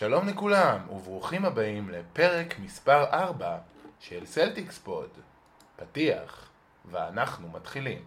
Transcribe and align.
שלום 0.00 0.28
לכולם, 0.28 0.78
וברוכים 0.90 1.44
הבאים 1.44 1.90
לפרק 1.90 2.58
מספר 2.58 3.04
4 3.12 3.58
של 4.00 4.26
Celtics 4.26 4.78
Pod. 4.78 5.08
פתיח, 5.76 6.48
ואנחנו 6.90 7.48
מתחילים. 7.48 8.04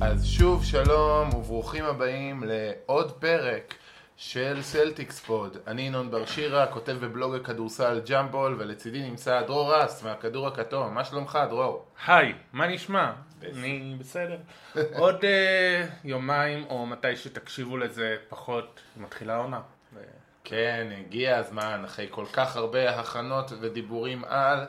אז 0.00 0.26
שוב 0.26 0.64
שלום 0.64 1.34
וברוכים 1.34 1.84
הבאים 1.84 2.42
לעוד 2.46 3.12
פרק 3.12 3.74
של 4.16 4.62
Celtics 4.62 5.20
Pod. 5.20 5.56
אני 5.66 5.82
ינון 5.82 6.10
בר 6.10 6.26
שירה, 6.26 6.66
כותב 6.66 6.96
בבלוג 7.00 7.34
הכדורסל 7.34 8.00
ג'מבול, 8.10 8.56
ולצידי 8.58 9.02
נמצא 9.02 9.42
דרור 9.42 9.74
רס 9.74 10.02
מהכדור 10.02 10.46
הכתום. 10.46 10.94
מה 10.94 11.04
שלומך 11.04 11.38
דרור? 11.50 11.84
היי, 12.06 12.34
מה 12.52 12.66
נשמע? 12.66 13.12
אני 13.42 13.96
בסדר. 13.98 14.38
עוד 14.98 15.24
אה, 15.24 15.86
יומיים, 16.04 16.64
או 16.70 16.86
מתי 16.86 17.16
שתקשיבו 17.16 17.76
לזה 17.76 18.16
פחות, 18.28 18.80
מתחילה 18.96 19.34
העונה. 19.34 19.60
כן, 20.44 20.86
הגיע 20.98 21.36
הזמן, 21.36 21.82
אחרי 21.84 22.06
כל 22.10 22.26
כך 22.32 22.56
הרבה 22.56 23.00
הכנות 23.00 23.52
ודיבורים 23.60 24.24
על, 24.24 24.66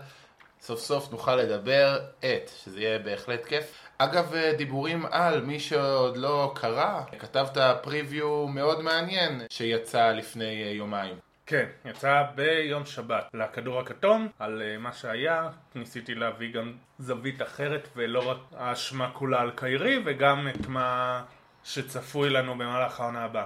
סוף 0.62 0.80
סוף 0.80 1.12
נוכל 1.12 1.36
לדבר 1.36 2.00
את, 2.20 2.52
שזה 2.64 2.82
יהיה 2.82 3.00
בהחלט 3.00 3.46
כיף. 3.46 3.85
אגב, 3.98 4.34
אה, 4.34 4.54
דיבורים 4.58 5.06
על, 5.12 5.42
מי 5.42 5.60
שעוד 5.60 6.18
לא 6.18 6.52
קרא, 6.56 7.02
כתבת 7.20 7.58
פריוויו 7.82 8.48
מאוד 8.48 8.82
מעניין 8.82 9.42
שיצא 9.50 10.12
לפני 10.12 10.64
אה, 10.64 10.70
יומיים. 10.70 11.16
כן, 11.46 11.66
יצא 11.86 12.24
ביום 12.36 12.86
שבת 12.86 13.26
לכדור 13.34 13.80
הכתום 13.80 14.28
על 14.40 14.62
אה, 14.62 14.78
מה 14.78 14.94
שהיה, 14.94 15.50
ניסיתי 15.76 16.16
להביא 16.16 16.54
גם 16.54 16.74
זווית 17.00 17.42
אחרת 17.42 17.88
ולא 17.96 18.30
רק 18.30 18.38
האשמה 18.58 19.12
כולה 19.14 19.42
על 19.42 19.52
קיירי 19.56 20.00
וגם 20.06 20.48
את 20.48 20.68
מה 20.68 21.22
שצפוי 21.64 22.30
לנו 22.30 22.54
במהלך 22.54 23.00
העונה 23.00 23.24
הבאה. 23.24 23.46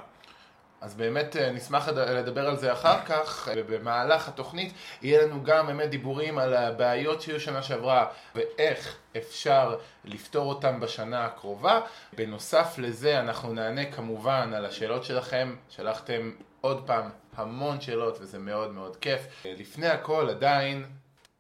אז 0.81 0.94
באמת 0.95 1.35
אה, 1.35 1.52
נשמח 1.52 1.88
לד- 1.88 1.97
לדבר 1.97 2.47
על 2.49 2.58
זה 2.58 2.73
אחר 2.73 2.99
כך, 3.05 3.49
אה, 3.49 3.63
במהלך 3.69 4.27
התוכנית 4.27 4.73
יהיה 5.02 5.23
לנו 5.25 5.44
גם 5.44 5.67
באמת 5.67 5.89
דיבורים 5.89 6.38
על 6.38 6.53
הבעיות 6.53 7.22
שהיו 7.22 7.39
שנה 7.39 7.61
שעברה 7.63 8.05
ואיך 8.35 8.95
אפשר 9.17 9.75
לפתור 10.05 10.50
אותם 10.50 10.80
בשנה 10.80 11.25
הקרובה. 11.25 11.80
בנוסף 12.17 12.75
לזה 12.77 13.19
אנחנו 13.19 13.53
נענה 13.53 13.85
כמובן 13.85 14.52
על 14.55 14.66
השאלות 14.66 15.03
שלכם, 15.03 15.55
שלחתם 15.69 16.31
עוד 16.61 16.83
פעם 16.88 17.09
המון 17.38 17.81
שאלות 17.81 18.17
וזה 18.22 18.39
מאוד 18.39 18.72
מאוד 18.73 18.95
כיף. 18.95 19.22
אה, 19.45 19.53
לפני 19.59 19.88
הכל 19.88 20.30
עדיין 20.30 20.85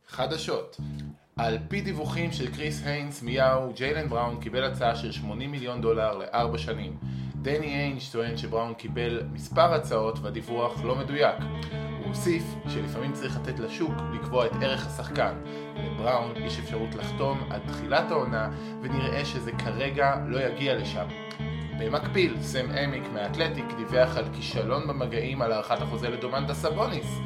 חדשות. 0.07 0.77
על 1.37 1.57
פי 1.67 1.81
דיווחים 1.81 2.31
של 2.31 2.55
קריס 2.55 2.81
היינס 2.85 3.21
מיהו, 3.21 3.73
ג'יילן 3.75 4.09
בראון 4.09 4.39
קיבל 4.41 4.63
הצעה 4.63 4.95
של 4.95 5.11
80 5.11 5.51
מיליון 5.51 5.81
דולר 5.81 6.17
לארבע 6.17 6.57
שנים. 6.57 6.97
דני 7.41 7.75
איינג' 7.75 7.99
טוען 8.11 8.37
שבראון 8.37 8.73
קיבל 8.73 9.21
מספר 9.33 9.73
הצעות 9.73 10.19
והדיווח 10.19 10.83
לא 10.83 10.95
מדויק. 10.95 11.35
הוא 11.99 12.07
הוסיף 12.07 12.43
שלפעמים 12.67 13.13
צריך 13.13 13.37
לתת 13.37 13.59
לשוק 13.59 13.93
לקבוע 14.13 14.45
את 14.45 14.51
ערך 14.61 14.87
השחקן. 14.87 15.33
לבראון 15.75 16.33
יש 16.35 16.59
אפשרות 16.59 16.95
לחתום 16.95 17.43
עד 17.49 17.61
תחילת 17.67 18.11
העונה 18.11 18.49
ונראה 18.81 19.25
שזה 19.25 19.51
כרגע 19.51 20.15
לא 20.27 20.39
יגיע 20.39 20.75
לשם. 20.75 21.05
במקביל, 21.79 22.37
סם 22.41 22.71
אמיק 22.71 23.03
מה 23.13 23.24
Athletic 23.24 23.65
דיווח 23.77 24.17
על 24.17 24.25
כישלון 24.33 24.87
במגעים 24.87 25.41
על 25.41 25.51
הארכת 25.51 25.81
החוזה 25.81 26.09
לדומנטה 26.09 26.53
סבוניס, 26.53 27.19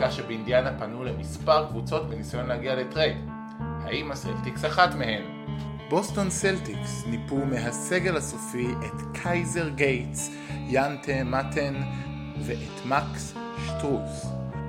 כך 0.00 0.12
שבאינדיאנה 0.12 0.78
פנו 0.78 1.04
למספר 1.04 1.66
קבוצות 1.66 2.10
בניסיון 2.10 2.46
להגיע 2.46 2.74
ל 2.74 2.80
trade. 2.80 3.16
האם 3.84 4.12
הסלטיקס 4.12 4.64
אחת 4.64 4.94
מהן? 4.94 5.37
בוסטון 5.90 6.30
סלטיקס 6.30 7.04
ניפו 7.06 7.36
מהסגל 7.36 8.16
הסופי 8.16 8.66
את 8.86 9.18
קייזר 9.22 9.68
גייטס, 9.68 10.30
ינטה 10.66 11.24
מטן 11.24 11.74
ואת 12.46 12.86
מקס 12.86 13.34
שטרוס. 13.66 14.26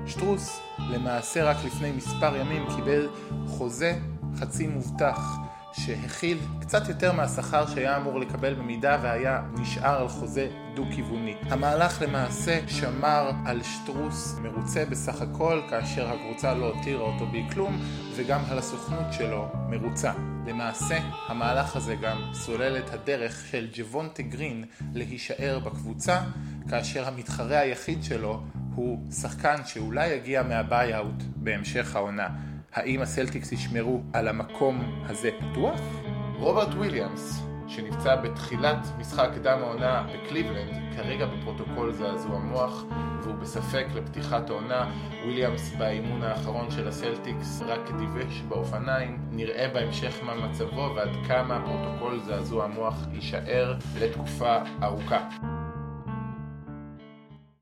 שטרוס 0.07 0.59
למעשה 0.79 1.43
רק 1.43 1.57
לפני 1.65 1.91
מספר 1.91 2.35
ימים 2.35 2.65
קיבל 2.75 3.09
חוזה 3.47 3.99
חצי 4.39 4.67
מובטח 4.67 5.37
שהכיל 5.73 6.37
קצת 6.61 6.89
יותר 6.89 7.11
מהשכר 7.11 7.67
שהיה 7.67 7.97
אמור 7.97 8.19
לקבל 8.19 8.53
במידה 8.53 8.97
והיה 9.01 9.41
נשאר 9.53 10.01
על 10.01 10.07
חוזה 10.07 10.47
דו-כיווני. 10.75 11.35
המהלך 11.41 12.01
למעשה 12.01 12.59
שמר 12.67 13.31
על 13.45 13.63
שטרוס 13.63 14.35
מרוצה 14.41 14.85
בסך 14.85 15.21
הכל 15.21 15.61
כאשר 15.69 16.09
הקבוצה 16.09 16.53
לא 16.53 16.65
הותירה 16.65 17.01
אותו 17.01 17.25
בי 17.25 17.43
כלום 17.53 17.79
וגם 18.15 18.41
על 18.51 18.57
הסוכנות 18.57 19.13
שלו 19.13 19.47
מרוצה. 19.69 20.11
למעשה 20.47 20.97
המהלך 21.27 21.75
הזה 21.75 21.95
גם 21.95 22.21
סולל 22.33 22.77
את 22.77 22.93
הדרך 22.93 23.45
של 23.51 23.67
ג'וונטה 23.73 24.23
גרין 24.23 24.65
להישאר 24.93 25.59
בקבוצה 25.59 26.21
כאשר 26.69 27.07
המתחרה 27.07 27.59
היחיד 27.59 28.03
שלו 28.03 28.41
הוא 28.75 29.11
שחקן 29.11 29.55
שאולי 29.65 30.07
יגיע 30.07 30.43
מה 30.43 30.63
buyout 30.63 31.23
בהמשך 31.35 31.95
העונה. 31.95 32.27
האם 32.73 33.01
הסלטיקס 33.01 33.51
ישמרו 33.51 34.01
על 34.13 34.27
המקום 34.27 35.01
הזה 35.05 35.29
פתוח? 35.39 35.79
רוברט 36.39 36.67
וויליאמס, 36.67 37.41
שנפצע 37.67 38.15
בתחילת 38.15 38.87
משחק 38.99 39.29
קדם 39.35 39.59
העונה 39.61 40.07
בקליבלנד, 40.13 40.95
כרגע 40.95 41.25
בפרוטוקול 41.25 41.93
זעזוע 41.93 42.39
מוח, 42.39 42.85
והוא 43.23 43.35
בספק 43.35 43.85
לפתיחת 43.95 44.49
העונה. 44.49 44.91
וויליאמס 45.23 45.73
באימון 45.77 46.23
האחרון 46.23 46.71
של 46.71 46.87
הסלטיקס 46.87 47.61
רק 47.65 47.91
דיווש 47.97 48.41
באופניים. 48.41 49.17
נראה 49.31 49.67
בהמשך 49.73 50.23
מה 50.23 50.35
מצבו 50.35 50.93
ועד 50.95 51.09
כמה 51.27 51.61
פרוטוקול 51.65 52.19
זעזוע 52.19 52.67
מוח 52.67 52.95
יישאר 53.13 53.75
לתקופה 53.99 54.57
ארוכה. 54.83 55.29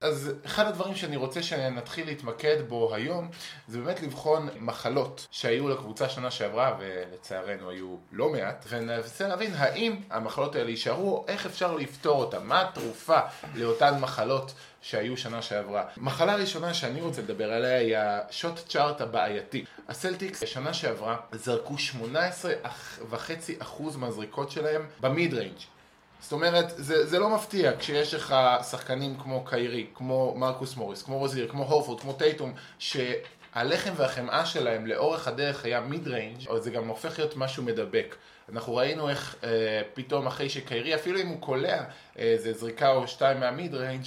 אז 0.01 0.31
אחד 0.45 0.65
הדברים 0.67 0.95
שאני 0.95 1.15
רוצה 1.15 1.43
שנתחיל 1.43 2.05
להתמקד 2.05 2.57
בו 2.67 2.95
היום 2.95 3.29
זה 3.67 3.79
באמת 3.79 4.01
לבחון 4.01 4.49
מחלות 4.59 5.27
שהיו 5.31 5.69
לקבוצה 5.69 6.09
שנה 6.09 6.31
שעברה 6.31 6.77
ולצערנו 6.79 7.69
היו 7.69 7.95
לא 8.11 8.29
מעט 8.29 8.65
וננסה 8.69 9.27
להבין 9.27 9.53
האם 9.55 9.95
המחלות 10.09 10.55
האלה 10.55 10.69
יישארו 10.69 11.25
איך 11.27 11.45
אפשר 11.45 11.75
לפתור 11.75 12.19
אותן, 12.19 12.43
מה 12.43 12.61
התרופה 12.61 13.19
לאותן 13.55 13.99
מחלות 13.99 14.53
שהיו 14.81 15.17
שנה 15.17 15.41
שעברה. 15.41 15.83
מחלה 15.97 16.35
ראשונה 16.35 16.73
שאני 16.73 17.01
רוצה 17.01 17.21
לדבר 17.21 17.51
עליה 17.51 17.77
היא 17.77 17.97
ה 17.97 18.09
shot 18.09 18.59
chart 18.67 19.01
הבעייתי. 19.01 19.65
הסלטיקס 19.87 20.43
שנה 20.45 20.73
שעברה 20.73 21.17
זרקו 21.31 21.75
18.5% 22.01 23.97
מהזריקות 23.97 24.51
שלהם 24.51 24.85
ב 24.99 25.08
mid 25.08 25.33
range 25.33 25.76
זאת 26.21 26.31
אומרת, 26.31 26.65
זה, 26.75 27.05
זה 27.05 27.19
לא 27.19 27.29
מפתיע 27.29 27.71
כשיש 27.79 28.13
לך 28.13 28.35
שחקנים 28.69 29.17
כמו 29.17 29.45
קיירי, 29.45 29.87
כמו 29.93 30.33
מרקוס 30.37 30.75
מוריס, 30.75 31.03
כמו 31.03 31.17
רוזיר, 31.17 31.47
כמו 31.47 31.63
הורפורד, 31.63 31.99
כמו 31.99 32.13
טייטום, 32.13 32.53
שהלחם 32.79 33.93
והחמאה 33.95 34.45
שלהם 34.45 34.87
לאורך 34.87 35.27
הדרך 35.27 35.65
היה 35.65 35.81
mid 35.81 36.07
range, 36.07 36.47
אבל 36.49 36.61
זה 36.61 36.71
גם 36.71 36.87
הופך 36.87 37.19
להיות 37.19 37.37
משהו 37.37 37.63
מדבק. 37.63 38.15
אנחנו 38.51 38.75
ראינו 38.75 39.09
איך 39.09 39.35
אה, 39.43 39.49
פתאום 39.93 40.27
אחרי 40.27 40.49
שקיירי, 40.49 40.95
אפילו 40.95 41.19
אם 41.19 41.27
הוא 41.27 41.41
קולע 41.41 41.83
איזה 42.15 42.53
זריקה 42.53 42.89
או 42.89 43.07
שתיים 43.07 43.39
מה 43.39 43.53
mid 43.53 43.73
range, 43.75 44.05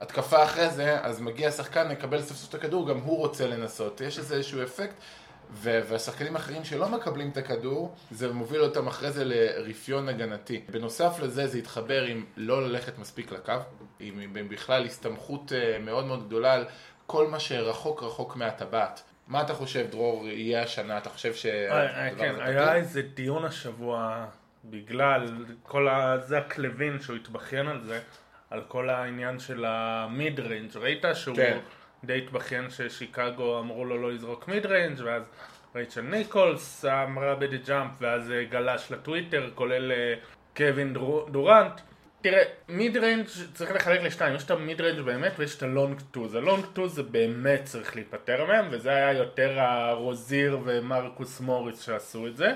התקפה 0.00 0.44
אחרי 0.44 0.70
זה, 0.70 1.00
אז 1.00 1.20
מגיע 1.20 1.50
שחקן, 1.50 1.88
מקבל 1.88 2.22
סוף 2.22 2.36
סוף 2.36 2.48
את 2.48 2.54
הכדור, 2.54 2.88
גם 2.88 2.98
הוא 2.98 3.18
רוצה 3.18 3.46
לנסות. 3.46 4.00
יש 4.00 4.18
איזה 4.18 4.34
איזשהו 4.34 4.62
אפקט. 4.62 4.94
ו- 5.52 5.80
והשחקנים 5.88 6.36
האחרים 6.36 6.64
שלא 6.64 6.88
מקבלים 6.88 7.30
את 7.30 7.36
הכדור, 7.36 7.94
זה 8.10 8.32
מוביל 8.32 8.60
אותם 8.60 8.86
אחרי 8.86 9.10
זה 9.12 9.24
לרפיון 9.24 10.08
הגנתי. 10.08 10.62
בנוסף 10.70 11.18
לזה, 11.22 11.46
זה 11.46 11.58
התחבר 11.58 12.02
עם 12.02 12.24
לא 12.36 12.68
ללכת 12.68 12.98
מספיק 12.98 13.32
לקו, 13.32 13.52
עם, 14.00 14.20
עם 14.20 14.48
בכלל 14.48 14.84
הסתמכות 14.84 15.52
אה, 15.52 15.78
מאוד 15.78 16.04
מאוד 16.04 16.26
גדולה 16.26 16.52
על 16.52 16.64
כל 17.06 17.26
מה 17.26 17.40
שרחוק 17.40 18.02
רחוק 18.02 18.36
מהטבעת. 18.36 19.02
מה 19.28 19.42
אתה 19.42 19.54
חושב, 19.54 19.86
דרור, 19.90 20.28
יהיה 20.28 20.62
השנה? 20.62 20.98
אתה 20.98 21.08
חושב 21.08 21.28
אה, 21.28 21.32
אה, 21.32 21.36
שהדבר 21.38 22.24
כן, 22.24 22.34
הזה 22.34 22.44
היה? 22.44 22.74
איזה 22.74 23.02
דיון 23.02 23.44
השבוע 23.44 24.26
בגלל 24.64 25.26
כל 25.62 25.88
ה... 25.88 26.18
זאק 26.18 26.38
לאווין 26.38 27.00
שהוא 27.00 27.16
התבכיין 27.16 27.68
על 27.68 27.80
זה, 27.84 28.00
על 28.50 28.62
כל 28.68 28.90
העניין 28.90 29.38
של 29.38 29.64
ה 29.64 29.83
mid 29.83 30.40
range, 30.40 30.76
ראית 30.76 31.04
שהוא 31.14 31.36
כן. 31.36 31.58
די 32.04 32.18
התבכיין 32.18 32.70
ששיקגו 32.70 33.58
אמרו 33.58 33.84
לו 33.84 34.02
לא 34.02 34.12
לזרוק 34.12 34.48
mid 34.48 34.66
range 34.66 35.00
ואז 35.04 35.22
רייצ'ל 35.76 36.00
ניקולס 36.00 36.84
אמרה 36.84 37.34
ב 37.34 37.40
The 37.40 37.58
Jump 37.58 37.90
ואז 38.00 38.30
אה, 38.30 38.44
גלש 38.44 38.92
לטוויטר 38.92 39.50
כולל 39.54 39.92
אה, 39.92 40.14
קווין 40.56 40.92
דור- 40.94 41.28
דורנט 41.30 41.80
תראה, 42.20 42.42
mid 42.68 42.96
range 42.96 43.26
צריך 43.54 43.72
לחלק 43.72 44.02
לשתיים, 44.02 44.34
יש 44.34 44.44
את 44.44 44.50
ה 44.50 44.57
mid 44.57 44.80
range 44.80 45.00
באמת 45.00 45.32
ויש 45.38 45.56
את 45.56 45.62
ה 45.62 45.70
long 45.70 46.00
twos. 46.10 46.34
ה 46.34 46.40
long 46.40 46.64
twos 46.72 46.94
זה 46.94 47.02
באמת 47.02 47.60
צריך 47.64 47.96
להיפטר 47.96 48.44
מהם, 48.46 48.66
וזה 48.70 48.90
היה 48.90 49.12
יותר 49.12 49.60
הרוזיר 49.60 50.58
ומרקוס 50.64 51.40
מוריס 51.40 51.80
שעשו 51.80 52.26
את 52.26 52.36
זה. 52.36 52.52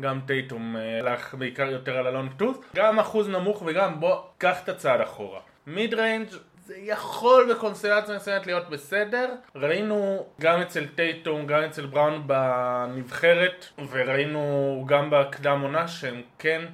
גם 0.00 0.20
טייטום 0.26 0.76
אה, 0.76 0.98
הלך 0.98 1.34
בעיקר 1.34 1.70
יותר 1.70 1.96
על 1.96 2.06
ה 2.06 2.11
long 2.11 2.30
twos. 2.36 2.56
גם 2.76 2.98
אחוז 2.98 3.28
נמוך 3.28 3.62
וגם 3.66 4.00
בוא, 4.00 4.16
קח 4.38 4.62
את 4.64 4.68
הצעד 4.68 5.00
אחורה. 5.00 5.40
mid 5.66 5.94
range 5.94 6.28
זה 6.70 6.76
יכול 6.78 7.54
בקונסטלציה 7.54 8.16
מסוימת 8.16 8.46
להיות 8.46 8.70
בסדר. 8.70 9.34
ראינו 9.54 10.26
גם 10.40 10.60
אצל 10.60 10.86
טייטום, 10.86 11.46
גם 11.46 11.62
אצל 11.62 11.86
בראון 11.86 12.22
בנבחרת, 12.26 13.66
וראינו 13.90 14.84
גם 14.88 15.10
בהקדם 15.10 15.60
עונה 15.60 15.88
שהם 15.88 16.22
כן, 16.38 16.64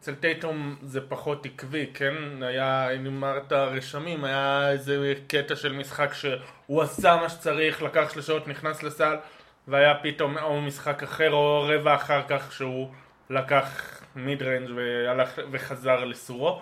אצל 0.00 0.14
טייטום 0.14 0.76
זה 0.82 1.00
פחות 1.08 1.46
עקבי, 1.46 1.86
כן? 1.94 2.14
היה, 2.42 2.90
אם 2.90 3.06
אמרת 3.06 3.52
רשמים, 3.52 4.24
היה 4.24 4.70
איזה 4.70 5.14
קטע 5.28 5.56
של 5.56 5.72
משחק 5.72 6.14
שהוא 6.14 6.82
עשה 6.82 7.16
מה 7.16 7.28
שצריך, 7.28 7.82
לקח 7.82 8.12
שלושות, 8.12 8.48
נכנס 8.48 8.82
לסל, 8.82 9.16
והיה 9.68 9.94
פתאום 10.02 10.38
או 10.38 10.60
משחק 10.60 11.02
אחר 11.02 11.32
או 11.32 11.66
רבע 11.68 11.94
אחר 11.94 12.22
כך 12.28 12.52
שהוא 12.52 12.90
לקח 13.30 14.00
מיד 14.16 14.42
ריינג' 14.42 14.70
וחזר 15.50 16.04
לסורו. 16.04 16.60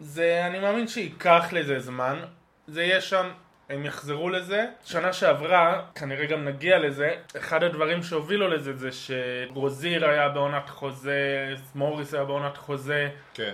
זה, 0.00 0.46
אני 0.46 0.58
מאמין 0.58 0.88
שייקח 0.88 1.44
לזה 1.52 1.80
זמן, 1.80 2.20
זה 2.66 2.82
יהיה 2.82 3.00
שם, 3.00 3.30
הם 3.68 3.86
יחזרו 3.86 4.30
לזה. 4.30 4.66
שנה 4.84 5.12
שעברה, 5.12 5.82
כנראה 5.94 6.26
גם 6.26 6.44
נגיע 6.44 6.78
לזה, 6.78 7.14
אחד 7.36 7.62
הדברים 7.62 8.02
שהובילו 8.02 8.48
לזה 8.48 8.76
זה 8.76 8.88
שרוזיר 8.92 10.08
היה 10.08 10.28
בעונת 10.28 10.70
חוזה, 10.70 11.54
מוריס 11.74 12.14
היה 12.14 12.24
בעונת 12.24 12.56
חוזה, 12.56 13.08
כן. 13.34 13.52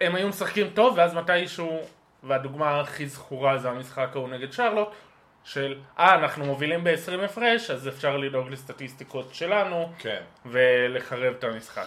הם 0.00 0.14
היו 0.14 0.28
משחקים 0.28 0.70
טוב, 0.74 0.94
ואז 0.98 1.14
מתישהו, 1.14 1.80
והדוגמה 2.22 2.80
הכי 2.80 3.06
זכורה 3.06 3.58
זה 3.58 3.70
המשחק 3.70 4.08
ההוא 4.14 4.28
נגד 4.28 4.52
שרלוט, 4.52 4.88
של 5.44 5.78
אה, 5.98 6.14
אנחנו 6.14 6.44
מובילים 6.44 6.84
ב-20 6.84 7.24
הפרש, 7.24 7.70
אז 7.70 7.88
אפשר 7.88 8.16
לדאוג 8.16 8.48
לסטטיסטיקות 8.48 9.34
שלנו, 9.34 9.92
כן. 9.98 10.22
ולחרב 10.46 11.34
את 11.38 11.44
המשחק. 11.44 11.86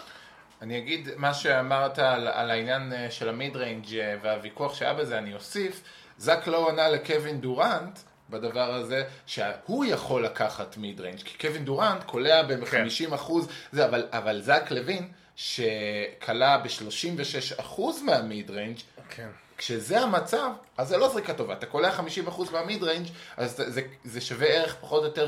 אני 0.62 0.78
אגיד 0.78 1.10
מה 1.18 1.34
שאמרת 1.34 2.00
על, 2.00 2.28
על 2.28 2.52
העניין 2.52 2.94
אה, 2.94 3.12
של 3.12 3.30
ה 3.30 3.36
mid 3.36 3.56
range 3.56 3.96
אה, 3.96 4.16
והוויכוח 4.22 4.76
שהיה 4.76 4.94
בזה, 4.94 5.18
אני 5.18 5.34
אוסיף, 5.34 5.84
זק 6.18 6.48
לא 6.48 6.70
ענה 6.70 6.90
לקווין 6.90 7.42
דורנט 7.42 8.00
בדבר 8.30 8.74
הזה, 8.74 9.04
שהוא 9.26 9.86
יכול 9.86 10.26
לקחת 10.26 10.78
mid 10.78 11.00
range, 11.00 11.20
כי 11.20 11.38
קווין 11.48 11.66
דורנט 11.66 12.04
קולע 12.04 12.44
ב-50 12.44 13.16
אחוז, 13.16 13.48
זה, 13.72 13.86
אבל, 13.86 14.08
אבל 14.12 14.42
זק 14.42 14.72
לוין, 14.72 15.08
שקלע 15.36 16.58
ב-36 16.58 17.60
אחוז 17.60 18.02
מה 18.02 18.21
mid 18.21 18.50
range, 18.50 18.78
כן. 19.10 19.30
כשזה 19.58 20.00
המצב, 20.00 20.50
אז 20.78 20.88
זה 20.88 20.98
לא 20.98 21.10
זריקה 21.10 21.34
טובה. 21.34 21.54
אתה 21.54 21.66
קולע 21.66 21.98
50% 22.28 22.52
מה 22.52 22.64
mid 22.64 22.84
range, 22.84 23.08
אז 23.38 23.58
זה, 23.58 23.72
זה, 23.72 23.82
זה 24.04 24.22
שווה 24.22 24.48
ערך 24.48 24.76
פחות 24.82 25.04
או 25.04 25.08
יותר 25.08 25.28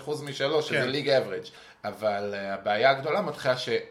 35% 0.00 0.22
משלוש, 0.22 0.68
שזה 0.68 0.76
כן. 0.76 0.88
league 0.88 1.08
average. 1.08 1.44
אבל 1.84 2.34
uh, 2.34 2.36
הבעיה 2.36 2.90
הגדולה 2.90 3.20
מתחילה 3.20 3.56
שאם 3.56 3.82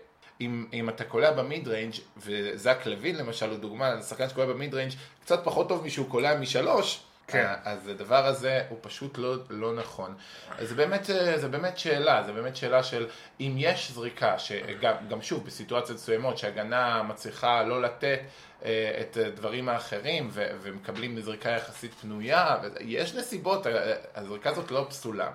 אם 0.74 0.90
אתה 0.90 1.04
קולע 1.04 1.32
ב 1.31 1.41
mid 1.41 1.68
range, 1.68 1.94
וזק 2.18 2.86
לוין 2.86 3.16
למשל 3.18 3.50
הוא 3.50 3.58
דוגמה 3.58 3.94
לשחקן 3.94 4.30
שקולע 4.30 4.46
ב 4.45 4.53
mid 4.53 4.74
range, 4.74 4.94
קצת 5.24 5.42
פחות 5.44 5.70
טוב 5.70 5.86
משהוא 5.86 6.10
קולע 6.10 6.36
משלוש, 6.40 7.04
כן. 7.32 7.46
אה, 7.46 7.56
אז 7.64 7.88
הדבר 7.88 8.26
הזה 8.26 8.64
הוא 8.70 8.78
פשוט 8.82 9.18
לא, 9.18 9.36
לא 9.50 9.74
נכון. 9.74 10.16
אז 10.58 10.70
זה 10.70 10.76
באמת, 10.76 11.10
אה, 11.10 11.38
זה 11.38 11.48
באמת 11.48 11.78
שאלה, 11.78 12.24
זה 12.24 12.32
באמת 12.32 12.56
שאלה 12.56 12.84
של 12.84 13.08
אם 13.40 13.56
יש 13.58 13.92
זריקה, 13.92 14.40
שגם 14.40 14.94
גם 15.10 15.22
שוב, 15.22 15.46
בסיטואציות 15.46 15.98
מסוימות 15.98 16.38
שהגנה 16.38 17.04
מצליחה 17.04 17.64
לא 17.64 17.82
לתת 17.82 18.20
אה, 18.66 19.02
את 19.02 19.18
הדברים 19.18 19.70
האחרים 19.70 20.28
ו- 20.32 20.52
ומקבלים 20.62 21.22
זריקה 21.22 21.50
יחסית 21.50 21.94
פנויה, 21.94 22.58
יש 22.80 23.16
נסיבות, 23.16 23.66
הזריקה 24.16 24.50
הזאת 24.50 24.72
לא 24.72 24.86
פסולה. 24.90 25.32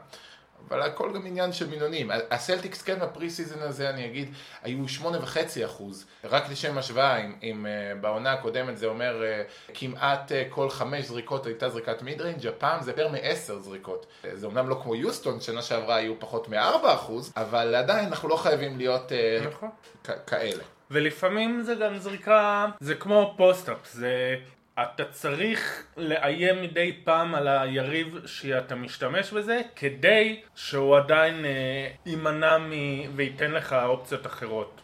אבל 0.69 0.83
הכל 0.83 1.13
גם 1.15 1.27
עניין 1.27 1.53
של 1.53 1.69
מינונים. 1.71 2.11
הסלטיקס 2.31 2.83
כן 2.83 3.01
ב 3.01 3.31
preseason 3.31 3.61
הזה, 3.61 3.91
אני 3.91 4.07
אגיד, 4.07 4.33
היו 4.63 4.89
שמונה 4.89 5.19
וחצי 5.23 5.65
אחוז. 5.65 6.07
רק 6.25 6.51
לשם 6.51 6.79
השוואה, 6.79 7.17
אם, 7.25 7.33
אם 7.43 7.67
uh, 7.67 8.01
בעונה 8.01 8.33
הקודמת 8.33 8.79
זה 8.79 8.87
אומר 8.87 9.23
uh, 9.23 9.73
כמעט 9.75 10.33
uh, 10.33 10.35
כל 10.55 10.71
חמש 10.71 11.05
זריקות 11.05 11.47
הייתה 11.47 11.69
זריקת 11.69 12.03
mid 12.03 12.21
range, 12.21 12.47
הפעם 12.47 12.83
זה 12.83 12.91
יותר 12.91 13.09
מעשר 13.09 13.59
זריקות. 13.59 14.07
זה 14.33 14.47
אומנם 14.47 14.69
לא 14.69 14.81
כמו 14.83 14.95
יוסטון, 14.95 15.41
שנה 15.41 15.63
שעברה 15.63 15.97
היו 15.97 16.21
פחות 16.21 16.49
מארבע 16.49 16.95
אחוז, 16.95 17.33
אבל 17.37 17.75
עדיין 17.75 18.07
אנחנו 18.07 18.29
לא 18.29 18.37
חייבים 18.37 18.77
להיות 18.77 19.13
נכון. 19.47 19.71
כ- 20.05 20.11
כאלה. 20.27 20.63
ולפעמים 20.91 21.63
זה 21.63 21.75
גם 21.75 21.99
זריקה, 21.99 22.67
זה 22.81 22.95
כמו 22.95 23.35
פוסט-אפ, 23.37 23.79
זה... 23.93 24.37
אתה 24.83 25.05
צריך 25.05 25.87
לאיים 25.97 26.63
מדי 26.63 27.01
פעם 27.05 27.35
על 27.35 27.49
היריב 27.49 28.27
שאתה 28.27 28.75
משתמש 28.75 29.33
בזה 29.33 29.61
כדי 29.77 30.41
שהוא 30.55 30.97
עדיין 30.97 31.45
אה, 31.45 31.89
יימנע 32.07 32.59
מ... 32.59 32.71
וייתן 33.17 33.51
לך 33.51 33.73
אופציות 33.73 34.27
אחרות. 34.27 34.81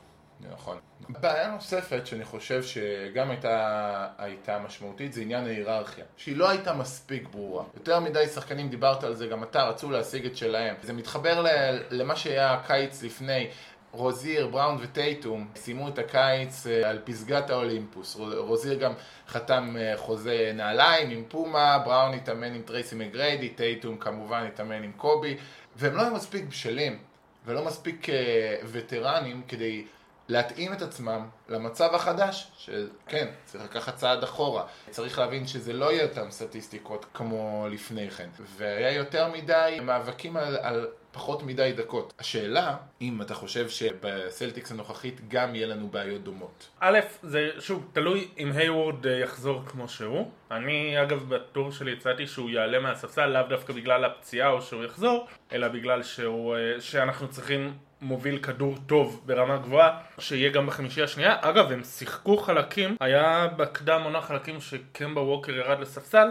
נכון. 0.53 0.79
בעיה 1.09 1.49
נוספת 1.51 2.07
שאני 2.07 2.25
חושב 2.25 2.63
שגם 2.63 3.31
הייתה, 3.31 4.09
הייתה 4.19 4.59
משמעותית 4.59 5.13
זה 5.13 5.21
עניין 5.21 5.45
ההיררכיה, 5.47 6.05
שהיא 6.17 6.37
לא 6.37 6.49
הייתה 6.51 6.73
מספיק 6.75 7.29
ברורה. 7.29 7.65
יותר 7.75 8.01
מדי 8.01 8.27
שחקנים, 8.27 8.69
דיברת 8.69 9.05
על 9.05 9.15
זה, 9.15 9.27
גם 9.27 9.43
אתה, 9.43 9.63
רצו 9.63 9.91
להשיג 9.91 10.27
את 10.27 10.37
שלהם. 10.37 10.75
זה 10.83 10.93
מתחבר 10.93 11.43
ל- 11.43 11.79
למה 11.91 12.17
שהיה 12.17 12.53
הקיץ 12.53 13.03
לפני. 13.03 13.51
רוזיר, 13.93 14.47
בראון 14.47 14.79
וטייטום 14.81 15.49
סיימו 15.57 15.89
את 15.89 15.99
הקיץ 15.99 16.67
אה, 16.67 16.91
על 16.91 16.99
פסגת 17.05 17.51
האולימפוס. 17.51 18.17
רו- 18.17 18.29
רוזיר 18.37 18.75
גם 18.75 18.93
חתם 19.29 19.77
אה, 19.81 19.93
חוזה 19.97 20.53
נעליים 20.55 21.11
עם 21.11 21.25
פומה, 21.29 21.79
בראון 21.79 22.15
התאמן 22.15 22.55
עם 22.55 22.63
טרייסי 22.63 22.95
מגריידי, 22.95 23.49
טייטום 23.49 23.97
כמובן 23.97 24.47
התאמן 24.47 24.83
עם 24.83 24.93
קובי, 24.97 25.37
והם 25.77 25.97
לא 25.97 26.03
היו 26.03 26.15
מספיק 26.15 26.45
בשלים 26.45 26.99
ולא 27.47 27.65
מספיק 27.65 28.09
אה, 28.09 28.15
וטרנים 28.65 29.43
כדי 29.49 29.85
להתאים 30.29 30.73
את 30.73 30.83
עצמם 30.83 31.29
למצב 31.49 31.95
החדש, 31.95 32.53
שכן, 32.59 33.29
צריך 33.45 33.65
לקחת 33.65 33.97
צעד 33.97 34.23
אחורה. 34.23 34.65
צריך 34.91 35.19
להבין 35.19 35.47
שזה 35.47 35.73
לא 35.73 35.93
יהיה 35.93 36.05
אותם 36.05 36.31
סטטיסטיקות 36.31 37.07
כמו 37.15 37.67
לפני 37.71 38.11
כן. 38.11 38.29
והיה 38.57 38.93
יותר 38.93 39.29
מדי 39.33 39.79
מאבקים 39.83 40.37
על, 40.37 40.57
על 40.57 40.89
פחות 41.13 41.43
מדי 41.43 41.73
דקות. 41.77 42.13
השאלה, 42.19 42.77
אם 43.01 43.23
אתה 43.23 43.35
חושב 43.35 43.69
שבסלטיקס 43.69 44.71
הנוכחית 44.71 45.21
גם 45.29 45.55
יהיה 45.55 45.67
לנו 45.67 45.89
בעיות 45.89 46.23
דומות. 46.23 46.69
א', 46.81 46.99
זה 47.23 47.51
שוב 47.61 47.91
תלוי 47.93 48.29
אם 48.39 48.53
היוורד 48.53 49.07
אה, 49.07 49.13
יחזור 49.13 49.63
כמו 49.67 49.89
שהוא. 49.89 50.31
אני 50.51 51.03
אגב 51.03 51.35
בטור 51.35 51.73
שלי 51.73 51.93
הצעתי 51.93 52.27
שהוא 52.27 52.51
יעלה 52.51 52.81
מהספסל 52.81 53.27
לאו 53.27 53.43
דווקא 53.49 53.73
בגלל 53.73 54.05
הפציעה 54.05 54.51
או 54.51 54.63
שהוא 54.63 54.85
יחזור, 54.85 55.27
אלא 55.53 55.69
בגלל 55.69 56.03
שהוא, 56.03 56.57
אה, 56.57 56.81
שאנחנו 56.81 57.29
צריכים 57.29 57.73
מוביל 58.01 58.39
כדור 58.39 58.75
טוב 58.87 59.23
ברמה 59.27 59.57
גבוהה, 59.57 59.99
שיהיה 60.19 60.51
גם 60.51 60.67
בחמישייה 60.67 61.05
השנייה. 61.05 61.37
אגב, 61.41 61.73
הם 61.73 61.85
שיחקו 61.85 62.37
חלקים, 62.37 62.97
היה 63.01 63.49
בקדם 63.57 64.01
עונה 64.05 64.21
חלקים 64.21 64.61
שקמבה 64.61 65.21
ווקר 65.21 65.53
ירד 65.53 65.81
לספסל, 65.81 66.29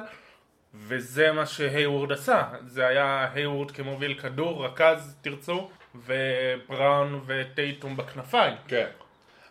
וזה 0.73 1.31
מה 1.31 1.45
שהיוורד 1.45 2.11
עשה. 2.11 2.44
זה 2.66 2.87
היה 2.87 3.28
היוורד 3.33 3.71
כמוביל 3.71 4.13
כדור, 4.13 4.66
רכז 4.66 5.16
תרצו, 5.21 5.69
ובראון 5.95 7.21
וטייטום 7.25 7.97
בכנפיים. 7.97 8.56
כן. 8.68 8.87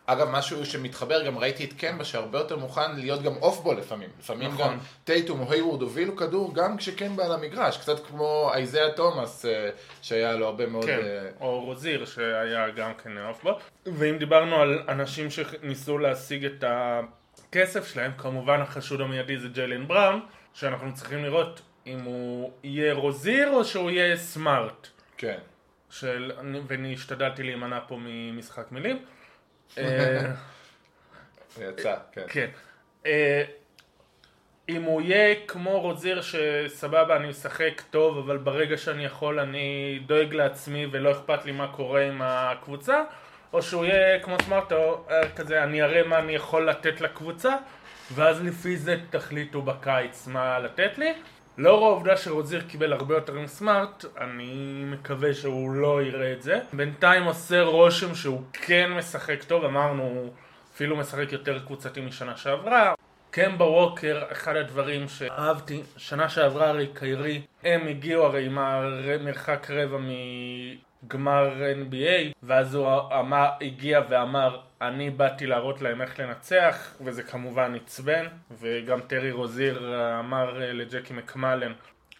אגב, 0.07 0.29
משהו 0.31 0.67
שמתחבר, 0.67 1.27
גם 1.27 1.39
ראיתי 1.39 1.65
את 1.65 1.73
קמבה 1.73 2.05
שהרבה 2.05 2.39
יותר 2.39 2.57
מוכן 2.57 2.97
להיות 2.97 3.23
גם 3.23 3.37
off 3.37 3.61
ball 3.61 3.77
לפעמים. 3.77 4.09
לפעמים 4.19 4.49
נכון. 4.49 4.73
גם 4.73 4.79
טייטום 5.05 5.41
או 5.41 5.53
היוורד 5.53 5.83
הובילו 5.83 6.17
כדור 6.17 6.55
גם 6.55 6.77
כשקמבה 6.77 7.25
על 7.25 7.33
המגרש. 7.33 7.77
קצת 7.77 8.07
כמו 8.07 8.51
אייזאה 8.55 8.93
תומאס, 8.93 9.45
אה, 9.45 9.71
שהיה 10.03 10.37
לו 10.37 10.47
הרבה 10.47 10.67
מאוד... 10.67 10.85
כן, 10.85 11.01
אה, 11.03 11.29
או 11.41 11.65
רוזיר 11.65 12.05
שהיה 12.05 12.71
גם 12.71 12.93
כן 13.05 13.19
off 13.19 13.32
ball. 13.32 13.55
ואם 13.87 14.19
דיברנו 14.19 14.57
על 14.57 14.83
אנשים 14.89 15.31
שניסו 15.31 15.99
להשיג 15.99 16.45
את 16.45 16.65
הכסף 16.67 17.93
שלהם, 17.93 18.13
כמובן 18.19 18.61
החשוד 18.61 19.01
המיידי 19.01 19.39
זה 19.39 19.49
ג'יילן 19.49 19.89
בראון, 19.89 20.21
שאנחנו 20.55 20.95
צריכים 20.95 21.25
לראות 21.25 21.61
אם 21.87 22.01
הוא 22.01 22.53
יהיה 22.63 22.95
רוזיר 22.95 23.51
או 23.51 23.65
שהוא 23.65 23.91
יהיה 23.91 24.17
סמארט. 24.17 24.89
כן. 25.17 25.39
של... 25.91 26.33
ואני 26.67 26.95
השתדלתי 26.95 27.43
להימנע 27.43 27.81
פה 27.89 27.99
ממשחק 28.01 28.73
מילים. 28.73 29.05
אה, 29.79 30.33
יצא, 31.69 31.97
כן. 32.13 32.25
כן. 32.29 32.49
אה, 33.07 33.45
אם 34.69 34.83
הוא 34.83 35.03
יהיה 35.03 35.35
כמו 35.47 35.81
רוזיר 35.81 36.23
שסבבה 36.23 37.17
אני 37.17 37.29
משחק 37.29 37.83
טוב 37.91 38.19
אבל 38.19 38.39
ברגע 38.39 38.77
שאני 38.77 39.05
יכול 39.05 39.41
אני 39.41 39.99
דואג 40.07 40.35
לעצמי 40.35 40.87
ולא 40.91 41.11
אכפת 41.11 41.45
לי 41.45 41.53
מה 41.53 41.73
קורה 41.73 42.03
עם 42.03 42.23
הקבוצה 42.23 43.03
או 43.53 43.63
שהוא 43.63 43.85
יהיה 43.85 44.21
כמו 44.21 44.37
סמארטו 44.43 45.05
אה, 45.11 45.29
כזה 45.37 45.65
אני 45.65 45.83
אראה 45.83 46.03
מה 46.03 46.19
אני 46.19 46.33
יכול 46.33 46.71
לתת 46.71 47.01
לקבוצה 47.01 47.57
ואז 48.15 48.45
לפי 48.45 48.77
זה 48.77 48.97
תחליטו 49.11 49.63
בקיץ 49.63 50.27
מה 50.27 50.59
לתת 50.59 50.99
לי 50.99 51.13
לאור 51.59 51.87
העובדה 51.87 52.17
שרוזיר 52.17 52.63
קיבל 52.69 52.93
הרבה 52.93 53.15
יותר 53.15 53.37
עם 53.37 53.47
סמארט, 53.47 54.05
אני 54.21 54.85
מקווה 54.87 55.35
שהוא 55.35 55.71
לא 55.71 56.03
יראה 56.03 56.33
את 56.33 56.43
זה. 56.43 56.59
בינתיים 56.73 57.25
עושה 57.25 57.63
רושם 57.63 58.15
שהוא 58.15 58.43
כן 58.53 58.93
משחק 58.93 59.43
טוב, 59.43 59.65
אמרנו, 59.65 60.03
הוא 60.03 60.31
אפילו 60.75 60.97
משחק 60.97 61.33
יותר 61.33 61.59
קבוצתי 61.59 62.01
משנה 62.01 62.37
שעברה. 62.37 62.95
קמבה 63.31 63.65
ווקר, 63.65 64.23
אחד 64.33 64.57
הדברים 64.57 65.09
שאהבתי, 65.09 65.83
שנה 65.97 66.29
שעברה 66.29 66.69
הרי 66.69 66.87
קיירי, 66.95 67.43
הם 67.65 67.87
הגיעו 67.87 68.25
הרי 68.25 68.47
עם 68.47 68.59
המרחק 68.59 69.71
רבע 69.71 69.99
מגמר 71.03 71.53
NBA, 71.89 72.35
ואז 72.43 72.75
הוא 72.75 72.89
אמר, 73.21 73.49
הגיע 73.61 74.01
ואמר, 74.09 74.61
אני 74.81 75.11
באתי 75.11 75.47
להראות 75.47 75.83
להם 75.83 76.03
איך 76.03 76.19
לנצח, 76.19 76.95
וזה 77.01 77.23
כמובן 77.23 77.75
עצבן, 77.75 78.27
וגם 78.59 79.01
טרי 79.01 79.33
רוזיר 79.33 79.95
אמר 80.21 80.63
אה, 80.63 80.73
לג'קי 80.73 81.13
מקמלן, 81.13 81.73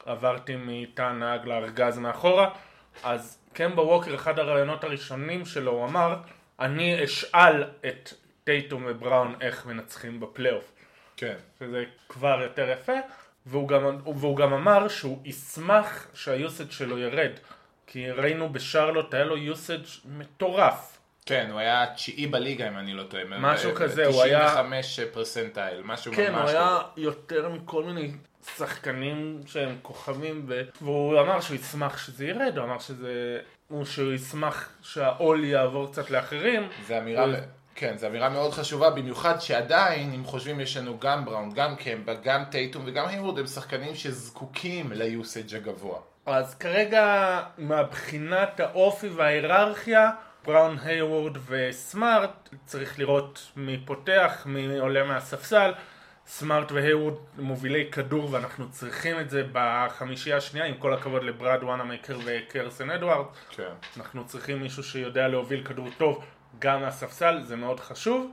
עברתי 0.07 0.57
מתא 0.57 1.13
נהג 1.13 1.47
לארגז 1.47 1.99
מאחורה, 1.99 2.51
אז 3.03 3.39
קמבה 3.53 3.83
ווקר, 3.83 4.15
אחד 4.15 4.39
הרעיונות 4.39 4.85
הראשונים 4.85 5.45
שלו, 5.45 5.73
הוא 5.73 5.85
אמר, 5.85 6.17
אני 6.61 7.05
אשאל 7.05 7.65
את 7.87 8.13
טייטום 8.45 8.85
ובראון 8.89 9.35
איך 9.41 9.67
מנצחים 9.67 10.21
בפלייאוף. 10.21 10.73
כן. 11.17 11.35
שזה 11.59 11.85
כבר 12.09 12.41
יותר 12.43 12.71
יפה, 12.71 12.93
והוא 13.47 13.69
גם, 13.69 13.99
והוא 14.17 14.37
גם 14.37 14.53
אמר 14.53 14.89
שהוא 14.89 15.19
ישמח 15.25 16.07
שהיוסאג' 16.15 16.71
שלו 16.71 16.99
ירד, 16.99 17.33
כי 17.87 18.11
ראינו 18.11 18.49
בשרלוט 18.49 19.15
היה 19.15 19.25
לו 19.25 19.37
יוסאג' 19.37 19.85
מטורף. 20.05 21.00
כן, 21.27 21.49
הוא 21.51 21.61
היה 21.61 21.87
תשיעי 21.95 22.27
בליגה 22.27 22.69
אם 22.69 22.79
אני 22.79 22.95
לא 22.95 23.03
טועה. 23.03 23.23
משהו 23.39 23.75
כזה, 23.75 24.07
הוא 24.07 24.23
היה- 24.23 24.41
95 24.51 25.01
פרסנטייל, 25.01 25.83
משהו 25.85 26.13
כן, 26.17 26.33
הוא 26.35 26.41
ממש 26.43 26.51
היה 26.51 26.79
טוב. 26.95 27.05
יותר 27.05 27.49
מכל 27.49 27.85
מיני 27.85 28.11
שחקנים 28.57 29.41
שהם 29.47 29.77
כוכבים, 29.83 30.45
ו... 30.49 30.63
והוא 30.83 31.21
אמר 31.21 31.41
שהוא 31.41 31.57
ישמח 31.57 32.07
שזה 32.07 32.25
ירד, 32.27 32.53
הוא 32.59 32.65
אמר 32.65 32.79
שזה... 32.79 33.39
הוא 33.69 33.85
שהוא 33.85 34.13
ישמח 34.13 34.69
שהעול 34.83 35.45
יעבור 35.45 35.93
קצת 35.93 36.11
לאחרים. 36.11 36.69
זה 36.87 36.99
אמירה, 36.99 37.25
הוא- 37.25 37.35
כן, 37.75 37.99
זו 37.99 38.07
אמירה 38.07 38.29
מאוד 38.29 38.53
חשובה, 38.53 38.91
במיוחד 38.91 39.39
שעדיין, 39.41 40.13
אם 40.13 40.25
חושבים, 40.25 40.61
יש 40.61 40.77
לנו 40.77 40.99
גם 40.99 41.25
בראון, 41.25 41.51
גם 41.55 41.77
קמבה, 41.77 42.15
גם 42.15 42.45
טייטום 42.51 42.83
וגם 42.87 43.07
היורד, 43.09 43.39
הם 43.39 43.47
שחקנים 43.47 43.95
שזקוקים 43.95 44.93
ליוסאג' 44.93 45.55
הגבוה. 45.57 45.99
אז 46.27 46.55
כרגע, 46.55 47.41
מבחינת 47.59 48.61
האופי 48.61 49.09
וההיררכיה, 49.09 50.11
בראון 50.45 50.79
היוורד 50.83 51.37
וסמארט, 51.47 52.49
צריך 52.65 52.99
לראות 52.99 53.51
מי 53.57 53.83
פותח, 53.85 54.43
מי 54.47 54.79
עולה 54.79 55.05
מהספסל. 55.05 55.73
סמארט 56.27 56.73
והיוורד 56.73 57.15
מובילי 57.39 57.89
כדור 57.93 58.33
ואנחנו 58.33 58.71
צריכים 58.71 59.21
את 59.21 59.31
זה 59.31 59.43
בחמישייה 59.53 60.37
השנייה, 60.37 60.67
עם 60.67 60.75
כל 60.75 60.95
הכבוד 60.95 61.23
לברד 61.23 61.63
וואנמייקר 61.63 62.19
וקרסן 62.25 62.91
אדוארד. 62.91 63.27
כן. 63.51 63.73
אנחנו 63.97 64.27
צריכים 64.27 64.63
מישהו 64.63 64.83
שיודע 64.83 65.29
להוביל 65.29 65.65
כדור 65.65 65.89
טוב 65.99 66.25
גם 66.59 66.81
מהספסל, 66.81 67.41
זה 67.43 67.57
מאוד 67.57 67.81
חשוב. 67.81 68.31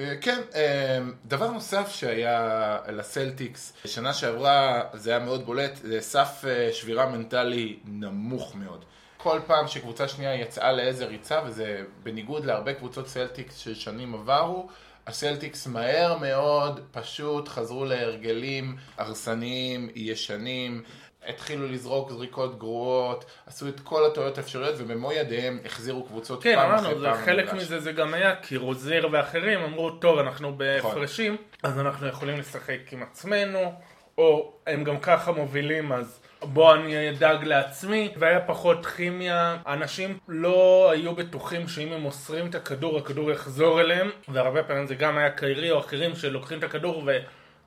אה, 0.00 0.14
כן, 0.20 0.40
אה, 0.54 0.98
דבר 1.24 1.50
נוסף 1.50 1.88
שהיה 1.88 2.78
לסלטיקס, 2.88 3.72
שנה 3.84 4.12
שעברה 4.12 4.82
זה 4.94 5.10
היה 5.10 5.18
מאוד 5.18 5.46
בולט, 5.46 5.76
זה 5.76 6.00
סף 6.00 6.44
אה, 6.48 6.72
שבירה 6.72 7.06
מנטלי 7.06 7.78
נמוך 7.84 8.54
מאוד. 8.54 8.84
כל 9.22 9.40
פעם 9.46 9.68
שקבוצה 9.68 10.08
שנייה 10.08 10.34
יצאה 10.34 10.72
לאיזה 10.72 11.06
ריצה, 11.06 11.40
וזה 11.46 11.82
בניגוד 12.02 12.44
להרבה 12.44 12.74
קבוצות 12.74 13.08
סלטיקס 13.08 13.56
של 13.56 13.74
שנים 13.74 14.14
עברו, 14.14 14.68
הסלטיקס 15.06 15.66
מהר 15.66 16.18
מאוד 16.18 16.80
פשוט 16.92 17.48
חזרו 17.48 17.84
להרגלים 17.84 18.76
הרסניים, 18.98 19.88
ישנים, 19.94 20.82
התחילו 21.26 21.66
לזרוק 21.68 22.10
זריקות 22.10 22.58
גרועות, 22.58 23.24
עשו 23.46 23.68
את 23.68 23.80
כל 23.80 24.06
הטעויות 24.06 24.38
האפשריות 24.38 24.74
ובמו 24.78 25.12
ידיהם 25.12 25.58
החזירו 25.64 26.04
קבוצות 26.04 26.42
כן, 26.42 26.54
פעם 26.56 26.74
אחרי 26.74 26.88
אמרנו, 26.88 27.00
זה 27.00 27.06
פעם 27.06 27.24
חלק. 27.24 27.52
מזה 27.52 27.80
זה 27.80 27.92
גם 27.92 28.14
היה, 28.14 28.36
כי 28.36 28.56
רוזיר 28.56 29.08
ואחרים 29.12 29.60
אמרו, 29.60 29.90
טוב, 29.90 30.18
אנחנו 30.18 30.58
בהפרשים, 30.58 31.36
אז 31.62 31.78
אנחנו 31.78 32.06
יכולים 32.06 32.38
לשחק 32.38 32.78
עם 32.92 33.02
עצמנו, 33.02 33.72
או 34.18 34.52
הם 34.66 34.84
גם 34.84 34.98
ככה 34.98 35.32
מובילים, 35.32 35.92
אז 35.92 36.20
בוא 36.42 36.74
אני 36.74 37.10
אדאג 37.10 37.44
לעצמי, 37.44 38.12
והיה 38.18 38.40
פחות 38.40 38.86
כימיה, 38.86 39.56
אנשים 39.66 40.18
לא 40.28 40.90
היו 40.92 41.14
בטוחים 41.14 41.68
שאם 41.68 41.92
הם 41.92 42.00
מוסרים 42.00 42.46
את 42.46 42.54
הכדור, 42.54 42.98
הכדור 42.98 43.30
יחזור 43.30 43.80
אליהם, 43.80 44.10
והרבה 44.28 44.62
פעמים 44.62 44.86
זה 44.86 44.94
גם 44.94 45.18
היה 45.18 45.30
קיירי 45.30 45.70
או 45.70 45.78
אחרים 45.80 46.16
שלוקחים 46.16 46.58
את 46.58 46.64
הכדור 46.64 47.04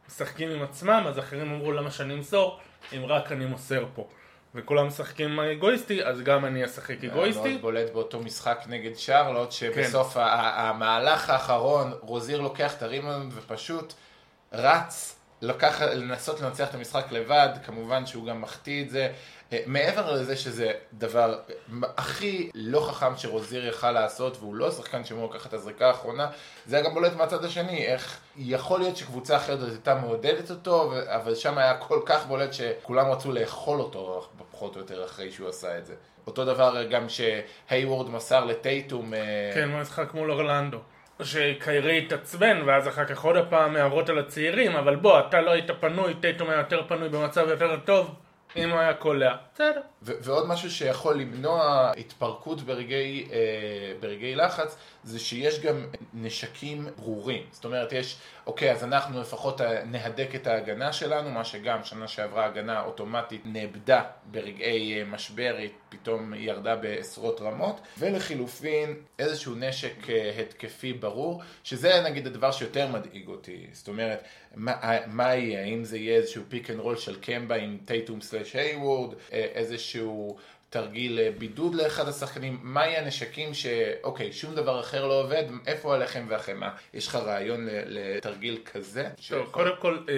ומשחקים 0.07 0.49
עם 0.49 0.63
עצמם, 0.63 1.03
אז 1.07 1.19
אחרים 1.19 1.51
אמרו 1.51 1.71
למה 1.71 1.91
שאני 1.91 2.13
אמסור, 2.13 2.59
אם 2.97 3.05
רק 3.05 3.31
אני 3.31 3.45
מוסר 3.45 3.85
פה. 3.95 4.07
וכולם 4.55 4.87
משחקים 4.87 5.39
אגואיסטי, 5.39 6.03
אז 6.05 6.21
גם 6.21 6.45
אני 6.45 6.65
אשחק 6.65 6.95
היה 7.01 7.11
אגואיסטי. 7.11 7.49
מאוד 7.49 7.61
בולט 7.61 7.93
באותו 7.93 8.19
משחק 8.19 8.59
נגד 8.67 8.95
שרלוט, 8.95 9.51
שבסוף 9.51 10.17
ה- 10.17 10.25
ה- 10.25 10.69
המהלך 10.69 11.29
האחרון, 11.29 11.93
רוזיר 12.01 12.41
לוקח 12.41 12.73
את 12.77 12.83
הרימונד 12.83 13.33
ופשוט 13.35 13.93
רץ, 14.53 15.19
לקח, 15.43 15.81
לנסות 15.81 16.41
לנצח 16.41 16.69
את 16.69 16.75
המשחק 16.75 17.11
לבד, 17.11 17.49
כמובן 17.65 18.05
שהוא 18.05 18.25
גם 18.25 18.41
מחטיא 18.41 18.83
את 18.83 18.89
זה. 18.89 19.09
אה, 19.53 19.59
מעבר 19.65 20.13
לזה 20.13 20.35
שזה 20.35 20.71
דבר 20.93 21.33
אה, 21.49 21.87
הכי 21.97 22.49
לא 22.53 22.79
חכם 22.79 23.17
שרוזיר 23.17 23.67
יכל 23.67 23.91
לעשות, 23.91 24.37
והוא 24.39 24.55
לא 24.55 24.71
שחקן 24.71 25.03
שאמור 25.05 25.33
לקחת 25.33 25.47
את 25.47 25.53
הזריקה 25.53 25.87
האחרונה, 25.87 26.29
זה 26.65 26.75
היה 26.75 26.85
גם 26.85 26.93
בולט 26.93 27.15
מהצד 27.15 27.45
השני, 27.45 27.85
איך 27.85 28.19
יכול 28.37 28.79
להיות 28.79 28.97
שקבוצה 28.97 29.37
אחרת 29.37 29.59
עוד 29.59 29.69
הייתה 29.69 29.95
מעודדת 29.95 30.49
אותו, 30.49 30.93
אבל 31.05 31.35
שם 31.35 31.57
היה 31.57 31.77
כל 31.77 31.99
כך 32.05 32.25
בולט 32.25 32.53
שכולם 32.53 33.11
רצו 33.11 33.31
לאכול 33.31 33.79
אותו 33.79 34.27
פחות 34.51 34.75
או 34.75 34.81
יותר 34.81 35.05
אחרי 35.05 35.31
שהוא 35.31 35.49
עשה 35.49 35.77
את 35.77 35.85
זה. 35.85 35.93
אותו 36.27 36.45
דבר 36.45 36.83
גם 36.83 37.05
שהייוורד 37.09 38.09
מסר 38.09 38.45
לטייטום, 38.45 39.13
אה, 39.13 39.19
כן, 39.53 39.71
במשחק 39.71 40.13
מול 40.13 40.31
אורלנדו. 40.31 40.79
שקיירי 41.21 41.97
התעצבן, 41.97 42.61
ואז 42.65 42.87
אחר 42.87 43.05
כך 43.05 43.23
עוד 43.23 43.35
הפעם 43.35 43.75
הערות 43.75 44.09
על 44.09 44.19
הצעירים, 44.19 44.75
אבל 44.75 44.95
בוא, 44.95 45.19
אתה 45.19 45.41
לא 45.41 45.51
היית 45.51 45.71
פנוי, 45.79 46.13
טייטום 46.13 46.49
היה 46.49 46.57
יותר 46.57 46.81
פנוי 46.87 47.09
במצב 47.09 47.47
יותר 47.49 47.77
טוב, 47.85 48.15
אם 48.55 48.69
הוא 48.69 48.79
היה 48.79 48.93
קולע. 48.93 49.35
בסדר. 49.53 49.81
ועוד 50.01 50.47
משהו 50.47 50.71
שיכול 50.71 51.15
למנוע 51.15 51.91
התפרקות 51.97 52.61
ברגעי, 52.61 53.27
אה, 53.31 53.37
ברגעי 53.99 54.35
לחץ, 54.35 54.77
זה 55.03 55.19
שיש 55.19 55.59
גם 55.59 55.85
נשקים 56.13 56.87
ברורים. 56.97 57.43
זאת 57.51 57.65
אומרת, 57.65 57.91
יש, 57.91 58.17
אוקיי, 58.47 58.71
אז 58.71 58.83
אנחנו 58.83 59.21
לפחות 59.21 59.61
אה, 59.61 59.83
נהדק 59.85 60.29
את 60.35 60.47
ההגנה 60.47 60.93
שלנו, 60.93 61.29
מה 61.29 61.43
שגם 61.43 61.83
שנה 61.83 62.07
שעברה 62.07 62.45
הגנה 62.45 62.83
אוטומטית 62.83 63.41
נאבדה 63.45 64.03
ברגעי 64.31 64.99
אה, 64.99 65.05
משבר, 65.05 65.55
היא 65.57 65.69
פתאום 65.89 66.33
ירדה 66.33 66.75
בעשרות 66.75 67.41
רמות, 67.41 67.81
ולחילופין 67.97 68.95
איזשהו 69.19 69.55
נשק 69.55 70.09
אה, 70.09 70.31
התקפי 70.39 70.93
ברור, 70.93 71.41
שזה 71.63 72.01
נגיד 72.05 72.27
הדבר 72.27 72.51
שיותר 72.51 72.87
מדאיג 72.87 73.27
אותי. 73.27 73.67
זאת 73.71 73.87
אומרת, 73.87 74.23
מה, 74.55 74.73
מה 75.07 75.35
יהיה? 75.35 75.61
האם 75.61 75.83
זה 75.83 75.97
יהיה 75.97 76.17
איזשהו 76.17 76.43
pick 76.49 76.69
and 76.69 76.79
roll 76.79 76.97
של 76.97 77.19
קמבה 77.19 77.55
עם 77.55 77.77
טייטום 77.85 78.21
slash 78.21 78.55
הייוורד, 78.55 79.13
אה, 79.33 79.47
איזשהו 79.53 80.37
תרגיל 80.77 81.19
אה, 81.19 81.29
בידוד 81.37 81.75
לאחד 81.75 82.07
השחקנים, 82.07 82.59
מה 82.61 82.85
יהיה 82.87 83.01
הנשקים 83.01 83.53
שאוקיי, 83.53 84.33
שום 84.33 84.55
דבר 84.55 84.79
אחר 84.79 85.07
לא 85.07 85.21
עובד, 85.23 85.43
איפה 85.67 85.95
הלחם 85.95 86.25
והחמאה? 86.29 86.69
יש 86.93 87.07
לך 87.07 87.15
רעיון 87.15 87.67
לתרגיל 87.85 88.57
כזה? 88.73 89.03
טוב, 89.03 89.13
שיכול- 89.19 89.45
קודם 89.51 89.75
כל, 89.79 89.97
אה, 90.09 90.13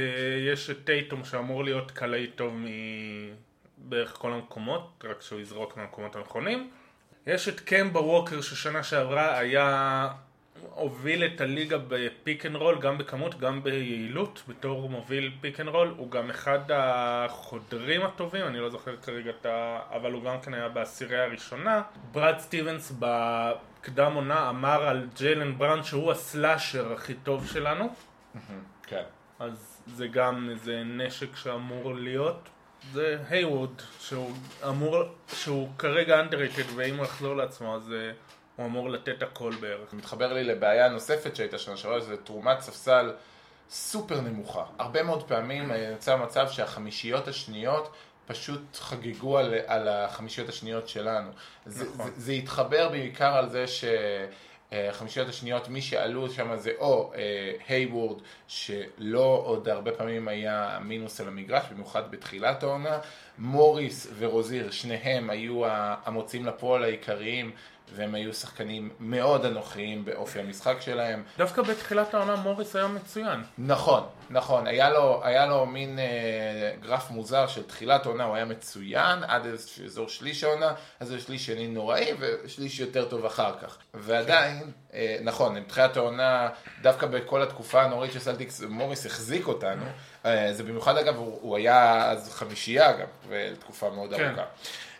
יש 0.53 0.69
את 0.69 0.77
טייטום 0.83 1.25
שאמור 1.25 1.63
להיות 1.63 1.91
קלעי 1.91 2.27
טוב 2.27 2.53
מבערך 3.79 4.13
כל 4.17 4.33
המקומות, 4.33 5.03
רק 5.03 5.21
שהוא 5.21 5.39
יזרוק 5.39 5.77
מהמקומות 5.77 6.15
הנכונים. 6.15 6.69
יש 7.27 7.47
את 7.49 7.59
קמבה 7.59 7.99
ווקר 7.99 8.41
ששנה 8.41 8.83
שעברה 8.83 9.37
היה... 9.39 10.07
הוביל 10.75 11.25
את 11.25 11.41
הליגה 11.41 11.77
ב 11.87 11.99
pick 11.99 12.45
and 12.45 12.55
roll, 12.55 12.79
גם 12.79 12.97
בכמות, 12.97 13.39
גם 13.39 13.63
ביעילות, 13.63 14.43
בתור 14.47 14.89
מוביל 14.89 15.31
pick 15.41 15.59
and 15.59 15.69
roll, 15.69 15.93
הוא 15.97 16.11
גם 16.11 16.29
אחד 16.29 16.59
החודרים 16.73 18.01
הטובים, 18.01 18.47
אני 18.47 18.59
לא 18.59 18.69
זוכר 18.69 18.95
כרגע 18.97 19.29
את 19.29 19.45
ה... 19.45 19.79
אבל 19.91 20.11
הוא 20.11 20.23
גם 20.23 20.41
כן 20.41 20.53
היה 20.53 20.69
בעשירייה 20.69 21.23
הראשונה. 21.23 21.81
ברד 22.11 22.39
סטיבנס 22.39 22.93
בקדם 22.99 24.13
עונה 24.13 24.49
אמר 24.49 24.87
על 24.87 25.07
ג'יילן 25.15 25.57
בראון 25.57 25.83
שהוא 25.83 26.11
ה 26.11 26.21
slasher 26.21 26.93
הכי 26.93 27.13
טוב 27.13 27.47
שלנו. 27.47 27.93
כן. 28.83 29.03
אז 29.39 29.83
זה 29.87 30.07
גם 30.07 30.49
איזה 30.49 30.83
נשק 30.85 31.35
שאמור 31.35 31.95
להיות. 31.95 32.49
זה 32.93 33.17
היוורד, 33.29 33.81
שהוא 33.99 34.31
אמור, 34.67 35.03
שהוא 35.27 35.69
כרגע 35.77 36.23
underrated 36.23 36.71
ואם 36.75 36.95
הוא 36.95 37.05
יחזור 37.05 37.35
לעצמו 37.35 37.75
אז 37.75 37.91
אה, 37.91 38.11
הוא 38.55 38.65
אמור 38.65 38.89
לתת 38.89 39.23
הכל 39.23 39.53
בערך. 39.61 39.91
זה 39.91 39.97
מתחבר 39.97 40.33
לי 40.33 40.43
לבעיה 40.43 40.89
נוספת 40.89 41.35
שהייתה 41.35 41.57
שנה 41.57 41.77
שעברה, 41.77 42.01
שזה 42.01 42.17
תרומת 42.17 42.59
ספסל 42.59 43.13
סופר 43.69 44.21
נמוכה. 44.21 44.63
הרבה 44.79 45.03
מאוד 45.03 45.23
פעמים 45.27 45.71
אה, 45.71 45.91
יצא 45.95 46.15
מצב 46.15 46.49
שהחמישיות 46.49 47.27
השניות 47.27 47.91
פשוט 48.27 48.61
חגגו 48.75 49.37
על, 49.37 49.53
על 49.67 49.87
החמישיות 49.87 50.49
השניות 50.49 50.89
שלנו. 50.89 51.29
זה, 51.65 51.85
נכון. 51.93 52.05
זה, 52.05 52.11
זה 52.21 52.31
התחבר 52.31 52.89
בעיקר 52.89 53.33
על 53.37 53.49
זה 53.49 53.65
שהחמישיות 54.71 55.29
השניות, 55.29 55.69
מי 55.69 55.81
שעלו 55.81 56.29
שם 56.29 56.55
זה 56.55 56.71
או 56.79 57.11
אה, 57.15 57.51
הייוורד, 57.67 58.17
שלא 58.47 59.41
עוד 59.45 59.69
הרבה 59.69 59.91
פעמים 59.91 60.27
היה 60.27 60.77
מינוס 60.81 61.21
על 61.21 61.27
המגרש, 61.27 61.63
במיוחד 61.71 62.11
בתחילת 62.11 62.63
העונה, 62.63 62.99
מוריס 63.37 64.07
ורוזיר, 64.17 64.71
שניהם 64.71 65.29
היו 65.29 65.65
ה- 65.65 65.95
המוציאים 66.05 66.45
לפועל 66.45 66.83
העיקריים 66.83 67.51
והם 67.93 68.15
היו 68.15 68.33
שחקנים 68.33 68.89
מאוד 68.99 69.45
אנוכיים 69.45 70.05
באופי 70.05 70.39
המשחק 70.39 70.75
שלהם. 70.79 71.23
דווקא 71.37 71.61
בתחילת 71.61 72.13
העונה 72.13 72.35
מוריס 72.35 72.75
היה 72.75 72.87
מצוין. 72.87 73.43
נכון, 73.57 74.03
נכון, 74.29 74.67
היה 74.67 74.89
לו, 74.89 75.21
היה 75.23 75.45
לו 75.45 75.65
מין 75.65 75.99
אה, 75.99 76.71
גרף 76.81 77.11
מוזר 77.11 77.47
של 77.47 77.63
תחילת 77.63 78.05
העונה, 78.05 78.23
הוא 78.23 78.35
היה 78.35 78.45
מצוין, 78.45 79.23
עד 79.23 79.47
אזור 79.85 80.09
שליש 80.09 80.43
העונה, 80.43 80.73
אז 80.99 81.07
זה 81.07 81.19
שליש 81.19 81.45
שני 81.45 81.67
נוראי 81.67 82.13
ושליש 82.19 82.79
יותר 82.79 83.05
טוב 83.05 83.25
אחר 83.25 83.53
כך. 83.61 83.77
ועדיין, 83.93 84.71
אה, 84.93 85.17
נכון, 85.21 85.55
בתחילת 85.63 85.97
העונה, 85.97 86.49
דווקא 86.81 87.07
בכל 87.07 87.41
התקופה 87.41 87.83
הנוראית 87.83 88.11
של 88.11 88.19
סלטיקס, 88.19 88.61
מוריס 88.61 89.05
החזיק 89.05 89.47
אותנו. 89.47 89.85
אה, 90.25 90.53
זה 90.53 90.63
במיוחד 90.63 90.97
אגב, 90.97 91.15
הוא, 91.17 91.39
הוא 91.41 91.57
היה 91.57 92.11
אז 92.11 92.33
חמישייה 92.33 92.91
גם, 92.93 93.07
לתקופה 93.31 93.89
מאוד 93.89 94.13
כן. 94.13 94.27
ארוכה. 94.27 94.43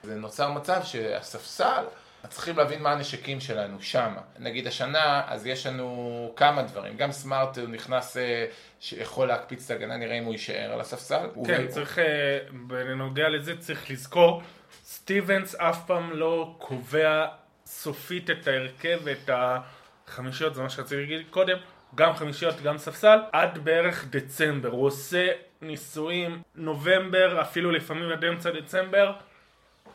זה 0.03 0.15
נוצר 0.15 0.51
מצב 0.51 0.83
שהספסל, 0.83 1.83
צריכים 2.29 2.57
להבין 2.57 2.81
מה 2.83 2.91
הנשקים 2.91 3.39
שלנו 3.39 3.81
שמה. 3.81 4.21
נגיד 4.39 4.67
השנה, 4.67 5.21
אז 5.27 5.45
יש 5.47 5.65
לנו 5.65 6.33
כמה 6.35 6.61
דברים. 6.63 6.97
גם 6.97 7.11
סמארט 7.11 7.57
הוא 7.57 7.67
נכנס, 7.69 8.17
אה, 8.17 8.45
שיכול 8.79 9.27
להקפיץ 9.27 9.65
את 9.65 9.71
ההגנה, 9.71 9.97
נראה 9.97 10.17
אם 10.17 10.23
הוא 10.23 10.33
יישאר 10.33 10.71
על 10.73 10.81
הספסל. 10.81 11.27
הוא- 11.33 11.47
כן, 11.47 11.67
צריך, 11.67 11.99
אה, 11.99 12.37
בנוגע 12.67 13.29
לזה 13.29 13.57
צריך 13.57 13.91
לזכור, 13.91 14.41
סטיבנס 14.85 15.55
אף 15.55 15.85
פעם 15.87 16.11
לא 16.13 16.55
קובע 16.57 17.25
סופית 17.65 18.29
את 18.29 18.47
ההרכב 18.47 18.99
ואת 19.03 19.29
החמישיות, 20.07 20.55
זה 20.55 20.61
מה 20.61 20.69
שרציתי 20.69 21.01
להגיד 21.01 21.25
קודם, 21.29 21.57
גם 21.95 22.13
חמישיות, 22.15 22.61
גם 22.61 22.77
ספסל, 22.77 23.19
עד 23.31 23.57
בערך 23.63 24.05
דצמבר. 24.09 24.69
הוא 24.69 24.85
עושה 24.85 25.27
ניסויים 25.61 26.41
נובמבר, 26.55 27.41
אפילו 27.41 27.71
לפעמים 27.71 28.11
עד 28.11 28.25
אמצע 28.25 28.49
דצמבר, 28.51 29.11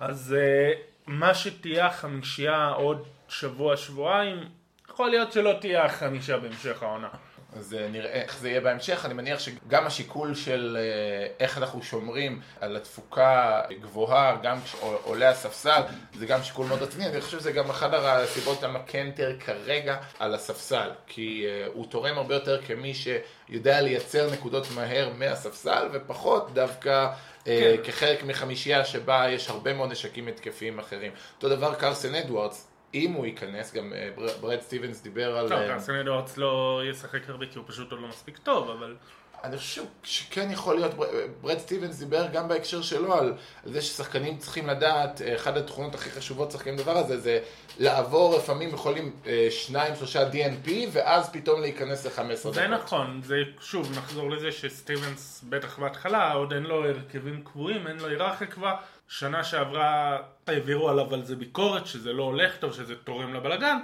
אז 0.00 0.36
אה, 0.38 0.72
מה 1.10 1.34
שתהיה 1.34 1.86
החמישייה 1.86 2.68
עוד 2.68 3.06
שבוע, 3.28 3.76
שבועיים, 3.76 4.48
יכול 4.90 5.10
להיות 5.10 5.32
שלא 5.32 5.52
תהיה 5.60 5.84
החמישה 5.84 6.38
בהמשך 6.38 6.82
העונה. 6.82 7.08
אז 7.56 7.74
אה, 7.74 7.88
נראה 7.88 8.10
איך 8.10 8.38
זה 8.38 8.48
יהיה 8.48 8.60
בהמשך, 8.60 9.04
אני 9.04 9.14
מניח 9.14 9.40
שגם 9.40 9.86
השיקול 9.86 10.34
של 10.34 10.76
אה, 10.80 11.26
איך 11.40 11.58
אנחנו 11.58 11.82
שומרים 11.82 12.40
על 12.60 12.76
התפוקה 12.76 13.60
גבוהה, 13.80 14.36
גם 14.42 14.58
כשעולה 14.64 15.30
הספסל, 15.30 15.80
זה 16.18 16.26
גם 16.26 16.42
שיקול 16.42 16.66
מאוד 16.66 16.82
רציני, 16.82 17.06
אני 17.06 17.20
חושב 17.20 17.38
שזה 17.38 17.52
גם 17.52 17.70
אחת 17.70 17.90
הסיבות 17.92 18.62
למה 18.62 18.78
קנטר 18.78 19.36
כרגע 19.40 19.96
על 20.18 20.34
הספסל, 20.34 20.90
כי 21.06 21.46
אה, 21.46 21.66
הוא 21.74 21.86
תורם 21.86 22.18
הרבה 22.18 22.34
יותר 22.34 22.62
כמי 22.62 22.94
שיודע 22.94 23.80
לייצר 23.80 24.30
נקודות 24.30 24.66
מהר 24.74 25.10
מהספסל, 25.18 25.88
ופחות 25.92 26.54
דווקא 26.54 27.08
כן. 27.44 27.76
כחלק 27.84 28.22
מחמישייה 28.22 28.84
שבה 28.84 29.26
יש 29.28 29.48
הרבה 29.48 29.74
מאוד 29.74 29.90
נשקים 29.90 30.28
התקפיים 30.28 30.78
אחרים. 30.78 31.12
אותו 31.36 31.48
דבר 31.48 31.74
קרסן 31.74 32.14
אדוארדס. 32.14 32.69
אם 32.94 33.12
הוא 33.12 33.26
ייכנס, 33.26 33.74
גם 33.74 33.92
אה, 33.92 34.08
בר- 34.16 34.38
ברד 34.40 34.60
סטיבנס 34.60 35.02
דיבר 35.02 35.36
על... 35.36 35.52
אה, 35.52 35.68
קרסן 35.68 35.94
אדוארדס 35.94 36.36
לא 36.36 36.80
ישחק 36.90 37.28
הרבה 37.30 37.46
כי 37.46 37.58
הוא 37.58 37.64
פשוט 37.68 37.92
עוד 37.92 38.00
לא 38.00 38.08
מספיק 38.08 38.38
טוב, 38.38 38.70
אבל... 38.70 38.96
אני 39.44 39.56
חושב 39.56 39.82
שכן 40.02 40.50
יכול 40.50 40.74
להיות, 40.76 40.94
בר- 40.94 41.06
ברד 41.40 41.58
סטיבנס 41.58 41.98
דיבר 41.98 42.26
גם 42.32 42.48
בהקשר 42.48 42.82
שלו 42.82 43.14
על, 43.14 43.34
על 43.66 43.72
זה 43.72 43.82
ששחקנים 43.82 44.38
צריכים 44.38 44.66
לדעת, 44.66 45.22
אה, 45.22 45.36
אחת 45.36 45.56
התכונות 45.56 45.94
הכי 45.94 46.10
חשובות 46.10 46.50
שחקנים 46.50 46.74
לדבר 46.74 46.96
הזה 46.98 47.20
זה 47.20 47.40
לעבור, 47.78 48.36
לפעמים 48.36 48.68
יכולים 48.68 49.12
אה, 49.26 49.46
שניים, 49.50 49.96
שלושה 49.96 50.30
DNP 50.30 50.70
ואז 50.92 51.30
פתאום 51.32 51.60
להיכנס 51.60 52.06
ל-15 52.06 52.38
דקות. 52.40 52.54
זה 52.54 52.68
נכון, 52.68 53.20
זה 53.24 53.36
שוב, 53.60 53.98
נחזור 53.98 54.30
לזה 54.30 54.52
שסטיבנס 54.52 55.44
בטח 55.48 55.78
בהתחלה, 55.78 56.32
עוד 56.32 56.52
אין 56.52 56.62
לו 56.62 56.84
הרכבים 56.88 57.42
קבועים, 57.44 57.86
אין 57.86 57.96
לו 57.96 58.06
היררכיה 58.08 58.46
קבועה. 58.46 58.76
שנה 59.10 59.44
שעברה 59.44 60.18
העבירו 60.46 60.88
עליו 60.88 61.14
על 61.14 61.24
זה 61.24 61.36
ביקורת, 61.36 61.86
שזה 61.86 62.12
לא 62.12 62.22
הולך 62.22 62.56
טוב, 62.56 62.72
שזה 62.72 62.96
תורם 62.96 63.34
לבלגן. 63.34 63.78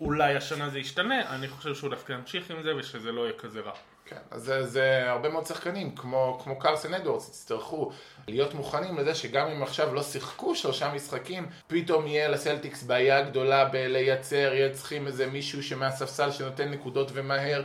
אולי 0.00 0.36
השנה 0.36 0.68
זה 0.68 0.78
ישתנה, 0.78 1.34
אני 1.34 1.48
חושב 1.48 1.74
שהוא 1.74 1.90
דווקא 1.90 2.12
ימשיך 2.12 2.50
עם 2.50 2.62
זה 2.62 2.76
ושזה 2.76 3.12
לא 3.12 3.20
יהיה 3.20 3.32
כזה 3.32 3.60
רע. 3.60 3.72
כן, 4.06 4.16
אז 4.30 4.42
זה, 4.42 4.66
זה 4.66 5.10
הרבה 5.10 5.28
מאוד 5.28 5.46
שחקנים, 5.46 5.94
כמו, 5.94 6.40
כמו 6.44 6.58
קרסן 6.58 6.94
אדוארדס, 6.94 7.28
יצטרכו 7.28 7.92
להיות 8.28 8.54
מוכנים 8.54 8.98
לזה 8.98 9.14
שגם 9.14 9.46
אם 9.48 9.62
עכשיו 9.62 9.94
לא 9.94 10.02
שיחקו 10.02 10.54
שלושה 10.54 10.94
משחקים, 10.94 11.48
פתאום 11.66 12.06
יהיה 12.06 12.28
לסלטיקס 12.28 12.82
בעיה 12.82 13.22
גדולה 13.22 13.64
בלייצר, 13.64 14.36
יהיה 14.54 14.72
צריכים 14.72 15.06
איזה 15.06 15.26
מישהו 15.26 15.62
שמהספסל 15.62 16.30
שנותן 16.30 16.70
נקודות 16.70 17.10
ומהר. 17.12 17.62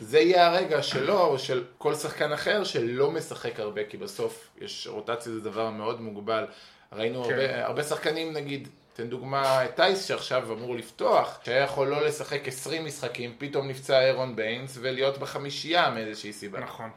זה 0.00 0.18
יהיה 0.18 0.46
הרגע 0.46 0.82
שלו, 0.82 1.20
או 1.20 1.38
של 1.38 1.64
כל 1.78 1.94
שחקן 1.94 2.32
אחר 2.32 2.64
שלא 2.64 3.10
משחק 3.10 3.60
הרבה, 3.60 3.84
כי 3.84 3.96
בסוף 3.96 4.48
יש 4.60 4.88
רוטציה 4.90 5.32
זה 5.32 5.40
דבר 5.40 5.70
מאוד 5.70 6.00
מוגבל. 6.00 6.44
ראינו 6.92 7.24
כן. 7.24 7.30
הרבה, 7.30 7.66
הרבה 7.66 7.82
שחקנים, 7.82 8.32
נגיד, 8.32 8.68
תן 8.92 9.08
דוגמה 9.08 9.64
את 9.64 9.74
טייס 9.76 10.04
שעכשיו 10.04 10.52
אמור 10.52 10.76
לפתוח, 10.76 11.40
שהיה 11.44 11.64
יכול 11.64 11.88
לא 11.88 12.06
לשחק 12.06 12.48
20 12.48 12.84
משחקים, 12.84 13.34
פתאום 13.38 13.68
נפצע 13.68 14.00
ארון 14.00 14.36
ביינס 14.36 14.78
ולהיות 14.80 15.18
בחמישייה 15.18 15.90
מאיזושהי 15.90 16.32
סיבה. 16.32 16.60
נכון. 16.60 16.90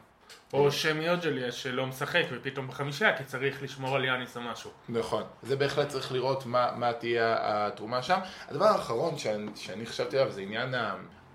או 0.52 0.72
שסמי 0.72 1.10
אוג'ליי 1.10 1.52
שלא 1.52 1.86
משחק 1.86 2.22
ופתאום 2.32 2.68
בחמישה 2.68 3.16
כי 3.16 3.24
צריך 3.24 3.62
לשמור 3.62 3.96
על 3.96 4.04
יאניס 4.04 4.36
או 4.36 4.42
משהו. 4.42 4.70
נכון, 4.88 5.22
זה 5.42 5.56
בהחלט 5.56 5.88
צריך 5.88 6.12
לראות 6.12 6.46
מה, 6.46 6.70
מה 6.76 6.92
תהיה 6.92 7.36
התרומה 7.40 8.02
שם. 8.02 8.18
הדבר 8.48 8.64
האחרון 8.64 9.18
שאני, 9.18 9.50
שאני 9.56 9.86
חשבתי 9.86 10.18
עליו 10.18 10.32
זה 10.32 10.40
עניין 10.40 10.74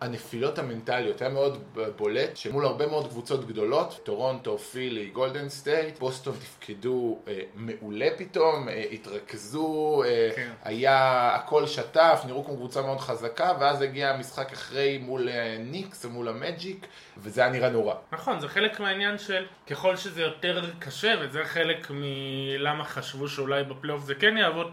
הנפילות 0.01 0.59
המנטליות, 0.59 1.21
היה 1.21 1.29
מאוד 1.29 1.63
בולט 1.95 2.37
שמול 2.37 2.65
הרבה 2.65 2.87
מאוד 2.87 3.07
קבוצות 3.07 3.47
גדולות, 3.47 3.99
טורונטו, 4.03 4.57
פילי, 4.57 5.05
גולדן 5.05 5.49
סטייט, 5.49 5.99
בוסטון 5.99 6.33
תפקדו 6.33 7.19
אה, 7.27 7.39
מעולה 7.55 8.07
פתאום, 8.17 8.69
אה, 8.69 8.83
התרכזו, 8.91 10.03
אה, 10.05 10.29
כן. 10.35 10.51
היה 10.63 11.29
הכל 11.35 11.67
שטף, 11.67 12.21
נראו 12.27 12.45
כמו 12.45 12.55
קבוצה 12.55 12.81
מאוד 12.81 12.99
חזקה, 12.99 13.51
ואז 13.59 13.81
הגיע 13.81 14.09
המשחק 14.09 14.51
אחרי 14.51 14.97
מול 14.97 15.29
אה, 15.29 15.57
ניקס 15.59 16.05
או 16.05 16.09
מול 16.09 16.27
המג'יק, 16.27 16.87
וזה 17.17 17.41
היה 17.41 17.49
נראה 17.49 17.69
נורא. 17.69 17.95
נכון, 18.11 18.39
זה 18.39 18.47
חלק 18.47 18.79
מהעניין 18.79 19.17
של 19.17 19.45
ככל 19.67 19.95
שזה 19.95 20.21
יותר 20.21 20.69
קשה, 20.79 21.15
וזה 21.21 21.45
חלק 21.45 21.87
מלמה 21.89 22.83
חשבו 22.83 23.27
שאולי 23.27 23.63
בפלייאוף 23.63 24.03
זה 24.03 24.15
כן 24.15 24.37
יעבוד, 24.37 24.71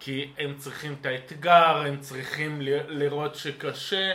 כי 0.00 0.30
הם 0.38 0.54
צריכים 0.58 0.96
את 1.00 1.06
האתגר, 1.06 1.82
הם 1.86 2.00
צריכים 2.00 2.58
לראות 2.88 3.34
שקשה. 3.34 4.12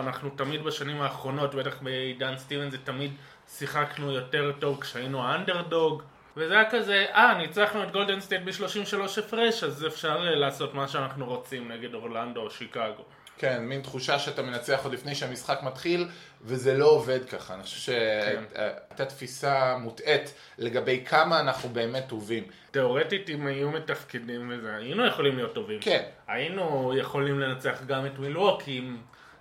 אנחנו 0.00 0.30
תמיד 0.30 0.64
בשנים 0.64 1.02
האחרונות, 1.02 1.54
בטח 1.54 1.82
בעידן 1.82 2.36
סטיבנס, 2.36 2.70
זה 2.70 2.78
תמיד 2.78 3.12
שיחקנו 3.58 4.12
יותר 4.12 4.52
טוב 4.58 4.80
כשהיינו 4.80 5.24
האנדרדוג. 5.24 6.02
וזה 6.36 6.54
היה 6.54 6.70
כזה, 6.70 7.06
אה, 7.14 7.38
ניצחנו 7.38 7.82
את 7.82 7.92
גולדן 7.92 8.20
סטייט 8.20 8.42
ב-33 8.42 9.20
הפרש, 9.20 9.64
אז 9.64 9.86
אפשר 9.86 10.26
אה, 10.26 10.34
לעשות 10.34 10.74
מה 10.74 10.88
שאנחנו 10.88 11.26
רוצים 11.26 11.72
נגד 11.72 11.94
אורלנדו 11.94 12.40
או 12.40 12.50
שיקגו. 12.50 13.02
כן, 13.38 13.64
מין 13.64 13.80
תחושה 13.80 14.18
שאתה 14.18 14.42
מנצח 14.42 14.80
עוד 14.84 14.92
לפני 14.92 15.14
שהמשחק 15.14 15.58
מתחיל, 15.62 16.08
וזה 16.42 16.78
לא 16.78 16.86
עובד 16.86 17.24
ככה. 17.24 17.54
אני 17.54 17.62
חושב 17.62 17.92
שהייתה 17.92 19.04
תפיסה 19.04 19.76
מוטעית 19.76 20.34
לגבי 20.58 21.04
כמה 21.04 21.40
אנחנו 21.40 21.68
באמת 21.68 22.04
טובים. 22.08 22.44
תאורטית 22.70 23.30
אם 23.30 23.46
היו 23.46 23.70
מתפקדים 23.70 24.52
וזה, 24.52 24.76
היינו 24.76 25.06
יכולים 25.06 25.36
להיות 25.36 25.54
טובים. 25.54 25.80
כן. 25.80 26.02
היינו 26.28 26.92
יכולים 26.96 27.40
לנצח 27.40 27.82
גם 27.86 28.06
את 28.06 28.18
מילווקי 28.18 28.78
אם 28.78 28.96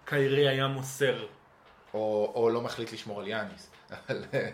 קיירי 0.06 0.48
היה 0.48 0.68
מוסר. 0.68 1.26
או, 1.94 2.32
או 2.36 2.50
לא 2.50 2.62
מחליט 2.62 2.94
לשמור 2.94 3.20
על 3.20 3.28
יאניס. 3.28 3.72
אה, 3.92 4.50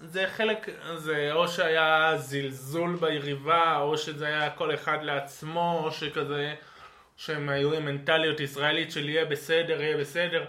זה 0.00 0.24
חלק, 0.36 0.68
זה 0.96 1.32
או 1.32 1.48
שהיה 1.48 2.12
זלזול 2.18 2.96
ביריבה, 2.96 3.78
או 3.78 3.98
שזה 3.98 4.26
היה 4.26 4.50
כל 4.50 4.74
אחד 4.74 4.98
לעצמו, 5.02 5.80
או 5.84 5.92
שכזה, 5.92 6.54
שהם 7.16 7.48
היו 7.48 7.72
עם 7.72 7.84
מנטליות 7.84 8.40
ישראלית 8.40 8.92
של 8.92 9.08
יהיה 9.08 9.24
בסדר, 9.24 9.82
יהיה 9.82 9.96
בסדר. 9.96 10.44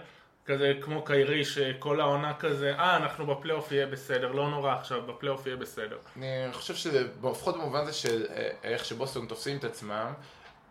כזה 0.46 0.72
כמו 0.80 1.04
קיירי 1.04 1.44
שכל 1.44 2.00
העונה 2.00 2.34
כזה, 2.34 2.74
אה 2.78 2.96
אנחנו 2.96 3.26
בפלייאוף 3.26 3.72
יהיה 3.72 3.86
בסדר, 3.86 4.32
לא 4.32 4.50
נורא 4.50 4.74
עכשיו, 4.74 5.02
בפלייאוף 5.06 5.46
יהיה 5.46 5.56
בסדר. 5.56 5.98
אני 6.16 6.52
חושב 6.52 6.74
שזה, 6.74 7.08
לפחות 7.30 7.56
במובן 7.56 7.80
הזה 7.80 7.92
של 7.92 8.26
אה, 8.30 8.50
איך 8.62 8.84
שבוסטון 8.84 9.26
תופסים 9.26 9.56
את 9.56 9.64
עצמם, 9.64 10.12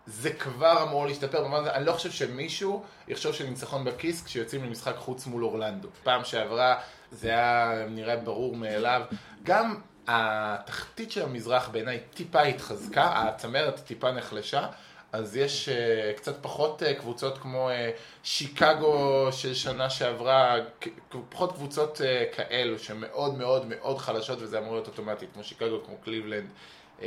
זה 0.08 0.34
כבר 0.34 0.84
אמור 0.84 1.08
להשתפר 1.08 1.44
במובן 1.44 1.60
הזה, 1.60 1.74
אני 1.74 1.86
לא 1.86 1.92
חושב 1.92 2.12
שמישהו 2.12 2.84
יחשוב 3.08 3.34
שניצחון 3.34 3.86
בכיס 3.86 4.24
כשיוצאים 4.24 4.64
למשחק 4.64 4.96
חוץ 4.96 5.26
מול 5.26 5.44
אורלנדו. 5.44 5.88
פעם 6.04 6.24
שעברה 6.24 6.76
זה 7.12 7.30
היה 7.30 7.86
נראה 7.90 8.16
ברור 8.16 8.56
מאליו. 8.56 9.02
גם 9.44 9.76
התחתית 10.08 11.12
של 11.12 11.24
המזרח 11.24 11.70
בעיניי 11.70 12.00
טיפה 12.14 12.42
התחזקה, 12.42 13.06
הצמרת 13.06 13.80
טיפה 13.80 14.12
נחלשה. 14.12 14.68
אז 15.12 15.36
יש 15.36 15.70
uh, 15.70 16.18
קצת 16.18 16.36
פחות 16.42 16.82
uh, 16.82 17.00
קבוצות 17.00 17.38
כמו 17.38 17.70
uh, 17.70 17.74
שיקגו 18.24 19.28
של 19.32 19.54
שנה 19.54 19.90
שעברה, 19.90 20.56
פחות 21.30 21.52
קבוצות 21.52 22.02
uh, 22.02 22.36
כאלו 22.36 22.80
שמאוד 22.80 23.38
מאוד 23.38 23.66
מאוד 23.66 23.98
חלשות 23.98 24.42
וזה 24.42 24.60
אמור 24.60 24.74
להיות 24.74 24.88
אוטומטית, 24.88 25.30
כמו 25.34 25.44
שיקגו, 25.44 25.84
כמו 25.86 25.96
קליבלנד 26.04 26.50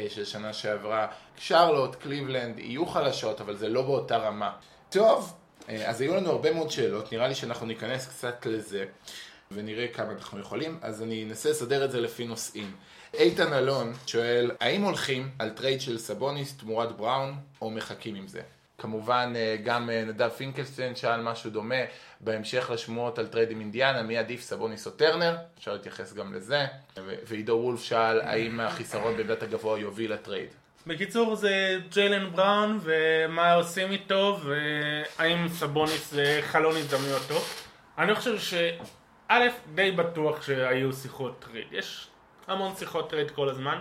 של 0.08 0.24
שנה 0.24 0.52
שעברה. 0.52 1.06
שרלוט, 1.36 1.94
קליבלנד 1.94 2.58
יהיו 2.58 2.86
חלשות, 2.86 3.40
אבל 3.40 3.56
זה 3.56 3.68
לא 3.68 3.82
באותה 3.82 4.16
רמה. 4.16 4.52
טוב, 4.90 5.32
uh, 5.60 5.70
אז 5.86 6.00
היו 6.00 6.16
לנו 6.16 6.30
הרבה 6.30 6.52
מאוד 6.52 6.70
שאלות, 6.70 7.12
נראה 7.12 7.28
לי 7.28 7.34
שאנחנו 7.34 7.66
ניכנס 7.66 8.06
קצת 8.06 8.46
לזה 8.46 8.84
ונראה 9.50 9.88
כמה 9.88 10.12
אנחנו 10.12 10.40
יכולים, 10.40 10.78
אז 10.82 11.02
אני 11.02 11.24
אנסה 11.24 11.50
לסדר 11.50 11.84
את 11.84 11.90
זה 11.90 12.00
לפי 12.00 12.24
נושאים. 12.26 12.76
איתן 13.14 13.52
אלון 13.52 13.92
שואל, 14.06 14.50
האם 14.60 14.82
הולכים 14.82 15.30
על 15.38 15.50
טרייד 15.50 15.80
של 15.80 15.98
סבוניס 15.98 16.56
תמורת 16.56 16.96
בראון, 16.96 17.34
או 17.62 17.70
מחכים 17.70 18.14
עם 18.14 18.28
זה? 18.28 18.40
כמובן 18.78 19.32
אה, 19.36 19.56
גם 19.64 19.90
אה, 19.90 20.04
נדב 20.04 20.28
פינקלסטיין 20.28 20.96
שאל 20.96 21.20
משהו 21.20 21.50
דומה 21.50 21.74
בהמשך 22.20 22.70
לשמועות 22.74 23.18
על 23.18 23.26
טרייד 23.26 23.50
עם 23.50 23.60
אינדיאנה, 23.60 24.02
מי 24.02 24.18
עדיף 24.18 24.40
סבוניס 24.40 24.86
או 24.86 24.90
טרנר, 24.90 25.36
אפשר 25.58 25.72
להתייחס 25.72 26.12
גם 26.14 26.34
לזה, 26.34 26.66
ו- 26.96 27.14
ועידו 27.26 27.52
וולף 27.52 27.82
שאל 27.82 28.20
האם 28.20 28.60
החיסרון 28.60 29.16
בעמדת 29.16 29.42
הגבוה 29.42 29.78
יוביל 29.78 30.12
לטרייד. 30.12 30.48
בקיצור 30.86 31.34
זה 31.34 31.78
ג'יילן 31.90 32.30
בראון 32.30 32.78
ומה 32.82 33.52
עושים 33.52 33.90
איתו 33.90 34.40
והאם 34.42 35.48
סבוניס 35.48 36.10
זה 36.10 36.38
חלון 36.42 36.76
הזדמנויות 36.76 37.22
טוב. 37.28 37.44
אני 37.98 38.14
חושב 38.14 38.38
שא' 38.38 39.48
די 39.74 39.90
בטוח 39.90 40.42
שהיו 40.42 40.92
שיחות 40.92 41.44
טרייד. 41.48 41.66
יש 41.72 42.08
המון 42.46 42.74
שיחות 42.74 43.10
טרייד 43.10 43.30
כל 43.30 43.48
הזמן 43.48 43.78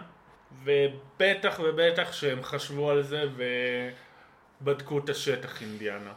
ובטח 0.64 1.60
ובטח 1.64 2.14
שהם 2.14 2.44
חשבו 2.44 2.92
על 2.92 3.04
זה 3.04 3.24
ובדקו 4.62 5.00
את 5.00 5.10
השטח 5.10 5.62
אינדיאנה. 5.62 6.14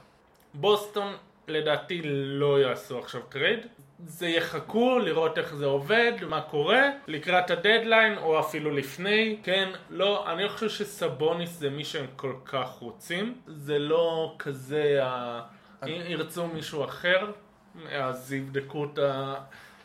בוסטון 0.55 1.16
לדעתי 1.48 2.00
לא 2.05 2.61
יעשו 2.61 2.98
עכשיו 2.98 3.20
טרייד. 3.20 3.66
זה 4.07 4.29
יחכו 4.29 4.98
לראות 4.98 5.38
איך 5.38 5.55
זה 5.55 5.66
עובד, 5.66 6.12
מה 6.29 6.40
קורה, 6.40 6.83
לקראת 7.07 7.50
הדדליין 7.50 8.18
או 8.18 8.40
אפילו 8.40 8.70
לפני, 8.70 9.38
כן, 9.42 9.68
לא, 9.90 10.33
אני 10.33 10.48
חושב 10.48 10.68
שסבוניס 10.68 11.50
זה 11.50 11.70
מי 11.70 11.85
שהם 11.85 12.07
כל 12.16 12.35
כך 12.44 12.68
רוצים, 12.68 13.35
זה 13.46 13.79
לא 13.79 14.35
כזה, 14.38 15.00
ה... 15.03 15.40
אם 15.87 16.03
ירצו 16.09 16.46
מישהו 16.46 16.85
אחר, 16.85 17.31
אז 17.90 18.33
יבדקו 18.33 18.85
את 18.85 18.98
ה... 18.98 19.35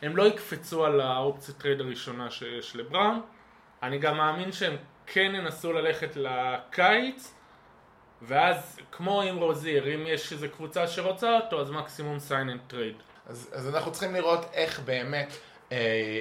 הם 0.02 0.16
לא 0.16 0.22
יקפצו 0.22 0.84
על 0.84 1.00
האופציית 1.00 1.58
טרייד 1.58 1.80
הראשונה 1.80 2.30
שיש 2.30 2.76
לבראון, 2.76 3.20
אני 3.82 3.98
גם 3.98 4.16
מאמין 4.16 4.52
שהם 4.52 4.76
כן 5.06 5.32
ינסו 5.34 5.72
ללכת 5.72 6.16
לקיץ, 6.16 7.34
ואז 8.26 8.78
כמו 8.92 9.22
עם 9.22 9.36
רוזיר, 9.36 9.94
אם 9.94 10.06
יש 10.06 10.32
איזו 10.32 10.46
קבוצה 10.56 10.86
שרוצה 10.86 11.36
אותו, 11.36 11.60
אז 11.60 11.70
מקסימום 11.70 12.18
sign 12.28 12.48
and 12.50 12.72
trade. 12.72 13.02
אז, 13.26 13.50
אז 13.52 13.74
אנחנו 13.74 13.92
צריכים 13.92 14.14
לראות 14.14 14.46
איך 14.52 14.80
באמת 14.80 15.28
אה, 15.72 15.76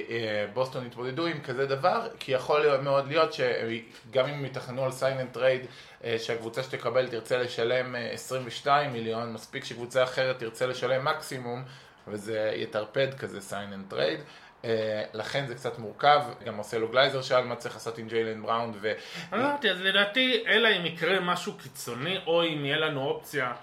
אה, 0.10 0.46
בוסטון 0.54 0.86
יתמודדו 0.86 1.26
עם 1.26 1.42
כזה 1.42 1.66
דבר, 1.66 2.08
כי 2.20 2.32
יכול 2.32 2.60
להיות, 2.60 2.82
מאוד 2.82 3.08
להיות 3.08 3.34
שגם 3.34 4.26
אם 4.26 4.34
הם 4.34 4.46
יתכננו 4.46 4.86
על 4.86 4.92
sign 4.92 5.36
and 5.36 5.38
trade, 5.38 5.68
אה, 6.04 6.16
שהקבוצה 6.20 6.64
שתקבל 6.64 7.08
תרצה 7.08 7.38
לשלם 7.38 7.96
אה, 7.96 8.10
22 8.12 8.94
מיליון, 8.94 9.34
מספיק 9.34 9.66
שקבוצה 9.66 10.04
אחרת 10.04 10.40
תרצה 10.40 10.66
לשלם 10.66 11.06
מקסימום, 11.06 11.64
וזה 12.08 12.54
יטרפד 12.56 13.14
כזה 13.14 13.40
sign 13.50 13.74
and 13.74 13.94
trade. 13.94 14.22
אה, 14.66 15.04
לכן 15.14 15.46
זה 15.48 15.56
קצת 15.56 15.80
מורכב, 15.80 16.22
גם 16.46 16.58
עושה 16.58 16.78
גלייזר 16.92 17.22
שאל 17.22 17.44
מה 17.44 17.56
צריך 17.56 17.76
לעשות 17.76 17.98
עם 17.98 18.08
ג'יילן 18.08 18.42
בראון, 18.42 18.72
ו... 18.82 18.92
אמרתי, 19.34 19.72
אז 19.72 19.82
לדעתי, 19.82 20.44
אלא 20.48 20.70
אם 20.78 20.86
יקרה 20.86 21.20
משהו 21.20 21.54
קיצוני, 21.54 22.18
או 22.28 22.44
אם 22.44 22.66
יהיה 22.66 22.78
לנו 22.78 23.02
אופציה, 23.02 23.54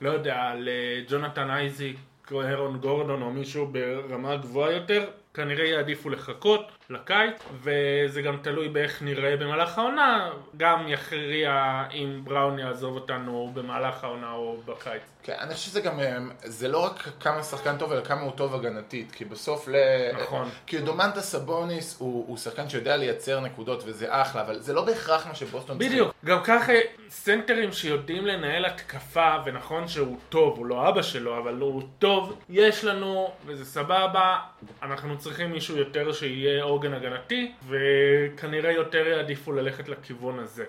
לא 0.00 0.10
יודע, 0.10 0.52
לג'ונתן 0.56 1.50
אייזיק, 1.50 1.96
או 2.30 2.42
הרון 2.42 2.78
גורדון, 2.78 3.22
או 3.22 3.30
מישהו 3.30 3.66
ברמה 3.66 4.36
גבוהה 4.36 4.72
יותר, 4.72 5.10
כנראה 5.34 5.64
יעדיפו 5.66 6.10
לחכות 6.10 6.72
לקיץ, 6.90 7.42
וזה 7.62 8.22
גם 8.22 8.36
תלוי 8.42 8.68
באיך 8.68 9.02
נראה 9.02 9.36
במהלך 9.36 9.78
העונה, 9.78 10.30
גם 10.56 10.88
יכריע 10.88 11.82
אם 11.92 12.20
בראון 12.24 12.58
יעזוב 12.58 12.94
אותנו 12.94 13.50
במהלך 13.54 14.04
העונה 14.04 14.32
או 14.32 14.56
בקיץ. 14.66 15.02
כן, 15.22 15.34
אני 15.40 15.54
חושב 15.54 15.66
שזה 15.66 15.80
גם, 15.80 16.00
אה, 16.00 16.18
זה 16.42 16.68
לא 16.68 16.84
רק 16.84 17.08
כמה 17.20 17.42
שחקן 17.42 17.76
טוב, 17.78 17.92
אלא 17.92 18.04
כמה 18.04 18.20
הוא 18.20 18.32
טוב 18.32 18.54
הגנתית, 18.54 19.12
כי 19.12 19.24
בסוף 19.24 19.68
ל... 19.68 19.74
נכון. 20.22 20.48
כי 20.66 20.78
דומנטה 20.78 21.20
סבוניס 21.20 21.96
הוא, 22.00 22.24
הוא 22.28 22.36
שחקן 22.36 22.68
שיודע 22.68 22.96
לייצר 22.96 23.40
נקודות 23.40 23.82
וזה 23.86 24.06
אחלה, 24.08 24.42
אבל 24.42 24.60
זה 24.60 24.72
לא 24.72 24.84
בהכרח 24.84 25.26
מה 25.26 25.34
שבוסטון 25.34 25.78
בדיוק, 25.78 26.14
גם 26.24 26.38
ככה 26.44 26.72
סנטרים 27.08 27.72
שיודעים 27.72 28.26
לנהל 28.26 28.64
התקפה, 28.64 29.36
ונכון 29.44 29.88
שהוא 29.88 30.18
טוב, 30.28 30.58
הוא 30.58 30.66
לא 30.66 30.88
אבא 30.88 31.02
שלו, 31.02 31.38
אבל 31.38 31.54
הוא 31.54 31.82
טוב, 31.98 32.38
יש 32.48 32.84
לנו, 32.84 33.30
וזה 33.46 33.64
סבבה, 33.64 34.38
אנחנו 34.82 35.18
צריכים 35.18 35.52
מישהו 35.52 35.76
יותר 35.76 36.12
שיהיה 36.12 36.62
עוגן 36.74 36.94
הגנתי, 36.94 37.52
וכנראה 37.68 38.72
יותר 38.72 39.06
יעדיפו 39.06 39.52
ללכת 39.52 39.88
לכיוון 39.88 40.38
הזה. 40.38 40.64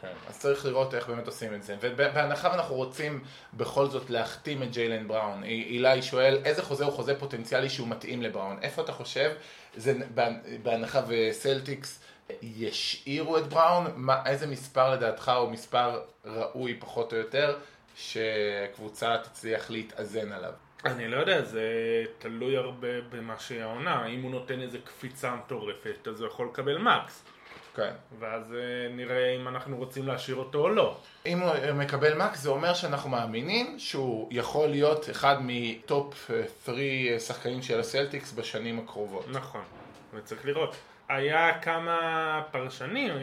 כן, 0.00 0.12
אז 0.28 0.38
צריך 0.38 0.66
לראות 0.66 0.94
איך 0.94 1.08
באמת 1.08 1.26
עושים 1.26 1.54
את 1.54 1.62
זה. 1.62 1.76
ובהנחה 1.80 2.48
ואנחנו 2.48 2.74
רוצים 2.74 3.24
בכל 3.54 3.86
זאת 3.86 4.10
להחתים 4.10 4.62
את 4.62 4.70
ג'יילן 4.70 5.08
בראון, 5.08 5.42
אילי 5.44 6.02
שואל 6.02 6.38
איזה 6.44 6.62
חוזה 6.62 6.84
הוא 6.84 6.92
חוזה 6.92 7.18
פוטנציאלי 7.18 7.68
שהוא 7.68 7.88
מתאים 7.88 8.22
לבראון. 8.22 8.58
איפה 8.62 8.82
אתה 8.82 8.92
חושב, 8.92 9.32
זה 9.76 9.94
בהנחה 10.62 11.00
וסלטיקס 11.08 12.02
ישאירו 12.42 13.38
את 13.38 13.46
בראון, 13.46 13.86
מה, 13.96 14.22
איזה 14.26 14.46
מספר 14.46 14.92
לדעתך 14.92 15.32
הוא 15.40 15.50
מספר 15.50 16.02
ראוי 16.24 16.76
פחות 16.80 17.12
או 17.12 17.18
יותר, 17.18 17.58
שקבוצה 17.96 19.16
תצליח 19.22 19.70
להתאזן 19.70 20.32
עליו? 20.32 20.52
אני 20.84 21.08
לא 21.08 21.16
יודע, 21.16 21.42
זה 21.42 21.62
תלוי 22.18 22.56
הרבה 22.56 23.00
במה 23.10 23.38
שהיא 23.38 23.62
העונה. 23.62 24.06
אם 24.06 24.22
הוא 24.22 24.30
נותן 24.30 24.60
איזה 24.60 24.78
קפיצה 24.84 25.34
מטורפת, 25.34 26.08
אז 26.08 26.20
הוא 26.20 26.28
יכול 26.28 26.46
לקבל 26.46 26.78
מקס. 26.78 27.24
כן. 27.76 27.92
ואז 28.18 28.54
אה, 28.54 28.94
נראה 28.96 29.36
אם 29.36 29.48
אנחנו 29.48 29.76
רוצים 29.76 30.06
להשאיר 30.06 30.36
אותו 30.36 30.58
או 30.58 30.68
לא. 30.68 30.96
אם 31.26 31.40
הוא 31.40 31.50
מקבל 31.74 32.14
מקס 32.14 32.40
זה 32.40 32.50
אומר 32.50 32.74
שאנחנו 32.74 33.10
מאמינים 33.10 33.78
שהוא 33.78 34.28
יכול 34.30 34.68
להיות 34.68 35.10
אחד 35.10 35.36
מטופ 35.40 36.30
3 36.64 36.78
שחקנים 37.26 37.62
של 37.62 37.80
הסלטיקס 37.80 38.32
בשנים 38.32 38.78
הקרובות. 38.78 39.24
נכון, 39.28 39.62
וצריך 40.14 40.46
לראות. 40.46 40.76
היה 41.08 41.58
כמה 41.58 42.42
פרשנים 42.50 43.14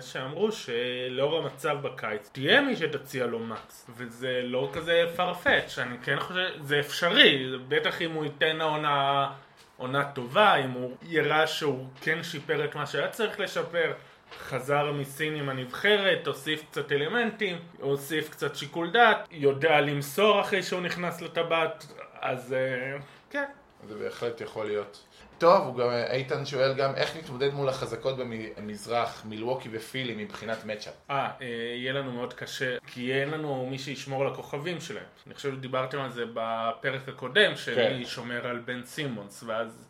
שאמרו 0.00 0.52
שלאור 0.52 1.38
המצב 1.38 1.76
בקיץ 1.82 2.30
תהיה 2.32 2.60
מי 2.60 2.76
שתציע 2.76 3.26
לו 3.26 3.38
מקס 3.38 3.90
וזה 3.96 4.40
לא 4.44 4.70
כזה 4.72 5.04
farfetch, 5.16 5.80
אני 5.82 5.96
כן 6.02 6.20
חושב, 6.20 6.48
זה 6.60 6.80
אפשרי, 6.80 7.56
בטח 7.68 8.02
אם 8.02 8.12
הוא 8.12 8.24
ייתן 8.24 8.60
העונה 8.60 9.30
עונה 9.76 10.04
טובה, 10.12 10.54
אם 10.56 10.70
הוא 10.70 10.96
יראה 11.02 11.46
שהוא 11.46 11.86
כן 12.00 12.22
שיפר 12.22 12.64
את 12.64 12.74
מה 12.74 12.86
שהיה 12.86 13.08
צריך 13.08 13.40
לשפר, 13.40 13.92
חזר 14.38 14.92
מסין 14.92 15.34
עם 15.34 15.48
הנבחרת, 15.48 16.26
הוסיף 16.26 16.64
קצת 16.70 16.92
אלמנטים, 16.92 17.58
הוסיף 17.80 18.30
קצת 18.30 18.56
שיקול 18.56 18.90
דעת, 18.90 19.28
יודע 19.30 19.80
למסור 19.80 20.40
אחרי 20.40 20.62
שהוא 20.62 20.80
נכנס 20.80 21.20
לטבעת, 21.20 21.86
אז 22.20 22.54
uh, 22.54 23.02
כן. 23.30 23.44
זה 23.88 23.94
בהחלט 23.94 24.40
יכול 24.40 24.66
להיות. 24.66 25.07
טוב, 25.38 25.66
הוא 25.66 25.76
גם, 25.76 25.90
איתן 26.10 26.46
שואל 26.46 26.74
גם 26.74 26.94
איך 26.94 27.16
נתמודד 27.16 27.54
מול 27.54 27.68
החזקות 27.68 28.16
במזרח, 28.16 29.22
מילווקי 29.24 29.68
ופילי 29.72 30.24
מבחינת 30.24 30.64
מצ'אפ. 30.64 30.94
אה, 31.10 31.30
יהיה 31.40 31.92
לנו 31.92 32.12
מאוד 32.12 32.34
קשה, 32.34 32.76
כי 32.86 33.12
אין 33.12 33.30
לנו 33.30 33.66
מי 33.70 33.78
שישמור 33.78 34.22
על 34.22 34.32
הכוכבים 34.32 34.80
שלהם. 34.80 35.04
אני 35.26 35.34
חושב 35.34 35.54
שדיברתם 35.54 35.98
על 35.98 36.10
זה 36.10 36.24
בפרק 36.34 37.08
הקודם, 37.08 37.56
שמי 37.56 37.74
כן. 37.74 38.04
שומר 38.04 38.46
על 38.46 38.58
בן 38.58 38.84
סימונס, 38.84 39.42
ואז 39.46 39.84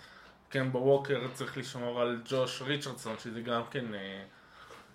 קמבו 0.49 0.79
ווקר 0.79 1.21
צריך 1.33 1.59
לשמור 1.59 2.01
על 2.01 2.21
ג'וש 2.25 2.63
ריצ'רדסון, 2.63 3.17
שזה 3.19 3.41
גם 3.41 3.63
כן, 3.71 3.95
אה, 3.95 4.23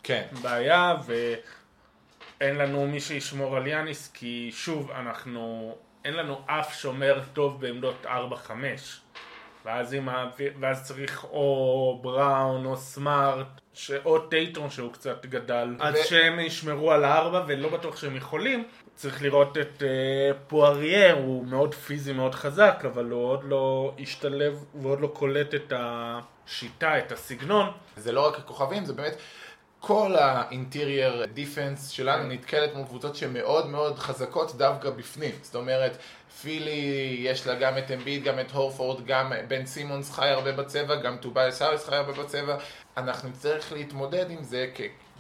כן. 0.04 0.26
בעיה, 0.42 0.96
ואין 1.06 2.56
לנו 2.56 2.88
מי 2.88 3.00
שישמור 3.00 3.58
על 3.58 3.68
יאניס, 3.68 4.12
כי 4.14 4.52
שוב, 4.54 4.92
אנחנו, 4.92 5.76
אין 6.06 6.14
לנו 6.14 6.42
אף 6.46 6.80
שומר 6.80 7.22
טוב 7.34 7.62
בעמדות 7.62 8.06
4-5. 8.06 8.08
ואז, 9.66 9.96
ה... 10.08 10.26
ואז 10.60 10.84
צריך 10.84 11.24
או 11.24 12.00
בראון 12.02 12.66
או 12.66 12.78
סמארט, 12.78 13.48
ש... 13.74 13.92
או 14.06 14.20
טייטון 14.20 14.70
שהוא 14.70 14.94
קצת 14.94 15.26
גדל, 15.26 15.76
ו... 15.80 15.84
אז 15.84 15.98
שהם 16.06 16.40
ישמרו 16.40 16.92
על 16.92 17.04
הארבע 17.04 17.44
ולא 17.48 17.70
בטוח 17.70 17.98
שהם 17.98 18.16
יכולים. 18.16 18.64
צריך 18.96 19.22
לראות 19.22 19.58
את 19.58 19.82
uh, 19.82 19.84
פוארייר, 20.48 21.16
הוא 21.16 21.46
מאוד 21.46 21.74
פיזי, 21.76 22.14
מאוד 22.14 22.36
חזק, 22.36 22.84
אבל 22.88 23.10
הוא 23.10 23.24
עוד 23.26 23.44
לא 23.44 23.94
השתלב, 24.00 24.66
הוא 24.72 24.92
עוד 24.92 25.02
לא 25.02 25.08
קולט 25.08 25.56
את 25.56 25.74
השיטה, 25.76 26.98
את 26.98 27.12
הסגנון. 27.12 27.72
זה 27.98 28.12
לא 28.12 28.28
רק 28.28 28.38
הכוכבים, 28.38 28.86
זה 28.86 28.94
באמת... 28.94 29.16
כל 29.86 30.16
ה 30.16 30.28
interior 30.28 31.26
defense 31.26 31.90
שלנו 31.90 32.28
נתקלת 32.28 32.76
מול 32.76 32.86
קבוצות 32.86 33.16
שהן 33.16 33.34
מאוד 33.34 33.68
מאוד 33.68 34.00
חזקות 34.00 34.56
דווקא 34.56 34.90
בפנים. 34.90 35.32
זאת 35.42 35.56
אומרת, 35.56 35.98
פילי, 36.42 37.18
יש 37.20 37.48
לה 37.48 37.56
גם 37.56 37.78
את 37.78 37.92
אמביד, 37.92 38.24
גם 38.24 38.40
את 38.40 38.52
הורפורד, 38.52 39.06
גם 39.06 39.34
בן 39.48 39.66
סימונס 39.66 40.12
חי 40.12 40.28
הרבה 40.28 40.52
בצבע, 40.52 40.96
גם 40.96 41.18
טובייס 41.18 41.62
האריס 41.62 41.90
חי 41.90 41.96
הרבה 41.96 42.24
בצבע. 42.24 42.58
אנחנו 42.98 43.30
נצטרך 43.30 43.72
להתמודד 43.72 44.30
עם 44.30 44.44
זה 44.44 44.68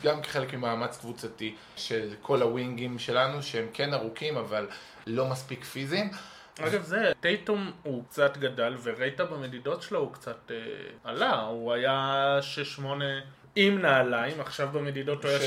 גם 0.03 0.21
כחלק 0.21 0.53
ממאמץ 0.53 0.97
קבוצתי 0.97 1.55
של 1.75 2.13
כל 2.21 2.41
הווינגים 2.41 2.99
שלנו, 2.99 3.43
שהם 3.43 3.67
כן 3.73 3.93
ארוכים 3.93 4.37
אבל 4.37 4.67
לא 5.07 5.25
מספיק 5.27 5.63
פיזיים. 5.63 6.11
אגב 6.59 6.81
זה, 6.81 7.11
טייטום 7.19 7.71
הוא 7.83 8.03
קצת 8.09 8.37
גדל 8.37 8.75
וראית 8.83 9.19
במדידות 9.21 9.81
שלו 9.81 9.99
הוא 9.99 10.13
קצת 10.13 10.51
אה, 10.51 10.55
עלה, 11.03 11.41
הוא 11.41 11.73
היה 11.73 12.39
6-8 12.77 12.81
עם 13.55 13.81
נעליים, 13.81 14.39
עכשיו 14.39 14.69
במדידות 14.71 15.23
הוא 15.25 15.31
היה 15.31 15.39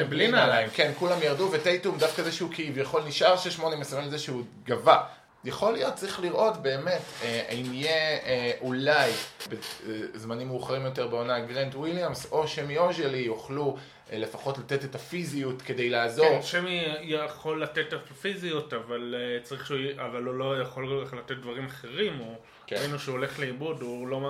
6-8 0.00 0.04
בלי 0.08 0.28
נעליים. 0.28 0.68
כן, 0.74 0.92
כולם 0.98 1.22
ירדו, 1.22 1.48
וטייטום 1.52 1.98
דווקא 1.98 2.22
זה 2.22 2.32
שהוא 2.32 2.50
כביכול 2.52 3.02
נשאר 3.06 3.34
6-8 3.58 3.76
מסמן 3.76 4.04
לזה 4.04 4.18
שהוא 4.18 4.44
גבה. 4.64 5.02
יכול 5.44 5.72
להיות, 5.72 5.94
צריך 5.94 6.20
לראות 6.20 6.56
באמת 6.62 7.02
אה, 7.22 7.48
אם 7.50 7.72
יהיה 7.72 8.18
אה, 8.24 8.52
אולי 8.60 9.10
בזמנים 9.48 10.48
מאוחרים 10.48 10.82
יותר 10.82 11.06
בעונה 11.06 11.40
גרנט 11.40 11.74
וויליאמס 11.74 12.32
או 12.32 12.48
שמי 12.48 12.78
אוז'לי 12.78 13.18
יוכלו 13.18 13.76
אה, 14.12 14.18
לפחות 14.18 14.58
לתת 14.58 14.84
את 14.84 14.94
הפיזיות 14.94 15.62
כדי 15.62 15.90
לעזור. 15.90 16.26
כן, 16.26 16.42
שמי 16.42 16.84
יכול 17.02 17.62
לתת 17.62 17.94
את 17.94 18.10
הפיזיות, 18.10 18.72
אבל 18.72 19.14
צריך 19.42 19.66
שהוא, 19.66 19.78
אבל 19.96 20.24
הוא 20.24 20.34
לא 20.34 20.60
יכול 20.60 21.04
לתת 21.18 21.36
דברים 21.36 21.66
אחרים, 21.66 22.18
הוא, 22.18 22.36
כן. 22.66 22.76
ראינו 22.76 22.98
שהוא 22.98 23.12
הולך 23.12 23.38
לאיבוד, 23.38 23.82
הוא 23.82 24.08
לא 24.08 24.20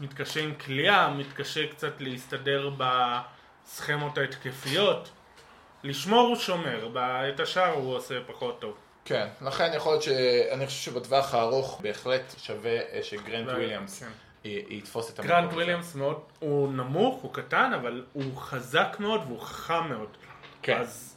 מתקשה 0.00 0.40
עם 0.40 0.54
קליעה, 0.54 1.10
מתקשה 1.10 1.66
קצת 1.66 2.00
להסתדר 2.00 2.70
בסכמות 2.76 4.18
ההתקפיות. 4.18 5.10
לשמור 5.84 6.28
הוא 6.28 6.36
שומר, 6.36 6.88
את 7.34 7.40
השאר 7.40 7.72
הוא 7.72 7.94
עושה 7.94 8.14
פחות 8.26 8.60
טוב. 8.60 8.76
כן, 9.04 9.28
לכן 9.40 9.70
יכול 9.74 9.92
להיות 9.92 10.02
שאני 10.02 10.66
חושב 10.66 10.90
שבטווח 10.90 11.34
הארוך 11.34 11.80
בהחלט 11.82 12.34
שווה 12.38 12.70
אה, 12.70 13.02
שגרנט 13.02 13.48
וויליאמס 13.48 14.02
כן. 14.02 14.10
יתפוס 14.44 15.10
את 15.10 15.18
המקום. 15.18 15.36
גרנט 15.36 15.52
וויליאמס 15.52 15.94
מאוד, 15.94 16.20
הוא 16.38 16.72
נמוך, 16.72 17.22
הוא 17.22 17.34
קטן, 17.34 17.72
אבל 17.74 18.04
הוא 18.12 18.36
חזק 18.36 18.96
מאוד 19.00 19.20
והוא 19.26 19.40
חכם 19.40 19.88
מאוד. 19.88 20.16
כן. 20.62 20.76
אז 20.76 21.16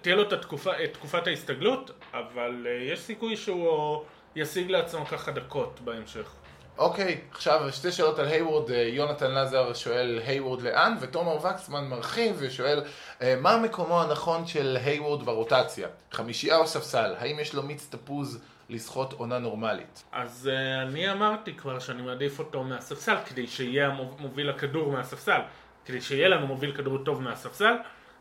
תהיה 0.00 0.16
לו 0.16 0.22
את 0.22 0.32
התקופה, 0.32 0.84
את 0.84 0.92
תקופת 0.92 1.26
ההסתגלות, 1.26 1.90
אבל 2.12 2.66
אה, 2.66 2.72
יש 2.72 3.00
סיכוי 3.00 3.36
שהוא 3.36 4.04
ישיג 4.36 4.70
לעצמו 4.70 5.06
ככה 5.06 5.30
דקות 5.32 5.80
בהמשך. 5.80 6.32
אוקיי, 6.78 7.20
עכשיו 7.32 7.72
שתי 7.72 7.92
שאלות 7.92 8.18
על 8.18 8.26
היוורד, 8.26 8.70
אה, 8.70 8.82
יונתן 8.82 9.34
לזר 9.34 9.74
שואל 9.74 10.20
היוורד 10.26 10.62
לאן, 10.62 10.96
ותומר 11.00 11.46
וקסמן 11.46 11.84
מרחיב 11.84 12.36
ושואל 12.38 12.82
אה, 13.22 13.34
מה 13.40 13.56
מקומו 13.56 14.02
הנכון 14.02 14.46
של 14.46 14.76
היוורד 14.84 15.22
ברוטציה? 15.22 15.88
חמישייה 16.12 16.56
או 16.56 16.66
ספסל? 16.66 17.14
האם 17.18 17.40
יש 17.40 17.54
לו 17.54 17.62
מיץ 17.62 17.88
תפוז 17.90 18.40
לסחוט 18.68 19.12
עונה 19.12 19.38
נורמלית? 19.38 20.04
אז 20.12 20.50
uh, 20.52 20.88
אני 20.88 21.12
אמרתי 21.12 21.54
כבר 21.54 21.78
שאני 21.78 22.02
מעדיף 22.02 22.38
אותו 22.38 22.64
מהספסל 22.64 23.16
כדי 23.26 23.46
שיהיה 23.46 23.90
מוביל 24.18 24.50
הכדור 24.50 24.92
מהספסל, 24.92 25.40
כדי 25.84 26.00
שיהיה 26.00 26.28
לנו 26.28 26.46
מוביל 26.46 26.76
כדור 26.76 26.98
טוב 27.04 27.22
מהספסל, 27.22 27.74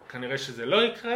כנראה 0.09 0.37
שזה 0.37 0.65
לא 0.65 0.83
יקרה, 0.83 1.15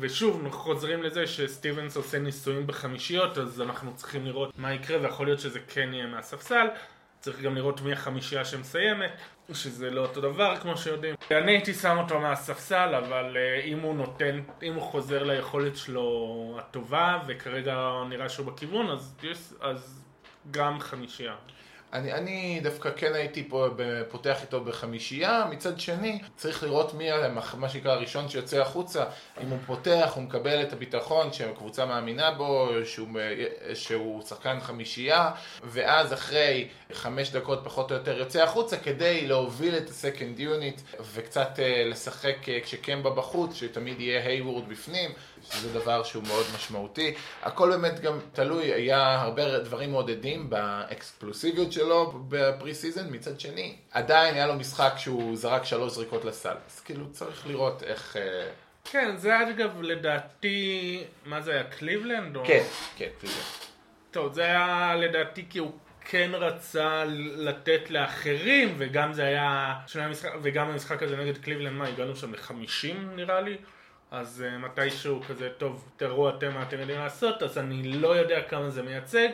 ושוב, 0.00 0.40
אנחנו 0.44 0.58
חוזרים 0.58 1.02
לזה 1.02 1.26
שסטיבנס 1.26 1.96
עושה 1.96 2.18
ניסויים 2.18 2.66
בחמישיות, 2.66 3.38
אז 3.38 3.60
אנחנו 3.60 3.94
צריכים 3.96 4.26
לראות 4.26 4.58
מה 4.58 4.72
יקרה, 4.74 5.00
ויכול 5.02 5.26
להיות 5.26 5.40
שזה 5.40 5.60
כן 5.60 5.90
יהיה 5.92 6.06
מהספסל. 6.06 6.66
צריך 7.20 7.40
גם 7.40 7.54
לראות 7.54 7.80
מי 7.80 7.92
החמישייה 7.92 8.44
שמסיימת, 8.44 9.10
שזה 9.52 9.90
לא 9.90 10.00
אותו 10.00 10.20
דבר 10.20 10.56
כמו 10.56 10.76
שיודעים. 10.76 11.14
אני 11.30 11.52
הייתי 11.52 11.74
שם 11.74 11.98
אותו 11.98 12.20
מהספסל, 12.20 12.94
אבל 12.94 13.36
uh, 13.36 13.64
אם 13.64 13.80
הוא 13.80 13.94
נותן, 13.94 14.40
אם 14.62 14.74
הוא 14.74 14.82
חוזר 14.82 15.22
ליכולת 15.22 15.76
שלו 15.76 16.56
הטובה, 16.58 17.22
וכרגע 17.26 17.90
נראה 18.08 18.28
שהוא 18.28 18.46
בכיוון, 18.46 18.90
אז, 18.90 19.16
אז 19.60 20.04
גם 20.50 20.80
חמישייה. 20.80 21.34
אני, 21.92 22.12
אני 22.12 22.60
דווקא 22.62 22.90
כן 22.96 23.14
הייתי 23.14 23.48
פה 23.48 23.68
פותח 24.08 24.42
איתו 24.42 24.60
בחמישייה, 24.64 25.44
מצד 25.50 25.80
שני 25.80 26.20
צריך 26.36 26.62
לראות 26.62 26.94
מי 26.94 27.08
מה 27.56 27.68
שנקרא 27.68 27.92
הראשון 27.92 28.28
שיוצא 28.28 28.60
החוצה, 28.60 29.04
אם 29.42 29.48
הוא 29.48 29.58
פותח, 29.66 30.12
הוא 30.14 30.22
מקבל 30.22 30.62
את 30.62 30.72
הביטחון 30.72 31.32
שהקבוצה 31.32 31.86
מאמינה 31.86 32.30
בו, 32.30 32.68
שהוא, 32.84 33.08
שהוא 33.74 34.22
שחקן 34.22 34.60
חמישייה, 34.60 35.30
ואז 35.64 36.12
אחרי 36.12 36.68
חמש 36.92 37.30
דקות 37.30 37.60
פחות 37.64 37.90
או 37.90 37.96
יותר 37.96 38.18
יוצא 38.18 38.42
החוצה 38.42 38.76
כדי 38.76 39.26
להוביל 39.26 39.76
את 39.76 39.88
הסקנד 39.88 40.40
יוניט 40.40 40.80
וקצת 41.14 41.58
אה, 41.58 41.84
לשחק 41.86 42.48
אה, 42.48 42.58
כשקמבה 42.62 43.10
בחוץ, 43.10 43.54
שתמיד 43.54 44.00
יהיה 44.00 44.24
הייוורד 44.24 44.68
בפנים. 44.68 45.10
שזה 45.52 45.72
דבר 45.72 46.02
שהוא 46.02 46.22
מאוד 46.26 46.46
משמעותי. 46.54 47.14
הכל 47.42 47.70
באמת 47.70 48.00
גם 48.00 48.18
תלוי, 48.32 48.72
היה 48.72 49.20
הרבה 49.20 49.58
דברים 49.58 49.90
מעודדים 49.90 50.50
באקספלוסיביות 50.50 51.72
שלו 51.72 52.12
ב 52.28 52.74
preseason, 52.74 53.06
מצד 53.10 53.40
שני, 53.40 53.76
עדיין 53.90 54.34
היה 54.34 54.46
לו 54.46 54.54
משחק 54.54 54.92
שהוא 54.96 55.36
זרק 55.36 55.64
שלוש 55.64 55.92
זריקות 55.92 56.24
לסל. 56.24 56.54
אז 56.68 56.80
כאילו 56.80 57.12
צריך 57.12 57.46
לראות 57.46 57.82
איך... 57.82 58.16
אה, 58.16 58.48
כן, 58.84 59.16
זה 59.16 59.42
אגב 59.42 59.82
לדעתי, 59.82 61.04
מה 61.26 61.40
זה 61.40 61.52
היה, 61.52 61.64
קליבלנד? 61.64 62.36
או... 62.36 62.44
כן, 62.46 62.64
כן, 62.96 63.08
קליבלנד. 63.20 63.42
טוב, 64.10 64.32
זה 64.32 64.42
היה 64.42 64.94
לדעתי 64.96 65.44
כי 65.50 65.58
הוא 65.58 65.72
כן 66.04 66.30
רצה 66.34 67.04
לתת 67.36 67.90
לאחרים, 67.90 68.74
וגם 68.78 69.12
זה 69.12 69.24
היה, 69.24 69.74
וגם 70.42 70.68
המשחק 70.68 71.02
הזה 71.02 71.16
נגד 71.16 71.38
קליבלנד, 71.38 71.72
מה, 71.72 71.88
הגענו 71.88 72.16
שם 72.16 72.34
לחמישים 72.34 73.16
נראה 73.16 73.40
לי? 73.40 73.56
אז 74.12 74.44
uh, 74.46 74.58
מתישהו 74.58 75.20
כזה, 75.28 75.48
טוב, 75.58 75.88
תראו 75.96 76.28
אתם 76.28 76.54
מה 76.54 76.62
אתם 76.62 76.80
יודעים 76.80 76.98
לעשות, 76.98 77.42
אז 77.42 77.58
אני 77.58 77.82
לא 77.82 78.16
יודע 78.16 78.42
כמה 78.42 78.70
זה 78.70 78.82
מייצג. 78.82 79.28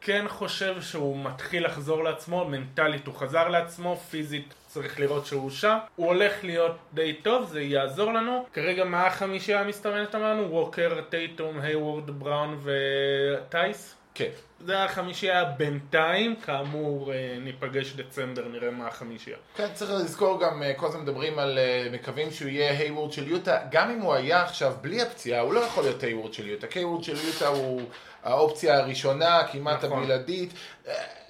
כן 0.00 0.24
חושב 0.28 0.80
שהוא 0.80 1.24
מתחיל 1.24 1.64
לחזור 1.64 2.04
לעצמו, 2.04 2.44
מנטלית 2.44 3.06
הוא 3.06 3.14
חזר 3.14 3.48
לעצמו, 3.48 3.96
פיזית 3.96 4.54
צריך 4.66 5.00
לראות 5.00 5.26
שהוא 5.26 5.50
שם. 5.50 5.78
הוא 5.96 6.06
הולך 6.06 6.44
להיות 6.44 6.76
די 6.94 7.12
טוב, 7.22 7.48
זה 7.48 7.62
יעזור 7.62 8.12
לנו. 8.12 8.46
כרגע 8.52 8.84
מה 8.84 9.06
החמישייה 9.06 9.60
המסתמנת 9.60 10.14
אמרנו? 10.14 10.52
ווקר, 10.52 11.00
טייטום, 11.08 11.60
היוורד, 11.60 12.10
בראון 12.10 12.60
וטייס? 12.62 13.97
כן. 14.18 14.30
זה 14.66 14.84
החמישייה 14.84 15.44
בינתיים, 15.44 16.36
כאמור 16.36 17.12
אה, 17.12 17.36
ניפגש 17.40 17.92
דצמבר, 17.92 18.48
נראה 18.48 18.70
מה 18.70 18.86
החמישייה. 18.86 19.36
כן, 19.56 19.66
צריך 19.74 19.90
לזכור 19.90 20.40
גם, 20.40 20.62
אה, 20.62 20.74
כל 20.74 20.86
הזמן 20.86 21.00
מדברים 21.00 21.38
על, 21.38 21.58
אה, 21.58 21.88
מקווים 21.92 22.30
שהוא 22.30 22.48
יהיה 22.48 22.78
הייוורד 22.78 23.12
של 23.12 23.28
יוטה, 23.28 23.58
גם 23.70 23.90
אם 23.90 24.00
הוא 24.00 24.14
היה 24.14 24.42
עכשיו 24.42 24.74
בלי 24.80 25.02
הפציעה, 25.02 25.40
הוא 25.40 25.54
לא 25.54 25.60
יכול 25.60 25.84
להיות 25.84 26.02
הייוורד 26.02 26.32
של 26.32 26.46
יוטה, 26.46 26.66
הייוורד 26.74 27.04
של 27.04 27.16
יוטה 27.26 27.46
הוא 27.46 27.82
האופציה 28.24 28.78
הראשונה, 28.78 29.42
כמעט 29.52 29.84
נכון. 29.84 30.02
הבלעדית. 30.02 30.52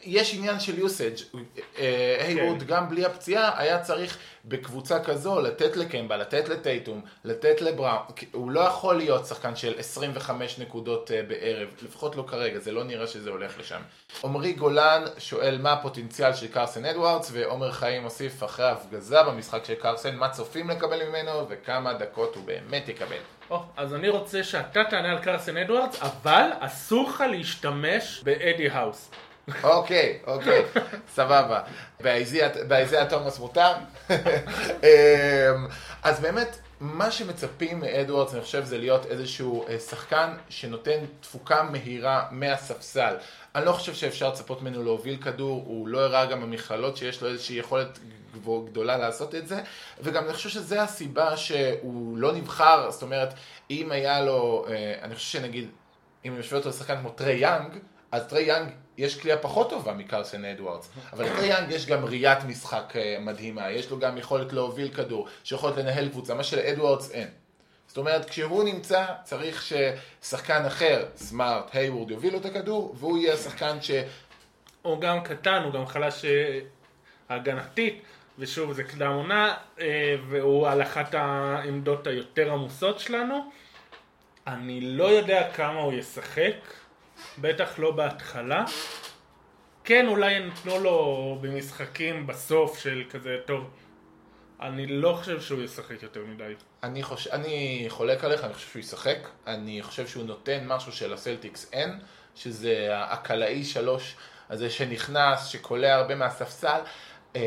יש 0.03 0.35
עניין 0.35 0.61
של 0.61 0.87
usage, 0.87 1.39
הייוורד 2.21 2.61
כן. 2.61 2.67
גם 2.67 2.89
בלי 2.89 3.05
הפציעה 3.05 3.61
היה 3.61 3.81
צריך 3.81 4.19
בקבוצה 4.45 5.05
כזו 5.05 5.41
לתת 5.41 5.77
לקמבה, 5.77 6.17
לתת 6.17 6.49
לטייטום, 6.49 7.01
לתת 7.25 7.61
לבראון, 7.61 7.99
הוא 8.33 8.51
לא 8.51 8.61
יכול 8.61 8.97
להיות 8.97 9.27
שחקן 9.27 9.57
של 9.57 9.75
25 9.79 10.59
נקודות 10.59 11.11
אה, 11.11 11.23
בערב, 11.23 11.69
לפחות 11.83 12.17
לא 12.17 12.25
כרגע, 12.29 12.59
זה 12.59 12.73
לא 12.73 12.85
נראה 12.85 13.07
שזה 13.07 13.31
הולך 13.31 13.59
לשם. 13.59 13.81
עמרי 14.25 14.53
גולן 14.53 15.05
שואל 15.19 15.59
מה 15.59 15.73
הפוטנציאל 15.73 16.35
של 16.35 16.47
קרסן 16.47 16.85
אדוארדס, 16.85 17.31
ועומר 17.33 17.73
חיים 17.73 18.03
מוסיף 18.03 18.45
אחרי 18.45 18.67
ההפגזה 18.67 19.23
במשחק 19.23 19.65
של 19.65 19.75
קרסן, 19.75 20.17
מה 20.17 20.29
צופים 20.29 20.71
לקבל 20.71 21.09
ממנו 21.09 21.47
וכמה 21.49 21.95
דקות 21.95 22.35
הוא 22.35 22.45
באמת 22.45 22.89
יקבל. 22.89 23.17
Oh, 23.51 23.55
אז 23.77 23.95
אני 23.95 24.09
רוצה 24.09 24.45
שאתה 24.45 24.85
תענה 24.91 25.13
על 25.13 25.19
קרסן 25.19 25.57
אדוארדס, 25.57 26.03
אבל 26.03 26.51
אסור 26.61 27.09
לך 27.09 27.25
להשתמש 27.31 28.21
באדי 28.25 28.69
האוס. 28.69 29.11
אוקיי, 29.63 30.19
אוקיי, 30.27 30.65
סבבה. 31.15 31.61
באיזיה 32.69 33.07
תומאס 33.09 33.39
מותר? 33.39 33.73
אמ, 34.11 34.17
אז 36.03 36.21
באמת, 36.21 36.59
מה 36.81 37.11
שמצפים 37.11 37.81
מאדוארדס, 37.81 38.35
אני 38.35 38.43
חושב, 38.43 38.65
זה 38.65 38.79
להיות 38.79 39.07
איזשהו 39.07 39.69
אה, 39.69 39.79
שחקן 39.79 40.31
שנותן 40.49 40.99
תפוקה 41.21 41.63
מהירה 41.63 42.27
מהספסל. 42.31 43.15
אני 43.55 43.67
לא 43.67 43.73
חושב 43.73 43.95
שאפשר 43.95 44.29
לצפות 44.29 44.63
ממנו 44.63 44.83
להוביל 44.83 45.23
כדור, 45.23 45.65
הוא 45.67 45.89
לא 45.89 46.01
הראה 46.01 46.27
גם 46.27 46.41
במכללות 46.41 46.97
שיש 46.97 47.23
לו 47.23 47.29
איזושהי 47.29 47.57
יכולת 47.57 47.99
גדולה 48.45 48.97
לעשות 48.97 49.35
את 49.35 49.49
זה, 49.49 49.61
וגם 50.01 50.25
אני 50.25 50.33
חושב 50.33 50.49
שזו 50.49 50.77
הסיבה 50.77 51.37
שהוא 51.37 52.19
לא 52.19 52.33
נבחר, 52.33 52.91
זאת 52.91 53.03
אומרת, 53.03 53.35
אם 53.71 53.93
היה 53.93 54.21
לו, 54.21 54.67
אה, 54.69 54.95
אני 55.03 55.15
חושב 55.15 55.39
שנגיד, 55.39 55.69
אם 56.25 56.33
אני 56.33 56.41
משווה 56.41 56.59
אותו 56.59 56.69
לשחקן 56.69 56.97
כמו 56.97 57.11
טרי 57.11 57.35
יאנג, 57.35 57.79
אז 58.13 58.27
טרי 58.29 58.43
יאנג 58.43 58.71
יש 58.99 59.21
קליעה 59.21 59.39
פחות 59.39 59.71
טובה 59.71 59.93
מקרסן 59.93 60.45
אדוארדס, 60.45 60.91
אבל 61.13 61.25
לטרי 61.25 61.47
יאנג 61.47 61.71
יש 61.71 61.87
גם 61.87 62.05
ראיית 62.05 62.45
משחק 62.45 62.93
אה, 62.97 63.17
מדהימה, 63.21 63.71
יש 63.71 63.91
לו 63.91 63.99
גם 63.99 64.19
יכולת 64.19 64.53
להוביל 64.53 64.89
כדור, 64.95 65.29
שיכולת 65.45 65.77
לנהל 65.77 66.09
קבוצה, 66.09 66.35
מה 66.35 66.45
שלאדוארדס 66.45 67.11
אין. 67.11 67.29
זאת 67.87 67.97
אומרת, 67.97 68.31
כשהוא 68.31 68.65
נמצא, 68.65 69.05
צריך 69.25 69.63
ששחקן 70.23 70.65
אחר, 70.65 71.07
סמארט, 71.17 71.71
הייוורד, 71.73 72.11
יוביל 72.11 72.33
לו 72.33 72.39
את 72.39 72.45
הכדור, 72.45 72.95
והוא 72.99 73.19
יהיה 73.19 73.35
השחקן 73.35 73.83
ש... 73.83 73.91
הוא 74.83 75.01
גם 75.01 75.23
קטן, 75.23 75.63
הוא 75.63 75.73
גם 75.73 75.87
חלש 75.87 76.25
אה, 76.25 76.61
הגנתית, 77.29 78.03
ושוב, 78.39 78.73
זה 78.73 78.85
קדם 78.85 79.13
עונה, 79.13 79.55
אה, 79.81 80.17
והוא 80.29 80.69
על 80.69 80.83
אחת 80.83 81.15
העמדות 81.15 82.07
היותר 82.07 82.53
עמוסות 82.53 83.01
שלנו. 83.01 83.51
אני 84.47 84.81
לא 84.81 85.05
יודע 85.05 85.53
כמה 85.53 85.81
הוא 85.81 85.93
ישחק. 85.93 86.55
בטח 87.39 87.79
לא 87.79 87.91
בהתחלה. 87.91 88.65
כן, 89.85 90.07
אולי 90.09 90.33
ינתנו 90.33 90.79
לו 90.79 91.39
במשחקים 91.41 92.27
בסוף 92.27 92.79
של 92.79 93.05
כזה, 93.11 93.37
טוב, 93.47 93.71
אני 94.61 94.87
לא 94.87 95.13
חושב 95.13 95.41
שהוא 95.41 95.63
ישחק 95.63 96.03
יותר 96.03 96.25
מדי. 96.25 96.53
אני, 96.83 97.03
חוש... 97.03 97.27
אני 97.27 97.85
חולק 97.89 98.25
עליך, 98.25 98.45
אני 98.45 98.55
חושב 98.55 98.69
שהוא 98.69 98.81
ישחק. 98.81 99.29
אני 99.47 99.83
חושב 99.83 100.07
שהוא 100.07 100.25
נותן 100.25 100.67
משהו 100.67 100.93
של 100.93 101.13
הסלטיקס 101.13 101.71
אין, 101.73 101.99
שזה 102.35 102.89
הקלעי 102.93 103.65
שלוש 103.65 104.17
הזה 104.51 104.71
שנכנס, 104.71 105.47
שקולע 105.47 105.95
הרבה 105.95 106.15
מהספסל. 106.15 106.81
אמ, 107.37 107.41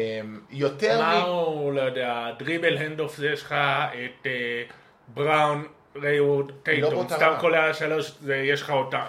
יותר 0.49 1.01
מה 1.01 1.19
מ... 1.19 1.29
הוא, 1.29 1.73
לא 1.73 1.81
יודע, 1.81 2.31
דריבל 2.39 2.77
הנדאוף 2.77 3.17
זה 3.17 3.29
יש 3.29 3.43
לך 3.43 3.55
את 3.91 4.25
uh, 4.25 4.73
בראון 5.07 5.67
ריי 5.95 6.19
טייטום, 6.63 6.89
באותה 6.89 7.15
סתם 7.15 7.33
השלוש, 7.57 8.11
זה- 8.21 8.35
יש 8.35 8.61
לך 8.61 8.69
אותה. 8.69 9.05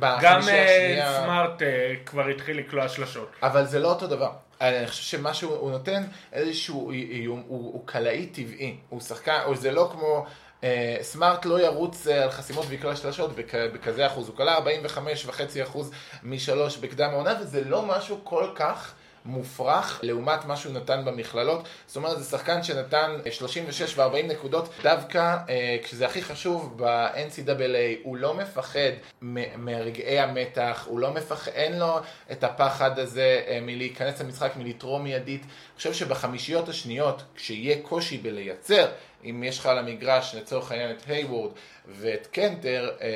גם 0.00 0.40
אה, 0.48 1.20
סמארט 1.22 1.62
אה, 1.62 1.94
כבר 2.06 2.26
התחיל 2.28 2.58
לקלוע 2.58 2.88
שלשות. 2.88 3.28
אבל 3.42 3.64
זה 3.64 3.78
לא 3.78 3.88
אותו 3.88 4.06
דבר. 4.06 4.30
אני 4.60 4.86
חושב 4.86 5.02
שמשהו, 5.02 5.54
הוא 5.54 5.70
נותן 5.70 6.02
איזשהו 6.32 6.90
איום, 6.90 7.42
הוא, 7.46 7.82
קלעי 7.86 8.26
טבעי, 8.26 8.76
הוא 8.88 9.00
שחקן, 9.00 9.38
או 9.44 9.54
זה 9.54 9.70
לא 9.70 9.88
כמו, 9.92 10.26
אה, 10.64 10.96
סמארט 11.02 11.44
לא 11.44 11.60
ירוץ 11.60 12.06
על 12.06 12.30
חסימות 12.30 12.64
ויקלע 12.68 12.96
שלשות 12.96 13.34
בכ, 13.36 13.54
בכזה 13.54 14.06
אחוז, 14.06 14.28
הוא 14.28 14.36
קלע 14.36 14.58
45.5 14.58 15.30
אחוז 15.62 15.90
משלוש 16.22 16.76
בקדם 16.76 17.10
העונה, 17.10 17.34
וזה 17.40 17.64
לא 17.64 17.82
משהו 17.82 18.20
כל 18.24 18.46
כך 18.54 18.94
מופרך 19.26 20.00
לעומת 20.02 20.44
מה 20.44 20.56
שהוא 20.56 20.72
נתן 20.72 21.04
במכללות. 21.04 21.68
זאת 21.86 21.96
אומרת, 21.96 22.18
זה 22.18 22.30
שחקן 22.30 22.62
שנתן 22.62 23.16
אה, 23.26 23.30
36 23.32 23.98
ו-40 23.98 24.26
נקודות, 24.26 24.68
דווקא 24.82 25.36
אה, 25.48 25.76
כשזה 25.82 26.06
הכי 26.06 26.22
חשוב 26.22 26.72
ב-NCAA, 26.76 27.98
הוא 28.02 28.16
לא 28.16 28.34
מפחד 28.34 28.90
מ- 29.22 29.64
מרגעי 29.64 30.18
המתח, 30.20 30.84
הוא 30.88 31.00
לא 31.00 31.10
מפחד, 31.10 31.50
אין 31.50 31.78
לו 31.78 31.98
את 32.32 32.44
הפחד 32.44 32.98
הזה 32.98 33.42
אה, 33.46 33.58
מלהיכנס 33.62 34.20
למשחק, 34.20 34.52
מלתרום 34.56 35.04
מיידית. 35.04 35.42
אני 35.42 35.50
חושב 35.76 35.92
שבחמישיות 35.92 36.68
השניות, 36.68 37.22
כשיהיה 37.36 37.76
קושי 37.82 38.18
בלייצר, 38.18 38.86
אם 39.24 39.44
יש 39.46 39.58
לך 39.58 39.66
על 39.66 39.78
המגרש, 39.78 40.34
לצורך 40.34 40.70
העניין, 40.70 40.90
את 40.90 41.02
היוורד 41.06 41.50
ואת 41.88 42.26
קנטר 42.26 42.90
אה, 43.00 43.08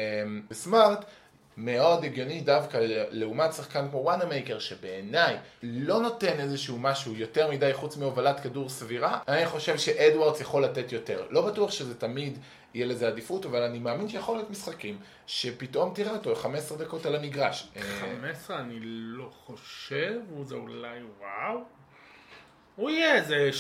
וסמארט, 0.51 1.05
מאוד 1.65 2.05
הגיוני 2.05 2.41
דווקא 2.41 2.79
לעומת 3.11 3.53
שחקן 3.53 3.89
כמו 3.91 3.99
וואנה 3.99 4.25
מייקר 4.25 4.59
שבעיניי 4.59 5.37
לא 5.63 6.03
נותן 6.03 6.41
איזשהו 6.41 6.79
משהו 6.79 7.15
יותר 7.15 7.51
מדי 7.51 7.75
חוץ 7.75 7.97
מהובלת 7.97 8.41
כדור 8.41 8.69
סבירה, 8.69 9.19
אני 9.29 9.47
חושב 9.47 9.79
שאדוארדס 9.79 10.41
יכול 10.41 10.65
לתת 10.65 10.93
יותר. 10.93 11.27
לא 11.31 11.47
בטוח 11.47 11.71
שזה 11.71 11.99
תמיד 11.99 12.39
יהיה 12.75 12.87
לזה 12.87 13.09
עדיפות, 13.09 13.47
אבל 13.47 13.63
אני 13.63 13.79
מאמין 13.79 14.09
שיכול 14.09 14.37
להיות 14.37 14.51
משחקים 14.51 14.99
שפתאום 15.27 15.95
תראה 15.95 16.13
אותו 16.13 16.35
15 16.35 16.79
דקות 16.79 17.07
על 17.07 17.17
המגרש. 17.17 17.69
אה, 17.77 17.83
15 17.83 18.59
אני 18.61 18.79
לא 18.83 19.31
חושב, 19.47 20.21
זה 20.45 20.55
אולי 20.55 20.99
וואו. 21.21 21.80
הוא 22.77 22.91
יהיה 22.91 23.15
איזה 23.15 23.51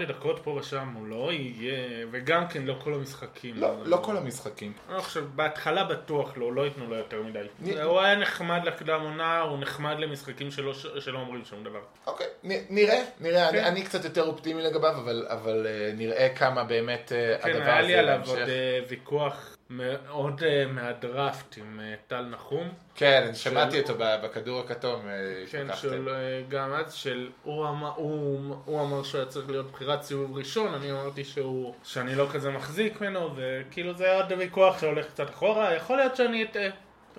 7-8 0.00 0.04
דקות 0.08 0.40
פה 0.44 0.50
ושם, 0.50 0.88
הוא 0.98 1.06
לא 1.06 1.32
יהיה, 1.32 1.76
וגם 2.10 2.48
כן 2.48 2.62
לא 2.62 2.74
כל 2.84 2.94
המשחקים. 2.94 3.54
לא, 3.56 3.74
לא 3.84 3.96
כל 3.96 4.16
המשחקים. 4.16 4.72
אני 4.88 4.96
לא 4.96 5.02
חושב, 5.02 5.24
בהתחלה 5.34 5.84
בטוח 5.84 6.32
לא, 6.36 6.52
לא 6.54 6.64
ייתנו 6.64 6.86
לו 6.88 6.96
יותר 6.96 7.22
מדי. 7.22 7.38
נ- 7.60 7.78
הוא 7.78 8.00
היה 8.00 8.16
נחמד 8.16 8.60
לקדם 8.64 9.00
עונה, 9.00 9.40
הוא 9.40 9.58
נחמד 9.58 9.98
למשחקים 9.98 10.50
שלא, 10.50 10.74
שלא 10.74 11.18
אומרים 11.18 11.44
שום 11.44 11.64
דבר. 11.64 11.80
אוקיי, 12.06 12.26
נ- 12.44 12.64
נראה, 12.74 13.02
נראה, 13.20 13.50
כן. 13.52 13.58
אני, 13.58 13.68
אני 13.68 13.82
קצת 13.82 14.04
יותר 14.04 14.22
אופטימי 14.22 14.62
לגביו, 14.62 14.90
אבל, 14.96 15.26
אבל 15.28 15.66
אה, 15.66 15.90
נראה 15.96 16.28
כמה 16.36 16.64
באמת 16.64 17.12
אה, 17.12 17.38
כן, 17.42 17.50
הדבר 17.50 17.62
היה 17.64 17.78
הזה 17.78 17.88
לי 17.88 17.94
עליו. 17.94 18.20
עוד 18.26 18.38
אה, 18.38 18.78
ויכוח 18.88 19.53
מאוד 19.70 20.42
אה, 20.42 20.66
מהדראפט 20.66 21.58
עם 21.58 21.80
אה, 21.80 21.94
טל 22.06 22.20
נחום. 22.20 22.68
כן, 22.94 23.24
אני 23.26 23.34
שמעתי 23.34 23.80
אותו 23.80 23.94
בכדור 23.98 24.60
הכתום, 24.60 25.08
אה, 25.08 25.12
כן, 25.50 25.66
פתחתם. 25.68 25.88
של, 25.88 26.08
אה, 26.08 26.42
גם 26.48 26.72
אז, 26.72 26.92
של, 26.92 27.30
הוא 27.42 27.68
אמר, 27.68 27.92
הוא, 27.96 28.56
הוא 28.64 28.80
אמר 28.80 29.02
שהוא 29.02 29.20
היה 29.20 29.30
צריך 29.30 29.50
להיות 29.50 29.72
בחירת 29.72 30.02
סיבוב 30.02 30.36
ראשון, 30.36 30.74
אני 30.74 30.92
אמרתי 30.92 31.24
שהוא, 31.24 31.74
שאני 31.84 32.14
לא 32.14 32.26
כזה 32.32 32.50
מחזיק 32.50 33.00
ממנו, 33.00 33.30
וכאילו 33.36 33.94
זה 33.94 34.16
עוד 34.16 34.32
ויכוח 34.38 34.80
שהולך 34.80 35.06
קצת 35.06 35.30
אחורה, 35.30 35.74
יכול 35.74 35.96
להיות 35.96 36.16
שאני 36.16 36.44
אטעה, 36.44 36.68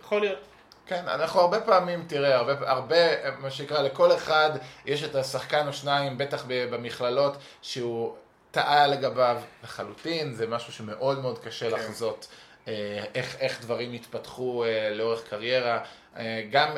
יכול 0.01 0.21
להיות. 0.21 0.39
כן, 0.87 1.03
אנחנו 1.07 1.39
הרבה 1.39 1.61
פעמים, 1.61 2.05
תראה, 2.07 2.35
הרבה, 2.35 2.71
הרבה, 2.71 2.95
מה 3.39 3.51
שנקרא, 3.51 3.81
לכל 3.81 4.15
אחד 4.15 4.49
יש 4.85 5.03
את 5.03 5.15
השחקן 5.15 5.67
או 5.67 5.73
שניים, 5.73 6.17
בטח 6.17 6.45
במכללות, 6.47 7.37
שהוא 7.61 8.15
טעה 8.55 8.87
לגביו 8.87 9.41
לחלוטין, 9.63 10.33
זה 10.33 10.47
משהו 10.47 10.73
שמאוד 10.73 11.19
מאוד 11.19 11.39
קשה 11.39 11.69
כן. 11.69 11.75
לחזות 11.75 12.27
אה, 12.67 13.03
איך, 13.15 13.35
איך 13.39 13.61
דברים 13.61 13.93
התפתחו 13.93 14.65
אה, 14.65 14.89
לאורך 14.93 15.23
קריירה. 15.29 15.79
אה, 16.17 16.43
גם 16.51 16.77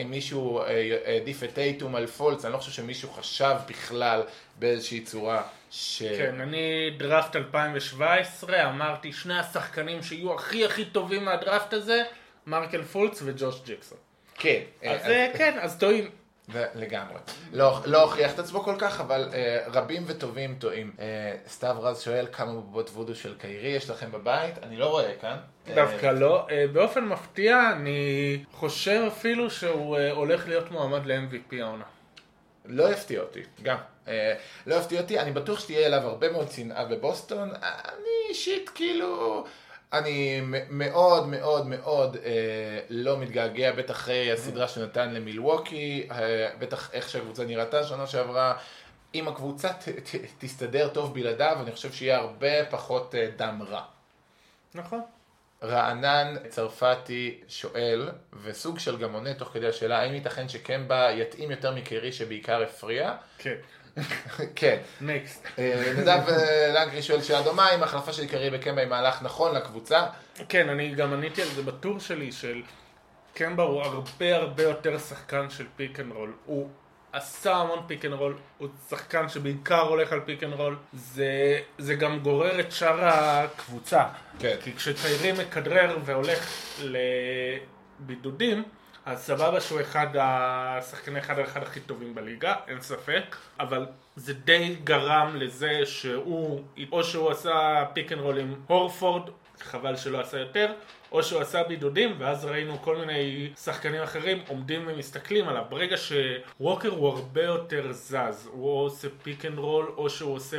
אם 0.00 0.10
מישהו 0.10 0.62
העדיף 1.06 1.42
את 1.42 1.54
טייטום 1.54 1.94
על 1.94 2.06
פולץ, 2.06 2.44
אני 2.44 2.52
לא 2.52 2.58
חושב 2.58 2.72
שמישהו 2.72 3.10
חשב 3.10 3.54
בכלל 3.68 4.22
באיזושהי 4.58 5.00
צורה 5.00 5.42
ש... 5.70 6.02
כן, 6.02 6.40
אני 6.40 6.90
דראפט 6.98 7.36
2017, 7.36 8.70
אמרתי 8.70 9.12
שני 9.12 9.38
השחקנים 9.38 10.02
שיהיו 10.02 10.34
הכי 10.34 10.64
הכי 10.64 10.84
טובים 10.84 11.24
מהדראפט 11.24 11.72
הזה, 11.72 12.02
מרקל 12.46 12.82
פולץ 12.82 13.22
וג'וש 13.24 13.60
ג'קסון. 13.66 13.98
כן. 14.34 14.60
אז 14.82 15.00
אה, 15.06 15.30
כן, 15.38 15.58
אז 15.60 15.78
טועים. 15.78 16.10
לגמרי. 16.54 17.18
לא, 17.52 17.80
לא 17.84 18.02
הוכיח 18.02 18.34
את 18.34 18.38
עצמו 18.38 18.60
כל 18.60 18.74
כך, 18.78 19.00
אבל 19.00 19.28
אה, 19.32 19.64
רבים 19.66 20.04
וטובים 20.06 20.56
טועים. 20.58 20.92
אה, 20.98 21.36
סתיו 21.48 21.76
רז 21.80 22.00
שואל 22.00 22.26
כמה 22.32 22.52
בובות 22.52 22.90
וודו 22.90 23.14
של 23.14 23.34
קיירי 23.38 23.68
יש 23.68 23.90
לכם 23.90 24.12
בבית? 24.12 24.58
אני 24.62 24.76
לא 24.76 24.90
רואה 24.90 25.12
כאן. 25.20 25.36
דווקא 25.74 26.06
לא. 26.06 26.46
אה, 26.50 26.66
באופן 26.72 27.04
מפתיע, 27.04 27.72
אני 27.72 28.44
חושב 28.52 29.04
אפילו 29.08 29.50
שהוא 29.50 29.96
אה, 29.96 30.10
הולך 30.10 30.48
להיות 30.48 30.70
מועמד 30.70 31.06
ל-MVP 31.06 31.54
העונה. 31.60 31.84
לא 32.64 32.90
יפתיע 32.90 33.20
אותי, 33.20 33.42
גם. 33.62 33.76
אה, 34.08 34.34
לא 34.66 34.74
יפתיע 34.74 35.00
אותי, 35.00 35.18
אני 35.18 35.32
בטוח 35.32 35.60
שתהיה 35.60 35.86
אליו 35.86 36.00
הרבה 36.00 36.32
מאוד 36.32 36.50
שנאה 36.50 36.84
בבוסטון. 36.84 37.50
אני 37.62 38.28
אישית 38.28 38.70
כאילו... 38.74 39.44
אני 39.98 40.40
מאוד 40.70 41.28
מאוד 41.28 41.66
מאוד 41.66 42.16
אה, 42.24 42.80
לא 42.90 43.18
מתגעגע, 43.18 43.72
בטח 43.72 43.94
אחרי 43.94 44.32
הסדרה 44.32 44.68
שנתן 44.68 45.14
למילווקי, 45.14 46.08
אה, 46.10 46.50
בטח 46.58 46.90
איך 46.92 47.08
שהקבוצה 47.08 47.44
נראתה 47.44 47.84
שנה 47.84 48.06
שעברה. 48.06 48.56
אם 49.14 49.28
הקבוצה 49.28 49.72
ת, 49.72 49.88
ת, 49.88 50.14
תסתדר 50.38 50.88
טוב 50.88 51.14
בלעדיו, 51.14 51.56
אני 51.62 51.72
חושב 51.72 51.92
שיהיה 51.92 52.18
הרבה 52.18 52.64
פחות 52.70 53.14
אה, 53.14 53.28
דם 53.36 53.62
רע. 53.68 53.82
נכון. 54.74 55.00
רענן 55.62 56.34
צרפתי 56.48 57.40
שואל, 57.48 58.08
וסוג 58.42 58.78
של 58.78 58.96
גם 58.96 59.12
עונה 59.12 59.34
תוך 59.34 59.48
כדי 59.48 59.68
השאלה, 59.68 59.98
האם 59.98 60.14
ייתכן 60.14 60.48
שקמבה 60.48 61.10
יתאים 61.10 61.50
יותר 61.50 61.74
מקרי 61.74 62.12
שבעיקר 62.12 62.62
הפריע? 62.62 63.14
כן. 63.38 63.54
כן. 64.56 64.78
next. 65.00 65.46
אה, 65.58 65.92
נדב 65.96 66.28
אה, 66.28 66.72
לנקרי 66.74 67.02
שואל 67.02 67.22
שאלה 67.22 67.42
דומה, 67.42 67.74
אם 67.74 67.82
ההחלפה 67.82 68.12
של 68.12 68.26
קרי 68.26 68.50
בקמבה 68.50 68.80
היא 68.80 68.88
מהלך 68.88 69.22
נכון 69.22 69.54
לקבוצה? 69.54 70.06
כן, 70.48 70.68
אני 70.68 70.94
גם 70.94 71.12
עניתי 71.12 71.42
על 71.42 71.48
זה 71.48 71.62
בטור 71.62 72.00
שלי, 72.00 72.32
של 72.32 72.62
קמבה 73.34 73.62
הוא 73.62 73.82
הרבה 73.82 74.36
הרבה 74.36 74.62
יותר 74.62 74.98
שחקן 74.98 75.50
של 75.50 75.66
pick 75.76 76.00
and 76.00 76.12
roll. 76.12 76.32
הוא 76.46 76.68
עשה 77.12 77.56
המון 77.56 77.78
pick 77.86 78.04
and 78.04 78.12
roll, 78.12 78.36
הוא 78.58 78.68
שחקן 78.88 79.28
שבעיקר 79.28 79.80
הולך 79.80 80.12
על 80.12 80.20
pick 80.20 80.42
and 80.42 80.52
roll. 80.52 80.76
זה, 80.92 81.58
זה 81.78 81.94
גם 81.94 82.18
גורר 82.18 82.60
את 82.60 82.72
שאר 82.72 83.04
הקבוצה. 83.04 84.04
כן. 84.38 84.56
כי 84.64 84.72
כשקיירי 84.76 85.32
מכדרר 85.32 85.98
והולך 86.04 86.70
לבידודים, 88.00 88.64
אז 89.06 89.18
סבבה 89.18 89.60
שהוא 89.60 89.80
אחד 89.80 90.06
השחקני 90.20 91.18
אחד 91.18 91.38
על 91.38 91.44
אחד 91.44 91.62
הכי 91.62 91.80
טובים 91.80 92.14
בליגה, 92.14 92.54
אין 92.68 92.80
ספק, 92.80 93.36
אבל 93.60 93.86
זה 94.16 94.34
די 94.34 94.76
גרם 94.84 95.36
לזה 95.36 95.80
שהוא, 95.84 96.62
או 96.92 97.04
שהוא 97.04 97.30
עשה 97.30 97.84
pick 97.92 98.12
and 98.12 98.20
roll 98.20 98.38
עם 98.38 98.54
הורפורד, 98.66 99.22
חבל 99.60 99.96
שלא 99.96 100.20
עשה 100.20 100.38
יותר, 100.38 100.72
או 101.12 101.22
שהוא 101.22 101.40
עשה 101.40 101.62
בידודים, 101.62 102.14
ואז 102.18 102.44
ראינו 102.44 102.78
כל 102.82 102.96
מיני 102.96 103.50
שחקנים 103.64 104.02
אחרים 104.02 104.42
עומדים 104.48 104.84
ומסתכלים 104.86 105.48
עליו. 105.48 105.62
ברגע 105.68 105.96
שווקר 105.96 106.88
הוא 106.88 107.08
הרבה 107.08 107.42
יותר 107.42 107.92
זז, 107.92 108.48
הוא 108.52 108.70
או 108.70 108.80
עושה 108.80 109.08
pick 109.22 109.44
and 109.44 109.58
roll, 109.58 109.92
או 109.96 110.10
שהוא 110.10 110.34
עושה 110.34 110.58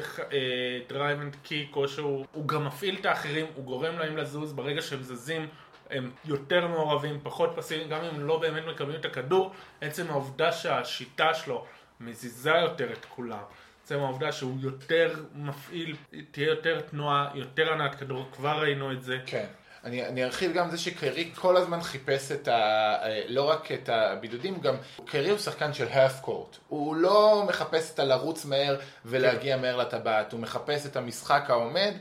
drive 0.90 1.22
and 1.22 1.36
kick, 1.44 1.76
או 1.76 1.88
שהוא 1.88 2.26
הוא 2.32 2.48
גם 2.48 2.66
מפעיל 2.66 2.98
את 3.00 3.06
האחרים, 3.06 3.46
הוא 3.56 3.66
גורם 3.66 4.00
להם 4.00 4.18
לזוז, 4.18 4.54
ברגע 4.54 4.82
שהם 4.82 5.04
זזים 5.04 5.48
הם 5.90 6.12
יותר 6.26 6.68
מעורבים, 6.68 7.20
פחות 7.24 7.54
פסיביים, 7.56 7.90
גם 7.90 8.04
אם 8.04 8.16
הם 8.16 8.28
לא 8.28 8.40
באמת 8.40 8.64
מקבלים 8.66 9.00
את 9.00 9.06
הכדור, 9.06 9.52
עצם 9.82 10.10
העובדה 10.10 10.52
שהשיטה 10.52 11.34
שלו 11.34 11.66
מזיזה 12.00 12.52
יותר 12.52 12.94
את 12.94 13.06
כולם. 13.06 13.44
עצם 13.84 14.00
העובדה 14.00 14.32
שהוא 14.32 14.58
יותר 14.62 15.14
מפעיל, 15.36 15.96
תהיה 16.32 16.48
יותר 16.48 16.82
תנועה, 16.82 17.32
יותר 17.36 17.74
הנעת 17.74 17.96
כדור, 17.96 18.30
כבר 18.32 18.62
ראינו 18.62 18.92
את 18.92 19.04
זה. 19.04 19.20
כן. 19.26 19.46
אני, 19.88 20.06
אני 20.06 20.24
ארחיב 20.24 20.54
גם 20.54 20.70
זה 20.70 20.78
שקרי 20.78 21.32
כל 21.36 21.58
הזמן 21.58 21.82
חיפש 21.82 22.32
את 22.32 22.48
ה... 22.48 22.54
אה, 22.54 23.22
לא 23.28 23.50
רק 23.50 23.72
את 23.72 23.90
הבידודים, 23.90 24.60
גם 24.60 24.76
קרי 25.06 25.30
הוא 25.30 25.38
שחקן 25.38 25.74
של 25.74 25.88
half 25.88 26.26
court. 26.26 26.58
הוא 26.68 26.96
לא 26.96 27.44
מחפש 27.48 27.94
את 27.94 28.00
הלרוץ 28.00 28.46
מהר 28.46 28.80
ולהגיע 29.06 29.58
מהר 29.58 29.78
לטבעת, 29.78 30.32
הוא 30.32 30.40
מחפש 30.40 30.86
את 30.86 30.96
המשחק 30.96 31.46
העומד, 31.50 31.94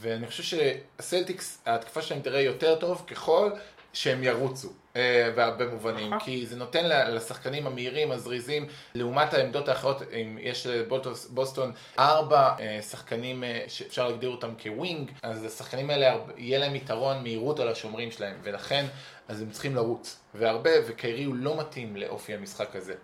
ואני 0.00 0.26
חושב 0.26 0.42
שהסלטיקס, 0.42 1.58
ההתקפה 1.66 2.02
שלהם 2.02 2.20
תראה 2.20 2.40
יותר 2.40 2.76
טוב 2.76 3.04
ככל 3.06 3.50
שהם 3.94 4.22
ירוצו. 4.22 4.68
אה, 4.96 5.32
בהרבה 5.34 5.66
מובנים, 5.66 6.06
נכון. 6.06 6.18
כי 6.18 6.46
זה 6.46 6.56
נותן 6.56 6.84
ל- 6.84 7.14
לשחקנים 7.16 7.66
המהירים, 7.66 8.12
הזריזים, 8.12 8.66
לעומת 8.94 9.34
העמדות 9.34 9.68
האחרות, 9.68 10.02
אם 10.12 10.38
יש 10.40 10.66
לבוסטון 10.66 11.72
ארבע 11.98 12.54
אה, 12.60 12.82
שחקנים 12.82 13.44
אה, 13.44 13.64
שאפשר 13.68 14.08
להגדיר 14.08 14.30
אותם 14.30 14.50
כווינג, 14.62 15.10
אז 15.22 15.44
השחקנים 15.44 15.90
האלה, 15.90 16.16
יהיה 16.36 16.58
להם 16.58 16.74
יתרון 16.74 17.22
מהירות 17.22 17.60
על 17.60 17.68
השומרים 17.68 18.10
שלהם, 18.10 18.36
ולכן, 18.42 18.84
אז 19.28 19.42
הם 19.42 19.50
צריכים 19.50 19.74
לרוץ. 19.74 20.20
והרבה, 20.34 20.70
וקיירי 20.86 21.24
הוא 21.24 21.34
לא 21.34 21.60
מתאים 21.60 21.96
לאופי 21.96 22.34
המשחק 22.34 22.76
הזה. 22.76 22.94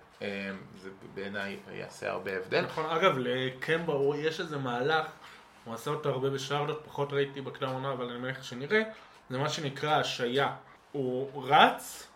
זה 0.83 0.91
בעיניי 1.15 1.57
יעשה 1.73 2.11
הרבה 2.11 2.37
הבדל. 2.37 2.61
נכון, 2.61 2.87
אגב, 2.91 3.19
לקמבה 3.19 3.93
יש 4.19 4.41
איזה 4.41 4.59
מהלך, 4.59 5.07
הוא 5.65 5.75
עשה 5.75 5.91
אותו 5.91 6.09
הרבה 6.09 6.31
בשרלוט, 6.31 6.81
פחות 6.87 7.13
ראיתי 7.13 7.41
בקדם 7.41 7.69
עונה, 7.69 7.93
אבל 7.93 8.05
אני 8.05 8.19
מניח 8.19 8.43
שנראה, 8.43 8.83
זה 9.31 9.39
מה 9.39 9.49
שנקרא 9.49 9.91
השעיה. 9.91 10.55
הוא 10.93 11.45
רץ, 11.49 12.09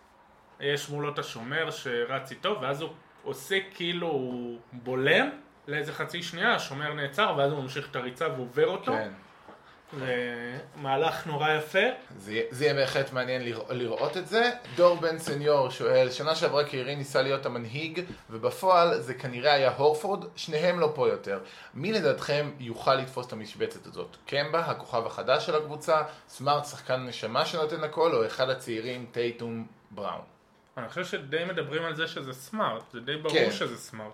יש 0.59 0.89
מולו 0.89 1.13
את 1.13 1.19
השומר 1.19 1.71
שרץ 1.71 2.31
איתו, 2.31 2.57
ואז 2.61 2.81
הוא 2.81 2.89
עושה 3.23 3.57
כאילו 3.73 4.07
הוא 4.07 4.59
בולם 4.71 5.29
לאיזה 5.67 5.93
חצי 5.93 6.23
שנייה, 6.23 6.55
השומר 6.55 6.93
נעצר, 6.93 7.33
ואז 7.37 7.51
הוא 7.51 7.61
ממשיך 7.61 7.89
את 7.91 7.95
הריצה 7.95 8.27
ועובר 8.27 8.67
אותו. 8.67 8.91
כן. 8.91 9.11
זה 9.93 10.15
מהלך 10.75 11.27
נורא 11.27 11.49
יפה. 11.51 11.79
זה, 12.17 12.31
יהיה- 12.33 12.43
זה 12.51 12.65
יהיה 12.65 12.73
בהחלט 12.73 13.11
מעניין 13.13 13.41
לרא- 13.45 13.73
לראות 13.73 14.17
את 14.17 14.27
זה. 14.27 14.51
דור 14.75 14.95
בן 14.95 15.19
סניור 15.19 15.69
שואל, 15.69 16.11
שנה 16.11 16.35
שעברה 16.35 16.63
קיירי 16.63 16.95
ניסה 16.95 17.21
להיות 17.21 17.45
המנהיג, 17.45 18.01
ובפועל 18.29 18.99
זה 19.01 19.13
כנראה 19.13 19.53
היה 19.53 19.71
הורפורד, 19.75 20.25
שניהם 20.35 20.79
לא 20.79 20.91
פה 20.95 21.07
יותר. 21.09 21.39
מי 21.73 21.91
לדעתכם 21.91 22.51
יוכל 22.59 22.95
לתפוס 22.95 23.27
את 23.27 23.33
המשבצת 23.33 23.85
הזאת? 23.85 24.17
קמבה, 24.25 24.59
הכוכב 24.59 25.05
החדש 25.05 25.45
של 25.45 25.55
הקבוצה, 25.55 26.01
סמארט, 26.29 26.65
שחקן 26.65 27.05
נשמה 27.07 27.45
שנותן 27.45 27.83
הכל, 27.83 28.15
או 28.15 28.25
אחד 28.25 28.49
הצעירים, 28.49 29.05
טייטום 29.11 29.67
בראון? 29.91 30.21
אני 30.77 30.89
חושב 30.89 31.05
שדי 31.05 31.43
מדברים 31.45 31.83
על 31.85 31.95
זה 31.95 32.07
שזה 32.07 32.33
סמארט, 32.33 32.83
זה 32.93 32.99
די 32.99 33.15
ברור 33.17 33.33
כן. 33.35 33.51
שזה 33.51 33.77
סמארט. 33.77 34.11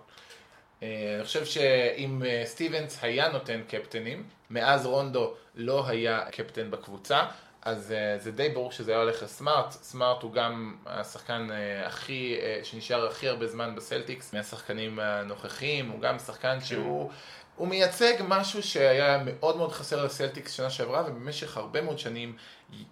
אה, 0.82 0.88
אני 1.16 1.24
חושב 1.24 1.44
שאם 1.44 2.22
אה, 2.26 2.42
סטיבנס 2.46 2.98
היה 3.02 3.28
נותן 3.28 3.60
קפטנים, 3.68 4.24
מאז 4.52 4.86
רונדו 4.86 5.34
לא 5.54 5.88
היה 5.88 6.30
קפטן 6.30 6.70
בקבוצה, 6.70 7.24
אז 7.62 7.92
אה, 7.92 8.18
זה 8.18 8.32
די 8.32 8.48
ברור 8.48 8.72
שזה 8.72 8.92
היה 8.92 9.00
הולך 9.00 9.22
לסמארט. 9.22 9.70
סמארט 9.70 10.22
הוא 10.22 10.32
גם 10.32 10.76
השחקן 10.86 11.48
אה, 11.50 11.86
הכי, 11.86 12.36
אה, 12.42 12.60
שנשאר 12.62 13.06
הכי 13.06 13.28
הרבה 13.28 13.46
זמן 13.46 13.74
בסלטיקס 13.74 14.34
מהשחקנים 14.34 14.98
הנוכחיים, 14.98 15.90
הוא 15.90 16.00
גם 16.00 16.18
שחקן 16.18 16.60
שהוא... 16.60 17.10
הוא 17.56 17.68
מייצג 17.68 18.14
משהו 18.28 18.62
שהיה 18.62 19.22
מאוד 19.24 19.56
מאוד 19.56 19.72
חסר 19.72 20.04
לסלטיקס 20.04 20.52
שנה 20.52 20.70
שעברה, 20.70 21.04
ובמשך 21.06 21.56
הרבה 21.56 21.82
מאוד 21.82 21.98
שנים 21.98 22.36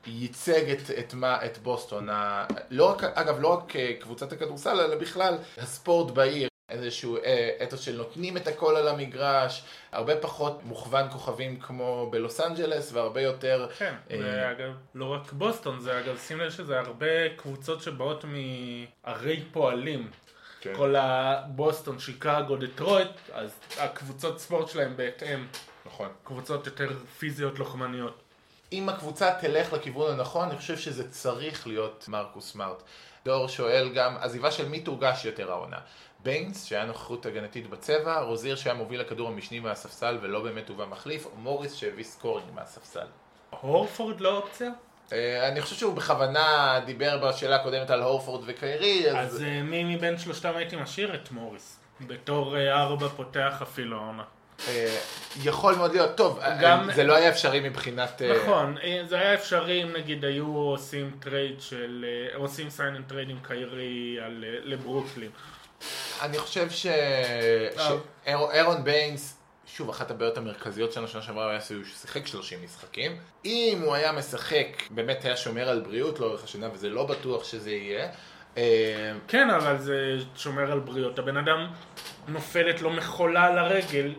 ייצג 0.06 0.70
את, 0.70 0.90
את, 0.98 1.14
מה, 1.14 1.44
את 1.44 1.58
בוסטון. 1.58 2.08
ה, 2.08 2.46
לא 2.70 2.90
רק, 2.90 3.04
אגב, 3.04 3.40
לא 3.40 3.48
רק 3.48 3.72
קבוצת 4.00 4.32
הכדורסל, 4.32 4.80
אלא 4.80 4.96
בכלל 4.96 5.38
הספורט 5.58 6.11
בעיר. 6.11 6.49
איזשהו 6.70 7.16
אה, 7.16 7.50
אתוס 7.62 7.80
של 7.80 7.96
נותנים 7.96 8.36
את 8.36 8.46
הכל 8.46 8.76
על 8.76 8.88
המגרש, 8.88 9.62
הרבה 9.92 10.16
פחות 10.16 10.60
מוכוון 10.64 11.10
כוכבים 11.10 11.60
כמו 11.60 12.08
בלוס 12.10 12.40
אנג'לס, 12.40 12.92
והרבה 12.92 13.20
יותר... 13.20 13.68
כן, 13.78 13.94
אה, 14.10 14.18
ואגב, 14.22 14.72
לא 14.94 15.04
רק 15.04 15.32
בוסטון, 15.32 15.80
זה 15.80 16.00
אגב, 16.00 16.18
שים 16.18 16.40
לב 16.40 16.50
שזה 16.50 16.78
הרבה 16.78 17.28
קבוצות 17.36 17.82
שבאות 17.82 18.24
מערי 18.24 19.44
פועלים. 19.52 20.10
כן. 20.60 20.74
כל 20.76 20.96
הבוסטון, 20.96 21.98
שיקגו, 21.98 22.56
דטרויט, 22.56 23.08
אז 23.32 23.54
הקבוצות 23.78 24.38
ספורט 24.38 24.68
שלהם 24.68 24.96
בהתאם, 24.96 25.46
נכון. 25.86 26.08
קבוצות 26.24 26.66
יותר 26.66 26.88
פיזיות 27.18 27.58
לוחמניות. 27.58 28.22
אם 28.72 28.88
הקבוצה 28.88 29.34
תלך 29.40 29.72
לכיוון 29.72 30.12
הנכון, 30.12 30.48
אני 30.48 30.58
חושב 30.58 30.76
שזה 30.76 31.10
צריך 31.10 31.66
להיות 31.66 32.04
מרקוס 32.08 32.52
סמארט. 32.52 32.82
דור 33.24 33.48
שואל 33.48 33.90
גם, 33.94 34.16
עזיבה 34.20 34.50
של 34.50 34.68
מי 34.68 34.80
תורגש 34.80 35.24
יותר 35.24 35.50
העונה? 35.50 35.78
ביינס, 36.22 36.64
שהיה 36.64 36.84
נוכחות 36.84 37.26
הגנתית 37.26 37.70
בצבע, 37.70 38.20
רוזיר 38.20 38.56
שהיה 38.56 38.74
מוביל 38.74 39.00
לכדור 39.00 39.28
המשני 39.28 39.60
מהספסל 39.60 40.18
ולא 40.22 40.40
באמת 40.40 40.68
הובא 40.68 40.86
מחליף, 40.86 41.26
או 41.26 41.30
מוריס 41.36 41.74
שהביא 41.74 42.04
סקורינג 42.04 42.46
מהספסל. 42.54 43.06
הורפורד 43.60 44.20
לא 44.20 44.36
אופציה? 44.36 44.70
אה, 45.12 45.48
אני 45.48 45.60
חושב 45.60 45.76
שהוא 45.76 45.94
בכוונה 45.94 46.80
דיבר 46.86 47.18
בשאלה 47.28 47.56
הקודמת 47.56 47.90
על 47.90 48.02
הורפורד 48.02 48.42
וקיירי, 48.46 49.10
אז... 49.10 49.34
אז 49.34 49.42
אה, 49.42 49.62
מי 49.62 49.96
מבין 49.96 50.18
שלושתם 50.18 50.56
הייתי 50.56 50.76
משאיר 50.76 51.14
את 51.14 51.30
מוריס? 51.30 51.80
בתור 52.00 52.56
אה, 52.56 52.82
ארבע 52.82 53.08
פותח 53.08 53.58
אפילו 53.62 53.96
העונה. 53.96 54.22
יכול 55.42 55.74
מאוד 55.74 55.92
להיות, 55.92 56.16
טוב, 56.16 56.40
גם- 56.60 56.88
זה 56.94 57.04
לא 57.04 57.16
היה 57.16 57.28
אפשרי 57.28 57.60
מבחינת... 57.60 58.22
נכון, 58.22 58.76
זה 59.08 59.20
היה 59.20 59.34
אפשרי 59.34 59.82
אם 59.82 59.92
נגיד 59.92 60.24
היו 60.24 60.46
עושים 60.56 61.10
trade 61.20 61.61
של, 61.60 62.04
עושים 62.34 62.70
sign 62.70 62.96
and 62.96 63.05
trade 63.09 63.30
עם 63.30 63.38
קיירי 63.42 64.18
על, 64.24 64.44
לברוקלין. 64.62 65.30
אני 66.22 66.39
חושב 66.39 66.70
ש... 66.70 66.87
שאירון 67.76 68.85
ביינס, 68.85 69.41
שוב, 69.66 69.89
אחת 69.89 70.11
הבעיות 70.11 70.39
המרכזיות 70.39 70.93
שלנו 70.93 71.09
שנה 71.09 71.22
שעברה 71.22 71.51
היה 71.51 71.61
שהוא 71.61 71.85
שיחק 72.01 72.26
30 72.26 72.62
משחקים. 72.64 73.16
אם 73.45 73.78
הוא 73.85 73.95
היה 73.95 74.12
משחק, 74.12 74.66
באמת 74.91 75.24
היה 75.24 75.37
שומר 75.37 75.68
על 75.68 75.81
בריאות 75.81 76.20
לאורך 76.20 76.45
השנה, 76.45 76.68
וזה 76.72 76.89
לא 76.89 77.07
בטוח 77.07 77.45
שזה 77.45 77.70
יהיה. 77.70 78.09
אה, 78.57 79.12
כן, 79.28 79.51
אבל 79.51 79.78
זה 79.78 80.16
שומר 80.37 80.72
על 80.72 80.81
בריאות. 80.81 81.18
הבן 81.18 81.37
אדם 81.37 81.66
נופלת 82.28 82.83
לו 82.83 82.91
מכולה 82.91 83.45
על 83.45 83.59
הרגל, 83.59 84.14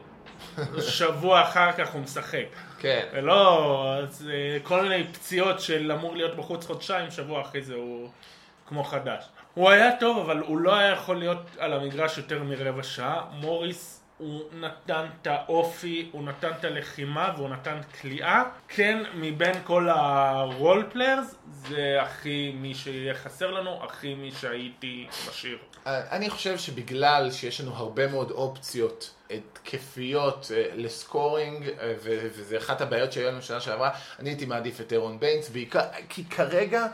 שבוע 0.97 1.41
אחר 1.41 1.72
כך 1.72 1.93
הוא 1.93 2.01
משחק. 2.01 2.45
כן, 2.80 3.07
ולא, 3.14 3.93
אה, 4.30 4.57
כל 4.64 4.82
מיני 4.82 5.03
פציעות 5.14 5.59
של 5.59 5.91
אמור 5.91 6.16
להיות 6.16 6.36
בחוץ 6.36 6.66
חודשיים, 6.66 7.12
שבוע 7.12 7.41
אחרי 7.41 7.62
זה 7.62 7.74
הוא 7.74 8.09
כמו 8.68 8.84
חדש. 8.84 9.26
הוא 9.53 9.69
היה 9.69 9.99
טוב, 9.99 10.17
אבל 10.17 10.39
הוא 10.39 10.57
לא 10.57 10.75
היה 10.75 10.91
יכול 10.91 11.17
להיות 11.17 11.45
על 11.57 11.73
המגרש 11.73 12.17
יותר 12.17 12.43
מרבע 12.43 12.83
שעה. 12.83 13.25
מוריס, 13.31 14.01
הוא 14.17 14.43
נתן 14.53 15.05
את 15.21 15.27
האופי, 15.27 16.09
הוא 16.11 16.23
נתן 16.23 16.51
את 16.59 16.65
הלחימה 16.65 17.33
והוא 17.37 17.49
נתן 17.49 17.81
קליעה. 18.01 18.43
כן, 18.67 19.03
מבין 19.13 19.53
כל 19.63 19.89
ה 19.89 20.09
role 20.09 20.86
players, 20.91 21.36
זה 21.67 21.97
הכי 22.01 22.53
מי 22.55 22.75
שיהיה 22.75 23.13
חסר 23.13 23.51
לנו, 23.51 23.83
הכי 23.83 24.13
מי 24.13 24.31
שהייתי 24.31 25.07
משאיר. 25.29 25.57
אני 25.85 26.29
חושב 26.29 26.57
שבגלל 26.57 27.31
שיש 27.31 27.61
לנו 27.61 27.75
הרבה 27.75 28.07
מאוד 28.07 28.31
אופציות 28.31 29.13
התקפיות 29.31 30.51
אה, 30.55 30.63
ל 30.75 30.86
scoring, 30.86 31.69
אה, 31.69 31.93
וזה 32.03 32.57
אחת 32.57 32.81
הבעיות 32.81 33.11
שהיו 33.11 33.27
לנו 33.27 33.41
שנה 33.41 33.61
שעברה, 33.61 33.89
אני 34.19 34.29
הייתי 34.29 34.45
מעדיף 34.45 34.81
את 34.81 34.93
אירון 34.93 35.19
ביינס, 35.19 35.49
בעיקר, 35.49 35.81
כי 36.09 36.25
כרגע 36.25 36.87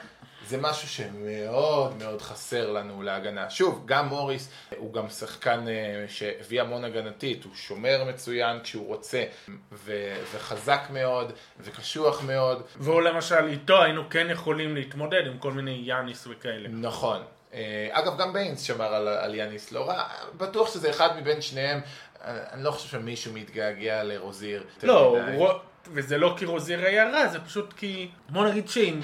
זה 0.48 0.58
משהו 0.58 0.88
שמאוד 0.88 1.98
מאוד 1.98 2.22
חסר 2.22 2.72
לנו 2.72 3.02
להגנה. 3.02 3.50
שוב, 3.50 3.82
גם 3.86 4.08
מוריס 4.08 4.50
הוא 4.78 4.94
גם 4.94 5.10
שחקן 5.10 5.66
אה, 5.68 5.74
שהביא 6.08 6.62
המון 6.62 6.84
הגנתית, 6.84 7.44
הוא 7.44 7.52
שומר 7.56 8.04
מצוין 8.10 8.60
כשהוא 8.64 8.88
רוצה, 8.88 9.24
ו- 9.72 10.16
וחזק 10.36 10.82
מאוד, 10.90 11.32
וקשוח 11.60 12.24
מאוד. 12.24 12.62
והוא 12.80 13.02
למשל, 13.02 13.48
איתו 13.48 13.84
היינו 13.84 14.10
כן 14.10 14.28
יכולים 14.30 14.76
להתמודד 14.76 15.22
עם 15.28 15.38
כל 15.38 15.52
מיני 15.52 15.82
יאניס 15.84 16.28
וכאלה. 16.30 16.70
נכון. 16.70 17.22
אה, 17.54 17.88
אגב, 17.92 18.18
גם 18.18 18.34
ביינס 18.34 18.62
שמר 18.62 18.94
על, 18.94 19.08
על 19.08 19.36
יאניס 19.36 19.72
לא 19.72 19.88
רע, 19.90 20.04
בטוח 20.38 20.74
שזה 20.74 20.90
אחד 20.90 21.18
מבין 21.22 21.42
שניהם. 21.42 21.80
אה, 22.26 22.40
אני 22.52 22.64
לא 22.64 22.72
חושב 22.72 22.88
שמישהו 22.90 23.34
מתגעגע 23.34 24.04
לרוזיר. 24.04 24.64
לא. 24.84 25.18
רו- 25.36 25.52
וזה 25.94 26.18
לא 26.18 26.34
כי 26.38 26.46
רוזיר 26.46 26.86
היה 26.86 27.10
רע, 27.10 27.28
זה 27.28 27.40
פשוט 27.40 27.74
כי, 27.74 28.10
בוא 28.30 28.48
נגיד 28.48 28.70
שאם 28.70 29.00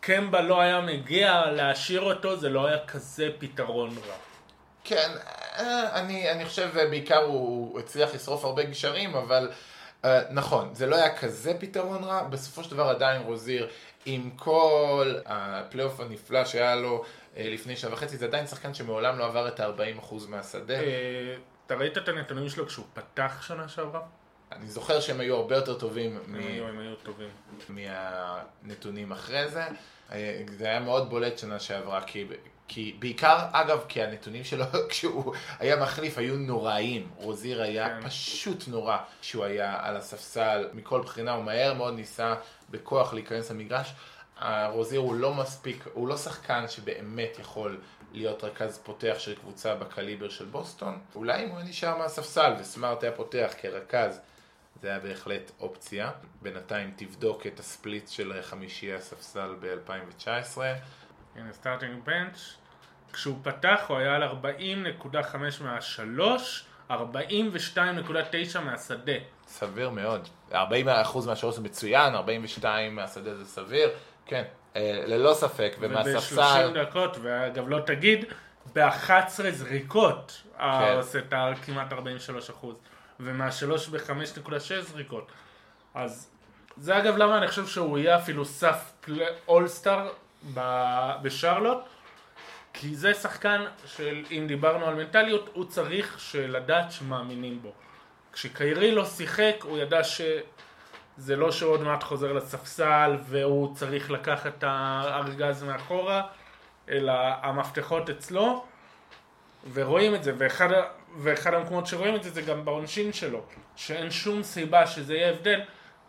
קמבה 0.00 0.40
לא 0.40 0.60
היה 0.60 0.80
מגיע 0.80 1.46
להשאיר 1.46 2.00
אותו, 2.00 2.36
זה 2.36 2.48
לא 2.48 2.66
היה 2.66 2.86
כזה 2.86 3.28
פתרון 3.38 3.88
רע. 4.08 4.14
כן, 4.84 5.10
אה, 5.58 6.00
אני, 6.00 6.30
אני 6.30 6.44
חושב 6.44 6.70
אה, 6.76 6.86
בעיקר 6.86 7.24
הוא, 7.24 7.78
הצליח 7.78 8.14
לשרוף 8.14 8.44
הרבה 8.44 8.62
גשרים, 8.62 9.14
אבל 9.14 9.50
אה, 10.04 10.20
נכון, 10.30 10.74
זה 10.74 10.86
לא 10.86 10.96
היה 10.96 11.16
כזה 11.16 11.54
פתרון 11.60 12.04
רע, 12.04 12.22
בסופו 12.22 12.64
של 12.64 12.70
דבר 12.70 12.88
עדיין 12.88 13.22
רוזיר, 13.22 13.68
עם 14.06 14.30
כל 14.36 15.14
הפלייאוף 15.26 16.00
הנפלא 16.00 16.44
שהיה 16.44 16.76
לו 16.76 17.04
אה, 17.36 17.48
לפני 17.52 17.76
שנה 17.76 17.92
וחצי, 17.92 18.16
זה 18.16 18.26
עדיין 18.26 18.46
שחקן 18.46 18.74
שמעולם 18.74 19.18
לא 19.18 19.24
עבר 19.24 19.48
את 19.48 19.60
ה-40% 19.60 20.14
מהשדה. 20.28 20.74
אתה 21.66 21.74
ראית 21.74 21.98
את 21.98 22.08
הנתונים 22.08 22.48
שלו 22.48 22.66
כשהוא 22.66 22.86
פתח 22.94 23.42
שנה 23.46 23.68
שעברה? 23.68 24.00
אני 24.52 24.66
זוכר 24.66 25.00
שהם 25.00 25.20
היו 25.20 25.36
הרבה 25.36 25.56
יותר 25.56 25.78
טובים 25.78 26.14
מ- 26.16 26.34
הם 26.34 26.40
היו, 26.40 26.66
הם 26.68 26.78
היו 26.78 26.94
טובים. 26.96 27.28
מהנתונים 27.68 29.12
אחרי 29.12 29.48
זה. 29.48 29.62
אה, 30.12 30.42
זה 30.58 30.64
היה 30.64 30.80
מאוד 30.80 31.10
בולט 31.10 31.38
שנה 31.38 31.60
שעברה, 31.60 32.00
כי, 32.02 32.26
כי 32.68 32.96
בעיקר, 32.98 33.38
אגב, 33.52 33.84
כי 33.88 34.02
הנתונים 34.02 34.44
שלו 34.44 34.64
כשהוא 34.88 35.34
היה 35.58 35.76
מחליף 35.76 36.18
היו 36.18 36.36
נוראיים. 36.36 37.10
רוזיר 37.16 37.62
היה 37.62 37.88
כן. 37.88 38.08
פשוט 38.08 38.68
נורא 38.68 38.96
כשהוא 39.20 39.44
היה 39.44 39.78
על 39.82 39.96
הספסל 39.96 40.68
מכל 40.72 41.00
בחינה, 41.00 41.32
הוא 41.32 41.44
מהר 41.44 41.74
מאוד 41.74 41.94
ניסה 41.94 42.34
בכוח 42.70 43.14
להיכנס 43.14 43.50
למגרש. 43.50 43.92
רוזיר 44.72 45.00
הוא 45.00 45.14
לא 45.14 45.34
מספיק, 45.34 45.84
הוא 45.92 46.08
לא 46.08 46.16
שחקן 46.16 46.64
שבאמת 46.68 47.38
יכול 47.38 47.80
להיות 48.12 48.44
רכז 48.44 48.78
פותח 48.84 49.14
של 49.18 49.34
קבוצה 49.34 49.74
בקליבר 49.74 50.28
של 50.28 50.44
בוסטון. 50.44 50.98
אולי 51.14 51.44
אם 51.44 51.48
הוא 51.48 51.60
נשאר 51.64 51.96
מהספסל 51.98 52.52
וסמארט 52.60 53.02
היה 53.02 53.12
פותח 53.12 53.52
כרכז, 53.62 54.20
זה 54.82 54.88
היה 54.88 54.98
בהחלט 54.98 55.50
אופציה. 55.60 56.10
בינתיים 56.42 56.92
תבדוק 56.96 57.46
את 57.46 57.60
ה 57.60 57.68
split 57.68 58.08
של 58.08 58.32
חמישייה 58.42 58.94
ספסל 58.94 59.54
ב-2019. 59.60 60.58
הנה 61.36 61.52
starting 61.52 62.04
bench. 62.04 62.56
כשהוא 63.12 63.36
פתח 63.42 63.80
הוא 63.88 63.96
היה 63.96 64.14
על 64.14 64.22
40.5 64.22 65.36
מהשלוש, 65.60 66.64
42.9 66.90 66.94
מהשדה. 68.64 69.12
סביר 69.46 69.90
מאוד. 69.90 70.28
40% 70.52 70.54
מהשלוש 71.26 71.54
זה 71.54 71.60
מצוין, 71.60 72.14
42 72.14 72.94
מהשדה 72.94 73.34
זה 73.34 73.44
סביר. 73.44 73.90
כן, 74.26 74.44
אה, 74.76 75.02
ללא 75.06 75.34
ספק. 75.34 75.72
וב-30 75.80 75.90
ומהספסל... 75.90 76.84
דקות, 76.84 77.16
ואגב 77.22 77.68
לא 77.68 77.80
תגיד, 77.86 78.24
ב-11 78.74 79.50
זריקות, 79.50 80.42
כן. 80.58 80.94
עושה 80.96 81.18
את 81.18 81.34
כמעט 81.64 81.92
43 81.92 82.50
אחוז. 82.50 82.76
ומהשלוש 83.22 83.88
ב-5.6 83.88 84.80
זריקות. 84.80 85.32
אז 85.94 86.30
זה 86.76 86.98
אגב 86.98 87.16
למה 87.16 87.38
אני 87.38 87.48
חושב 87.48 87.66
שהוא 87.66 87.98
יהיה 87.98 88.16
אפילו 88.16 88.44
סף 88.44 88.92
אולסטאר 89.48 90.08
בשרלוט, 91.22 91.78
כי 92.72 92.94
זה 92.94 93.14
שחקן 93.14 93.64
של, 93.86 94.24
אם 94.30 94.44
דיברנו 94.48 94.86
על 94.86 94.94
מנטליות, 94.94 95.50
הוא 95.52 95.64
צריך 95.64 96.34
לדעת 96.34 96.92
שמאמינים 96.92 97.62
בו. 97.62 97.72
כשקיירי 98.32 98.92
לא 98.92 99.04
שיחק, 99.04 99.54
הוא 99.62 99.78
ידע 99.78 100.04
שזה 100.04 101.36
לא 101.36 101.52
שעוד 101.52 101.82
מעט 101.82 102.02
חוזר 102.02 102.32
לספסל 102.32 103.16
והוא 103.24 103.74
צריך 103.74 104.10
לקחת 104.10 104.46
את 104.58 104.64
הארגז 104.66 105.62
מאחורה, 105.62 106.22
אלא 106.88 107.12
המפתחות 107.42 108.10
אצלו, 108.10 108.64
ורואים 109.72 110.14
את 110.14 110.24
זה, 110.24 110.32
ואחד, 110.38 110.68
ואחד 111.16 111.54
המקומות 111.54 111.86
שרואים 111.86 112.16
את 112.16 112.22
זה 112.22 112.30
זה 112.30 112.42
גם 112.42 112.64
בעונשין 112.64 113.12
שלו, 113.12 113.42
שאין 113.76 114.10
שום 114.10 114.42
סיבה 114.42 114.86
שזה 114.86 115.14
יהיה 115.14 115.30
הבדל, 115.30 115.60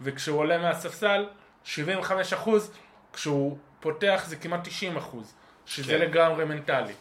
וכשהוא 0.02 0.40
עולה 0.40 0.58
מהספסל, 0.58 1.26
75%, 1.66 1.78
כשהוא 3.14 3.58
פותח 3.80 4.24
זה 4.28 4.36
כמעט 4.36 4.68
90%, 4.68 4.70
שזה 5.66 5.94
כן. 5.94 6.00
לגמרי 6.00 6.46
מנטלי. 6.46 6.94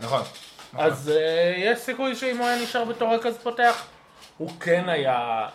נכון. 0.00 0.22
אז 0.74 1.08
נכון. 1.08 1.12
uh, 1.12 1.58
יש 1.58 1.78
סיכוי 1.78 2.14
שאם 2.14 2.36
הוא 2.36 2.46
היה 2.46 2.62
נשאר 2.62 2.84
בתור 2.84 3.14
רכז 3.14 3.38
פותח, 3.42 3.84
הוא 4.38 4.50
כן 4.60 4.88
היה 4.88 5.48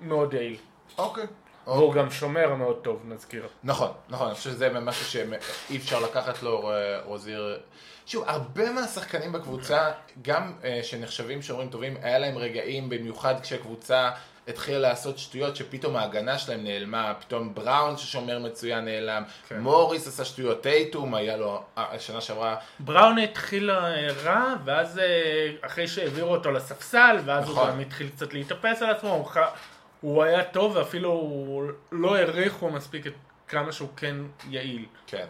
מאוד 0.00 0.34
יעיל. 0.34 0.56
אוקיי. 0.98 1.26
והוא 1.66 1.86
אוקיי. 1.86 2.02
גם 2.02 2.10
שומר 2.10 2.54
מאוד 2.54 2.76
טוב, 2.82 3.02
נזכיר. 3.04 3.48
נכון, 3.64 3.90
נכון, 4.08 4.26
אני 4.26 4.36
חושב 4.36 4.50
שזה 4.50 4.68
משהו 4.68 5.06
שאי 5.06 5.76
אפשר 5.76 6.00
לקחת 6.00 6.42
לו 6.42 6.70
אה, 6.72 7.00
רוזיר. 7.04 7.60
שוב, 8.06 8.24
הרבה 8.26 8.72
מהשחקנים 8.72 9.32
בקבוצה, 9.32 9.90
גם 10.22 10.52
uh, 10.62 10.64
שנחשבים 10.82 11.42
שומרים 11.42 11.68
טובים, 11.68 11.96
היה 12.02 12.18
להם 12.18 12.38
רגעים, 12.38 12.88
במיוחד 12.88 13.34
כשהקבוצה 13.40 14.10
התחילה 14.48 14.78
לעשות 14.78 15.18
שטויות 15.18 15.56
שפתאום 15.56 15.96
ההגנה 15.96 16.38
שלהם 16.38 16.64
נעלמה, 16.64 17.14
פתאום 17.20 17.54
בראון 17.54 17.96
ששומר 17.96 18.38
מצוין 18.38 18.84
נעלם, 18.84 19.22
כן. 19.48 19.60
מוריס 19.60 20.08
עשה 20.08 20.24
שטויות, 20.24 20.62
טייטום 20.62 21.14
היה 21.14 21.36
לו 21.36 21.62
השנה 21.76 22.20
שעברה. 22.20 22.56
בראון 22.80 23.18
התחיל 23.18 23.70
רע, 24.24 24.54
ואז 24.64 25.00
אחרי 25.60 25.88
שהעבירו 25.88 26.34
אותו 26.34 26.50
לספסל, 26.50 27.16
ואז 27.24 27.44
נכון. 27.44 27.66
הוא 27.66 27.74
גם 27.74 27.80
התחיל 27.80 28.08
קצת 28.08 28.32
להתאפס 28.32 28.82
על 28.82 28.90
עצמו, 28.90 29.10
הוא, 29.10 29.28
הוא 30.00 30.22
היה 30.22 30.44
טוב 30.44 30.76
ואפילו 30.76 31.62
לא 31.92 32.16
העריכו 32.16 32.70
מספיק 32.70 33.06
את 33.06 33.14
כמה 33.48 33.72
שהוא 33.72 33.88
כן 33.96 34.16
יעיל. 34.48 34.86
כן. 35.06 35.26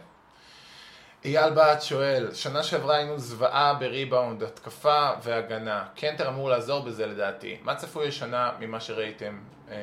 אייל 1.25 1.49
בת 1.49 1.81
שואל, 1.81 2.33
שנה 2.33 2.63
שעברה 2.63 2.95
היינו 2.95 3.19
זוועה 3.19 3.73
בריבאונד, 3.73 4.43
התקפה 4.43 5.09
והגנה. 5.23 5.85
קנטר 5.95 6.27
אמור 6.27 6.49
לעזור 6.49 6.85
בזה 6.85 7.05
לדעתי. 7.05 7.57
מה 7.63 7.75
צפוי 7.75 8.07
השנה 8.07 8.51
ממה 8.59 8.79
שראיתם 8.79 9.39
אה, 9.71 9.75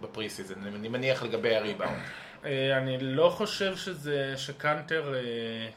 ב 0.00 0.28
pre-season? 0.28 0.54
אני 0.66 0.88
מניח 0.88 1.22
לגבי 1.22 1.56
הריבאונד. 1.56 1.98
אה, 2.44 2.76
אני 2.76 2.98
לא 3.00 3.28
חושב 3.28 3.76
שזה, 3.76 4.32
שקנטר... 4.36 5.14
אה, 5.14 5.68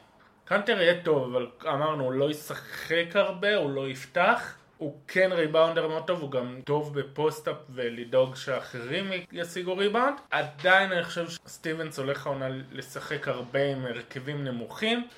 קנטר 0.44 0.80
יהיה 0.80 1.02
טוב, 1.02 1.34
אבל 1.34 1.46
אמרנו, 1.68 2.04
הוא 2.04 2.12
לא 2.12 2.30
ישחק 2.30 3.06
הרבה, 3.14 3.56
הוא 3.56 3.70
לא 3.70 3.88
יפתח. 3.88 4.54
הוא 4.80 5.00
כן 5.08 5.30
ריבאונדר 5.32 5.88
מאוד 5.88 6.06
טוב, 6.06 6.20
הוא 6.20 6.30
גם 6.30 6.60
טוב 6.64 7.00
ב 7.00 7.07
post-up 7.07 7.56
ולדאוג 7.70 8.36
שאחרים 8.36 9.10
ישיגו 9.32 9.76
ריבאונד. 9.76 10.14
עדיין 10.30 10.92
אני 10.92 11.04
חושב 11.04 11.28
שסטיבנס 11.28 11.98
הולך 11.98 12.26
העונה 12.26 12.48
לשחק 12.72 13.28
הרבה 13.28 13.64
עם 13.72 13.86
הרכבים 13.86 14.44
נמוכים. 14.44 15.08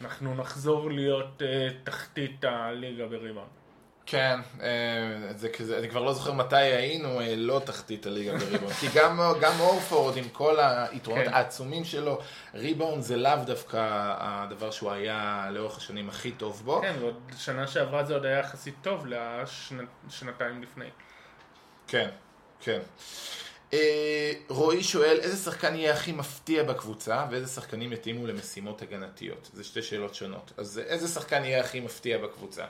אנחנו 0.00 0.34
נחזור 0.34 0.90
להיות 0.90 1.42
אה, 1.42 1.44
תחתית 1.84 2.44
הליגה 2.44 3.06
בריבאונד. 3.06 3.61
כן, 4.12 4.40
אה, 4.62 5.32
זה 5.36 5.48
כזה, 5.48 5.78
אני 5.78 5.88
כבר 5.88 6.00
לא 6.00 6.12
זוכר 6.12 6.32
מתי 6.32 6.56
היינו 6.56 7.20
אה, 7.20 7.36
לא 7.36 7.60
תחתית 7.64 8.06
הליגה 8.06 8.38
בריבאונד, 8.38 8.72
כי 8.72 8.86
גם, 8.94 9.20
גם 9.40 9.60
אורפורד 9.60 10.16
עם 10.16 10.28
כל 10.28 10.56
היתרונות 10.60 11.24
כן. 11.24 11.34
העצומים 11.34 11.84
שלו, 11.84 12.18
ריבאונד 12.54 13.02
זה 13.02 13.16
לאו 13.16 13.36
דווקא 13.46 13.78
הדבר 14.18 14.70
שהוא 14.70 14.90
היה 14.90 15.48
לאורך 15.50 15.76
השנים 15.76 16.08
הכי 16.08 16.32
טוב 16.32 16.62
בו. 16.64 16.80
כן, 16.80 16.94
ועוד 17.00 17.20
שנה 17.38 17.66
שעברה 17.66 18.04
זה 18.04 18.14
עוד 18.14 18.24
היה 18.24 18.38
יחסית 18.38 18.74
טוב 18.82 19.06
לשנתיים 19.06 19.88
לשנ... 20.08 20.62
לפני. 20.62 20.90
כן, 21.86 22.08
כן. 22.60 22.80
אה, 23.72 24.32
רועי 24.48 24.82
שואל, 24.82 25.18
איזה 25.20 25.36
שחקן 25.44 25.74
יהיה 25.74 25.92
הכי 25.92 26.12
מפתיע 26.12 26.62
בקבוצה, 26.62 27.26
ואיזה 27.30 27.46
שחקנים 27.46 27.92
יתאימו 27.92 28.26
למשימות 28.26 28.82
הגנתיות? 28.82 29.50
זה 29.52 29.64
שתי 29.64 29.82
שאלות 29.82 30.14
שונות. 30.14 30.52
אז 30.56 30.78
איזה 30.78 31.08
שחקן 31.08 31.44
יהיה 31.44 31.60
הכי 31.60 31.80
מפתיע 31.80 32.18
בקבוצה? 32.18 32.64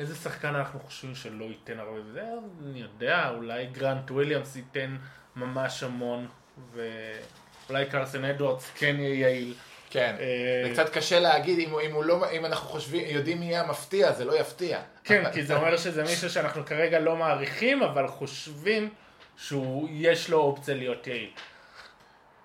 איזה 0.00 0.14
שחקן 0.14 0.54
אנחנו 0.54 0.80
חושבים 0.80 1.14
שלא 1.14 1.44
ייתן 1.44 1.78
הרבה 1.78 2.00
וזה, 2.00 2.22
אני 2.70 2.80
יודע, 2.80 3.30
אולי 3.36 3.66
גרנט 3.66 4.10
וויליאמס 4.10 4.56
ייתן 4.56 4.96
ממש 5.36 5.82
המון, 5.82 6.28
ואולי 6.72 7.86
קרסן 7.86 8.24
אדוארדס 8.24 8.70
כן 8.74 8.96
יהיה 8.98 9.28
יעיל. 9.28 9.54
כן, 9.90 10.16
אה, 10.20 10.62
זה 10.64 10.72
קצת 10.72 10.88
קשה 10.88 11.20
להגיד, 11.20 11.58
אם, 11.58 11.74
אם, 11.78 12.02
לא, 12.02 12.30
אם 12.30 12.46
אנחנו 12.46 12.68
חושבים, 12.68 13.04
יודעים 13.06 13.40
מי 13.40 13.46
יהיה 13.46 13.60
המפתיע, 13.60 14.12
זה 14.12 14.24
לא 14.24 14.40
יפתיע. 14.40 14.80
כן, 15.04 15.32
כי 15.32 15.42
זה 15.42 15.56
אומר 15.56 15.76
שזה 15.76 16.02
מישהו 16.02 16.30
שאנחנו 16.30 16.66
כרגע 16.66 16.98
לא 16.98 17.16
מעריכים, 17.16 17.82
אבל 17.82 18.08
חושבים 18.08 18.88
שיש 19.36 20.30
לו 20.30 20.38
אופציה 20.38 20.74
להיות 20.74 21.06
יעיל. 21.06 21.30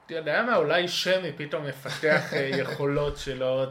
אתה 0.05 0.13
יודע 0.13 0.43
מה, 0.43 0.55
אולי 0.55 0.87
שמי 0.87 1.31
פתאום 1.37 1.67
יפתח 1.67 2.33
אה, 2.33 2.49
יכולות 2.53 3.17
שלא, 3.17 3.65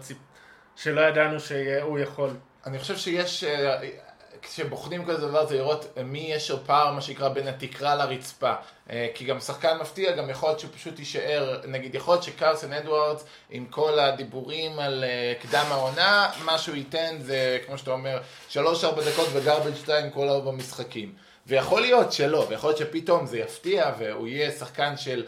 שלא 0.76 1.00
ידענו 1.00 1.40
שהוא 1.40 1.98
יכול. 1.98 2.30
אני 2.66 2.78
חושב 2.78 2.96
שיש, 2.96 3.44
אה, 3.44 3.78
כשבוחנים 4.42 5.04
כזה 5.04 5.26
דבר 5.26 5.46
זה 5.46 5.56
לראות 5.56 5.98
מי 6.04 6.18
יש 6.18 6.50
לו 6.50 6.64
פער, 6.66 6.92
מה 6.92 7.00
שנקרא, 7.00 7.28
בין 7.28 7.48
התקרה 7.48 7.94
לרצפה. 7.94 8.54
אה, 8.90 9.08
כי 9.14 9.24
גם 9.24 9.40
שחקן 9.40 9.78
מפתיע, 9.80 10.12
גם 10.12 10.30
יכול 10.30 10.48
להיות 10.48 10.60
שהוא 10.60 10.70
פשוט 10.74 10.98
יישאר, 10.98 11.60
נגיד 11.66 11.94
יכול 11.94 12.14
להיות 12.14 12.22
שקרסן 12.22 12.72
אדוארדס, 12.72 13.24
עם 13.50 13.66
כל 13.66 13.98
הדיבורים 13.98 14.78
על 14.78 15.04
אה, 15.04 15.32
קדם 15.42 15.66
העונה, 15.70 16.30
מה 16.44 16.58
שהוא 16.58 16.76
ייתן 16.76 17.16
זה, 17.20 17.58
כמו 17.66 17.78
שאתה 17.78 17.90
אומר, 17.90 18.20
3-4 18.52 18.56
דקות 19.06 19.28
ו 19.32 19.38
garbage 19.38 19.76
time 19.76 20.10
כל 20.10 20.28
ארבע 20.28 20.50
משחקים. 20.50 21.12
ויכול 21.46 21.80
להיות 21.80 22.12
שלא, 22.12 22.46
ויכול 22.48 22.70
להיות 22.70 22.78
שפתאום 22.78 23.26
זה 23.26 23.38
יפתיע 23.38 23.92
והוא 23.98 24.28
יהיה 24.28 24.50
שחקן 24.50 24.96
של 24.96 25.24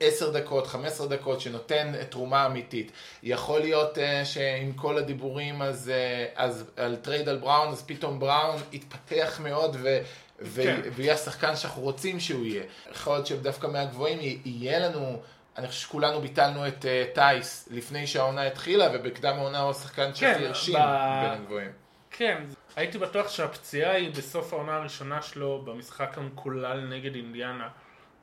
10 0.00 0.30
דקות, 0.30 0.66
15 0.66 1.06
דקות, 1.06 1.40
שנותן 1.40 1.92
תרומה 2.08 2.46
אמיתית. 2.46 2.92
יכול 3.22 3.60
להיות 3.60 3.98
אה, 3.98 4.00
שעם 4.24 4.72
כל 4.72 4.98
הדיבורים 4.98 5.62
אז, 5.62 5.92
אה, 5.94 6.32
אז 6.36 6.70
על 6.76 6.96
trade 6.96 7.28
על 7.28 7.36
בראון, 7.38 7.68
אז 7.68 7.82
פתאום 7.86 8.20
בראון 8.20 8.56
יתפתח 8.72 9.40
מאוד 9.42 9.76
ו... 9.82 9.98
ו- 10.40 10.62
כן. 10.62 10.80
ויהיה 10.94 11.14
השחקן 11.14 11.56
שאנחנו 11.56 11.82
רוצים 11.82 12.20
שהוא 12.20 12.46
יהיה. 12.46 12.62
יכול 12.90 13.12
להיות 13.12 13.26
שדווקא 13.26 13.66
מהגבוהים 13.66 14.18
יהיה 14.44 14.78
לנו, 14.78 15.22
אני 15.56 15.68
חושב 15.68 15.80
שכולנו 15.80 16.20
ביטלנו 16.20 16.68
את 16.68 16.84
uh, 16.84 17.14
טייס 17.14 17.68
לפני 17.70 18.06
שהעונה 18.06 18.46
התחילה, 18.46 18.88
ובקדם 18.92 19.36
העונה 19.36 19.60
הוא 19.60 19.70
השחקן 19.70 20.14
שהכי 20.14 20.46
הרשים 20.46 20.74
ב... 20.74 21.22
בין 21.22 21.30
הגבוהים. 21.30 21.70
כן, 22.10 22.42
הייתי 22.76 22.98
בטוח 22.98 23.28
שהפציעה 23.28 23.92
היא 23.92 24.10
בסוף 24.10 24.52
העונה 24.52 24.76
הראשונה 24.76 25.22
שלו 25.22 25.62
במשחק 25.64 26.18
המקולל 26.18 26.80
נגד 26.80 27.14
אינדיאנה. 27.14 27.68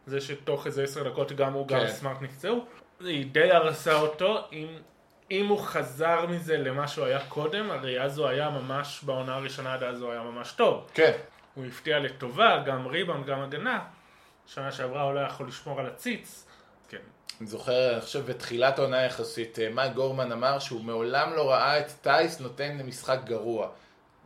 זה 0.08 0.22
שתוך 0.22 0.68
איזה 0.68 0.84
עשר 0.84 1.10
דקות 1.10 1.32
גם 1.32 1.53
הוא 1.53 1.68
כן. 1.68 1.80
גם 1.80 1.88
סמארט 1.88 2.22
נפצעו. 2.22 2.66
היא 2.99 3.26
די 3.32 3.51
הרסה 3.51 3.93
אותו. 3.93 4.38
אם, 4.51 4.68
אם 5.32 5.47
הוא 5.47 5.60
חזר 5.60 6.26
מזה 6.26 6.58
למה 6.58 6.88
שהוא 6.88 7.06
היה 7.06 7.20
קודם, 7.30 7.72
הרי 7.72 8.01
אז 8.01 8.18
הוא 8.18 8.28
היה 8.28 8.49
ממש, 8.49 9.01
בעונה 9.03 9.36
הראשונה 9.36 9.74
עד 9.74 9.84
אז 9.84 10.01
הוא 10.01 10.12
היה 10.12 10.22
ממש 10.22 10.51
טוב. 10.51 10.89
כן. 10.93 11.12
הוא 11.56 11.66
הפתיע 11.66 11.99
לטובה, 11.99 12.64
גם 12.66 12.88
ריבאונד, 12.88 13.26
גם 13.26 13.41
הגנה. 13.41 13.80
שנה 14.47 14.72
שעברה 14.72 15.01
הוא 15.01 15.14
לא 15.14 15.20
יכול 15.20 15.47
לשמור 15.47 15.80
על 15.80 15.86
הציץ. 15.86 16.45
כן. 16.89 16.97
אני 17.39 17.47
זוכר, 17.47 17.93
אני 17.93 18.01
חושב 18.01 18.26
בתחילת 18.26 18.80
העונה 18.80 19.03
יחסית, 19.03 19.60
אה, 19.60 19.70
מייק 19.70 19.93
גורמן 19.93 20.32
אמר 20.32 20.60
שהוא 20.60 20.84
מעולם 20.84 21.34
לא 21.34 21.51
ראה 21.51 21.80
את 21.80 21.91
טייס 22.01 22.39
נותן 22.39 22.78
למשחק 22.78 23.20
גרוע. 23.24 23.70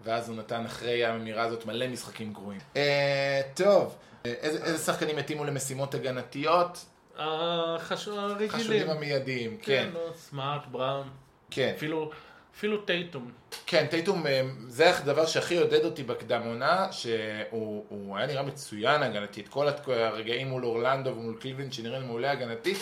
ואז 0.03 0.29
הוא 0.29 0.37
נתן 0.37 0.65
אחרי 0.65 1.05
האמירה 1.05 1.43
הזאת 1.43 1.65
מלא 1.65 1.87
משחקים 1.87 2.33
גרועים. 2.33 2.61
אה, 2.75 3.41
טוב, 3.55 3.95
איזה, 4.25 4.65
איזה 4.65 4.77
שחקנים 4.77 5.17
התאימו 5.17 5.45
למשימות 5.45 5.93
הגנתיות? 5.95 6.85
החשודים 7.17 8.49
החשודים 8.49 8.89
המיידיים, 8.89 9.57
כן. 9.57 9.63
כן, 9.65 9.89
לא, 9.93 10.13
סמארט, 10.15 10.61
בראון. 10.71 11.09
כן. 11.51 11.73
אפילו... 11.77 12.11
אפילו 12.59 12.77
טייטום. 12.77 13.31
כן, 13.65 13.85
טייטום, 13.89 14.27
אה, 14.27 14.41
זה 14.67 14.97
הדבר 14.97 15.25
שהכי 15.25 15.57
עודד 15.57 15.85
אותי 15.85 16.03
בקדם 16.03 16.41
עונה, 16.45 16.87
שהוא 16.91 18.17
היה 18.17 18.27
נראה 18.27 18.43
מצוין 18.43 19.03
הגנתית. 19.03 19.47
כל 19.47 19.67
הרגעים 19.87 20.47
מול 20.47 20.65
אורלנדו 20.65 21.09
ומול 21.09 21.37
קליבלין 21.39 21.71
שנראים 21.71 22.07
מעולה 22.07 22.31
הגנתית, 22.31 22.77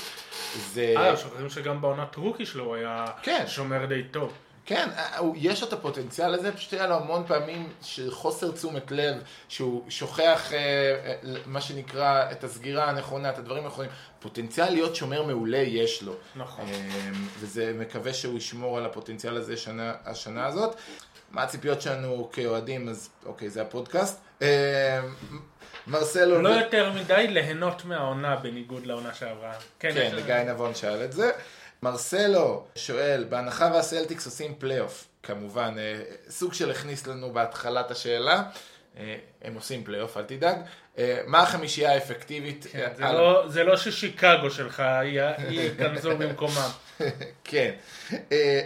זה... 0.73 0.93
אה, 0.97 1.17
שוכחים 1.17 1.49
שגם 1.49 1.81
בעונת 1.81 2.15
רוקי 2.15 2.45
שלו 2.45 2.63
הוא 2.63 2.75
היה 2.75 3.05
כן. 3.23 3.43
שומר 3.47 3.85
די 3.85 4.03
טוב. 4.11 4.33
כן, 4.67 4.89
אה, 4.97 5.19
יש 5.35 5.61
לו 5.61 5.67
את 5.67 5.73
הפוטנציאל 5.73 6.33
הזה, 6.33 6.51
פשוט 6.51 6.73
היה 6.73 6.87
לו 6.87 6.95
המון 6.95 7.23
פעמים 7.27 7.69
של 7.81 8.11
חוסר 8.11 8.51
תשומת 8.51 8.91
לב, 8.91 9.15
שהוא 9.49 9.83
שוכח 9.89 10.53
אה, 10.53 10.57
אה, 10.57 11.15
מה 11.45 11.61
שנקרא 11.61 12.31
את 12.31 12.43
הסגירה 12.43 12.89
הנכונה, 12.89 13.29
את 13.29 13.37
הדברים 13.37 13.63
הנכונים. 13.63 13.91
פוטנציאל 14.19 14.69
להיות 14.69 14.95
שומר 14.95 15.23
מעולה 15.23 15.57
יש 15.57 16.03
לו. 16.03 16.13
נכון. 16.35 16.65
וזה 17.39 17.73
מקווה 17.75 18.13
שהוא 18.13 18.37
ישמור 18.37 18.77
על 18.77 18.85
הפוטנציאל 18.85 19.37
הזה 19.37 19.57
שנה, 19.57 19.93
השנה 20.05 20.45
הזאת. 20.45 20.75
מה 21.31 21.43
הציפיות 21.43 21.81
שלנו 21.81 22.29
כאוהדים, 22.33 22.89
אז 22.89 23.09
אוקיי, 23.25 23.49
זה 23.49 23.61
הפודקאסט. 23.61 24.21
מרסלו... 25.87 26.41
לא 26.41 26.49
יותר 26.49 26.91
מדי 26.93 27.27
ליהנות 27.27 27.85
מהעונה 27.85 28.35
בניגוד 28.35 28.85
לעונה 28.85 29.13
שעברה. 29.13 29.53
כן, 29.79 29.89
יש- 29.95 30.13
לגיא 30.13 30.35
נבון 30.35 30.75
שאל 30.75 31.03
את 31.03 31.13
זה. 31.13 31.31
מרסלו 31.83 32.63
שואל, 32.75 33.25
בהנחה 33.29 33.69
והסלטיקס 33.73 34.25
עושים 34.25 34.55
פלייאוף, 34.57 35.07
כמובן, 35.23 35.75
אה, 35.77 35.99
סוג 36.29 36.53
של 36.53 36.71
הכניס 36.71 37.07
לנו 37.07 37.33
בהתחלת 37.33 37.91
השאלה, 37.91 38.43
אה, 38.99 39.15
הם 39.41 39.55
עושים 39.55 39.83
פלייאוף, 39.83 40.17
אל 40.17 40.23
תדאג. 40.23 40.57
אה, 40.97 41.21
מה 41.27 41.39
החמישייה 41.39 41.91
האפקטיבית? 41.93 42.65
כן, 42.71 42.89
זה 42.95 43.05
על- 43.07 43.15
לא- 43.15 43.43
זה 43.47 43.63
לא 43.63 43.77
ששיקגו 43.77 44.51
שלך 44.51 44.83
י- 45.03 45.17
ייכנסו 45.53 46.17
במקומם. 46.17 46.69
כן. 47.43 47.71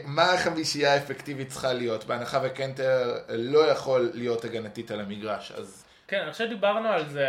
מה 0.06 0.34
החמישייה 0.34 0.94
האפקטיבית 0.94 1.50
צריכה 1.50 1.74
להיות? 1.74 2.04
בהנחה 2.04 2.40
וקנטר 2.44 3.18
לא 3.30 3.60
יכול 3.72 4.12
להיות 4.14 4.46
הגנתית 4.46 4.92
על 4.92 5.00
המגרש, 5.00 5.52
אז... 5.52 5.84
כן, 6.08 6.20
אני 6.20 6.32
חושב 6.32 6.46
שדיברנו 6.46 6.90
על 6.90 7.10
זה 7.10 7.28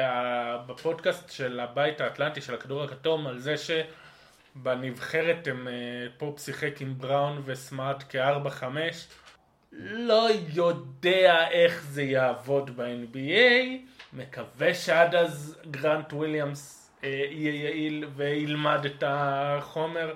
בפודקאסט 0.67 1.31
של 1.31 1.61
הבית 1.61 2.01
האטלנטי 2.01 2.41
של 2.41 2.55
הכדור 2.55 2.83
הכתום, 2.85 3.27
על 3.27 3.39
זה 3.39 3.55
שבנבחרת 4.55 5.47
הם 5.47 5.69
אה, 5.69 5.73
פופ 6.19 6.41
שיחק 6.41 6.81
עם 6.81 6.95
בראון 6.99 7.43
וסמארט 7.45 8.05
כ-4-5. 8.09 8.65
לא 9.81 10.29
יודע 10.55 11.49
איך 11.51 11.85
זה 11.89 12.03
יעבוד 12.03 12.77
ב-NBA, 12.77 13.63
מקווה 14.13 14.75
שעד 14.75 15.15
אז 15.15 15.59
גרנט 15.71 16.13
וויליאמס 16.13 16.91
אה, 17.05 17.09
יהיה 17.31 17.65
יעיל 17.65 18.09
וילמד 18.17 18.85
את 18.85 19.05
החומר. 19.07 20.15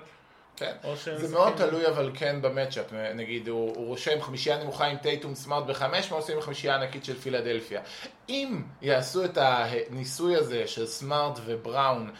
כן. 0.55 0.75
זה 0.95 1.33
מאוד 1.33 1.53
תלוי 1.57 1.87
אבל 1.87 2.11
כן 2.13 2.41
במצ'אפ, 2.41 2.93
נגיד 3.15 3.47
הוא, 3.47 3.75
הוא 3.75 3.87
רושם 3.87 4.21
חמישייה 4.21 4.63
נמוכה 4.63 4.85
עם 4.85 4.97
טייטום 4.97 5.35
סמארט 5.35 5.65
בחמש, 5.65 6.11
מה 6.11 6.17
עושים 6.17 6.35
עם 6.35 6.39
החמישייה 6.39 6.75
הענקית 6.75 7.05
של 7.05 7.15
פילדלפיה? 7.15 7.81
אם 8.29 8.61
יעשו 8.81 9.25
את 9.25 9.37
הניסוי 9.41 10.35
הזה 10.35 10.67
של 10.67 10.85
סמארט 10.85 11.39
ובראון 11.45 12.09
אה, 12.09 12.13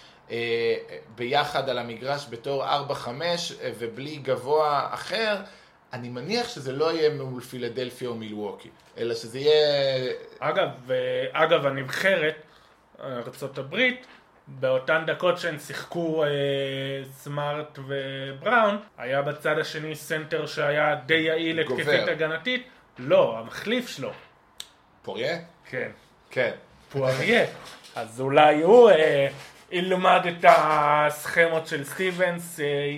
ביחד 1.16 1.70
על 1.70 1.78
המגרש 1.78 2.28
בתור 2.30 2.64
4-5 2.66 2.68
אה, 3.08 3.72
ובלי 3.80 4.16
גבוה 4.16 4.90
אחר, 4.92 5.36
אני 5.94 6.10
מניח 6.10 6.50
שזה 6.50 6.72
לא 6.72 6.92
יהיה 6.92 7.10
מול 7.10 7.42
פילדלפיה 7.42 8.10
או 8.10 8.16
מילווקי, 8.16 8.70
אלא 8.98 9.16
שזה 9.16 9.40
יהיה... 9.40 10.14
אגב, 10.40 10.92
אה, 10.92 11.44
אגב 11.44 11.66
הנבחרת, 11.66 12.36
ארה"ב, 13.00 13.78
באותן 14.48 15.04
דקות 15.08 15.38
שהן 15.38 15.60
שיחקו 15.60 16.24
אה, 16.24 16.30
סמארט 17.12 17.80
ובראון, 17.88 18.78
היה 18.98 19.22
בצד 19.22 19.60
השני 19.60 19.96
סנטר 19.96 20.46
שהיה 20.46 20.96
די 21.06 21.14
יעיל. 21.14 21.60
התקפית 21.60 22.08
הגנתית. 22.08 22.68
לא, 23.00 23.38
המחליף 23.40 23.90
שלו. 23.90 24.12
פוריה? 25.02 25.38
כן. 25.70 25.92
כן. 26.30 26.52
פואריה. 26.92 27.46
אז 27.96 28.22
אולי 28.22 28.62
הוא 28.62 28.90
אה, 28.90 29.28
ילמד 29.72 30.22
את 30.28 30.46
הסכמות 30.48 31.68
של 31.68 31.84
סטיבנס, 31.84 32.60
אה, 32.60 32.98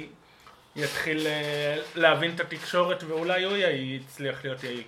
יתחיל 0.75 1.27
אה, 1.27 1.77
להבין 1.95 2.35
את 2.35 2.39
התקשורת 2.39 3.03
ואולי 3.03 3.43
הוא 3.43 3.57
יצליח 3.57 4.43
להיות 4.45 4.63
יעיל. 4.63 4.83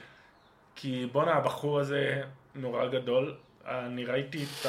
כי 0.75 1.07
בואנה 1.11 1.33
הבחור 1.33 1.79
הזה 1.79 2.21
נורא 2.55 2.87
גדול, 2.87 3.35
אני 3.65 4.05
ראיתי 4.05 4.43
את 4.43 4.67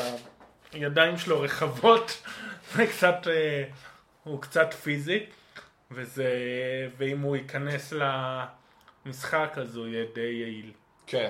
הידיים 0.73 1.19
שלו 1.19 1.41
רחבות, 1.41 2.23
וקצת, 2.77 3.29
אה, 3.31 3.65
הוא 4.25 4.43
קצת 4.43 4.75
פיזי, 4.75 5.27
וזה, 5.91 6.29
ואם 6.97 7.21
הוא 7.21 7.37
ייכנס 7.37 7.93
למשחק 9.07 9.55
אז 9.57 9.77
הוא 9.77 9.87
יהיה 9.87 10.05
די 10.15 10.21
יעיל. 10.21 10.73
כן. 11.07 11.29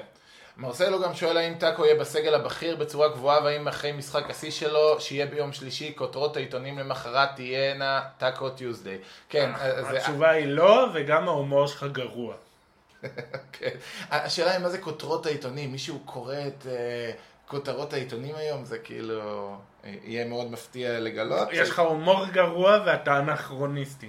מרסלו 0.56 1.00
גם 1.02 1.14
שואל 1.14 1.36
האם 1.36 1.54
טאקו 1.54 1.84
יהיה 1.84 2.00
בסגל 2.00 2.34
הבכיר 2.34 2.76
בצורה 2.76 3.08
גבוהה 3.08 3.44
והאם 3.44 3.68
אחרי 3.68 3.92
משחק 3.92 4.30
השיא 4.30 4.50
שלו, 4.50 5.00
שיהיה 5.00 5.26
ביום 5.26 5.52
שלישי, 5.52 5.92
כותרות 5.96 6.36
העיתונים 6.36 6.78
למחרת 6.78 7.28
תהיינה 7.36 8.02
טאקו 8.18 8.50
טיוזדיי. 8.50 8.98
כן, 9.28 9.50
אז 9.54 9.86
זה... 9.86 9.98
התשובה 9.98 10.30
היא 10.30 10.46
לא, 10.46 10.86
וגם 10.94 11.28
ההומור 11.28 11.66
שלך 11.66 11.86
גרוע. 11.92 12.34
כן. 13.52 13.76
השאלה 14.10 14.50
היא 14.50 14.60
מה 14.60 14.68
זה 14.68 14.78
כותרות 14.78 15.26
העיתונים, 15.26 15.72
מישהו 15.72 15.98
קורא 16.04 16.36
את 16.46 16.66
אה, 16.66 17.12
כותרות 17.46 17.92
העיתונים 17.92 18.34
היום, 18.34 18.64
זה 18.64 18.78
כאילו 18.78 19.20
אה, 19.84 19.94
יהיה 20.04 20.24
מאוד 20.24 20.50
מפתיע 20.50 21.00
לגלות. 21.00 21.48
יש 21.52 21.70
לך 21.70 21.78
הומור 21.78 22.26
גרוע 22.26 22.78
ואתה 22.86 23.18
אנכרוניסטי. 23.18 24.08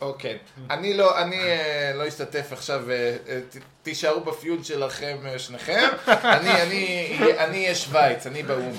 אוקיי. 0.00 0.38
אני 0.70 0.94
לא, 0.94 1.22
אני 1.22 1.40
אה, 1.42 1.92
לא 1.94 2.08
אשתתף 2.08 2.52
עכשיו, 2.52 2.90
אה, 2.90 3.16
אה, 3.28 3.40
תישארו 3.82 4.20
בפיוד 4.20 4.64
שלכם 4.64 5.16
שניכם. 5.38 5.88
אני, 6.08 6.62
אני, 6.62 7.08
אני 7.38 7.62
אהיה 7.62 7.74
שווייץ, 7.74 8.26
אני 8.26 8.42
באו"ם. 8.42 8.72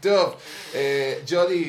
טוב, 0.00 0.36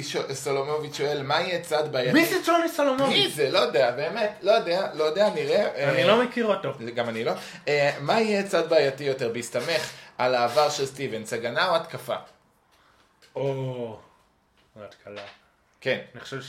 ש- 0.03 0.31
סולומוביץ' 0.33 0.95
שואל, 0.97 1.21
מה 1.23 1.41
יהיה 1.41 1.61
צד 1.61 1.91
בעייתי? 1.91 2.13
מי 2.13 2.25
זה 2.25 2.35
ג'וני 2.45 2.63
מי 2.63 2.69
סלומוביץ'? 2.69 3.33
זה? 3.35 3.51
לא 3.51 3.59
יודע, 3.59 3.91
באמת, 3.91 4.31
לא 4.41 4.51
יודע, 4.51 4.87
לא 4.93 5.03
יודע, 5.03 5.29
נראה. 5.29 5.67
אה, 5.75 5.89
אני 5.91 6.03
לא 6.03 6.23
מכיר 6.23 6.45
אותו. 6.45 6.71
גם 6.95 7.09
אני 7.09 7.23
לא. 7.23 7.33
מה 7.99 8.21
יהיה 8.21 8.43
צד 8.47 8.69
בעייתי 8.69 9.03
יותר, 9.03 9.29
בהסתמך 9.29 9.91
על 10.17 10.35
העבר 10.35 10.69
של 10.69 10.85
סטיבנס, 10.85 11.33
הגנה 11.33 11.69
או 11.69 11.75
התקפה? 11.75 12.15
או... 13.35 13.99
התקלה. 14.85 15.21
כן. 15.81 15.99
אני 16.15 16.21
חושב 16.21 16.41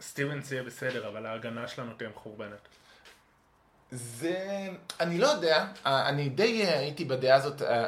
שסטיבנס 0.00 0.52
יהיה 0.52 0.62
בסדר, 0.62 1.08
אבל 1.08 1.26
ההגנה 1.26 1.68
שלנו 1.68 1.92
תהיה 1.96 2.10
מחורבנת. 2.10 2.68
זה... 3.90 4.68
אני 5.00 5.18
לא 5.18 5.26
יודע, 5.26 5.66
אני 5.86 6.28
די 6.28 6.64
אה, 6.64 6.78
הייתי 6.78 7.04
בדעה 7.04 7.36
הזאת, 7.36 7.62
אה, 7.62 7.84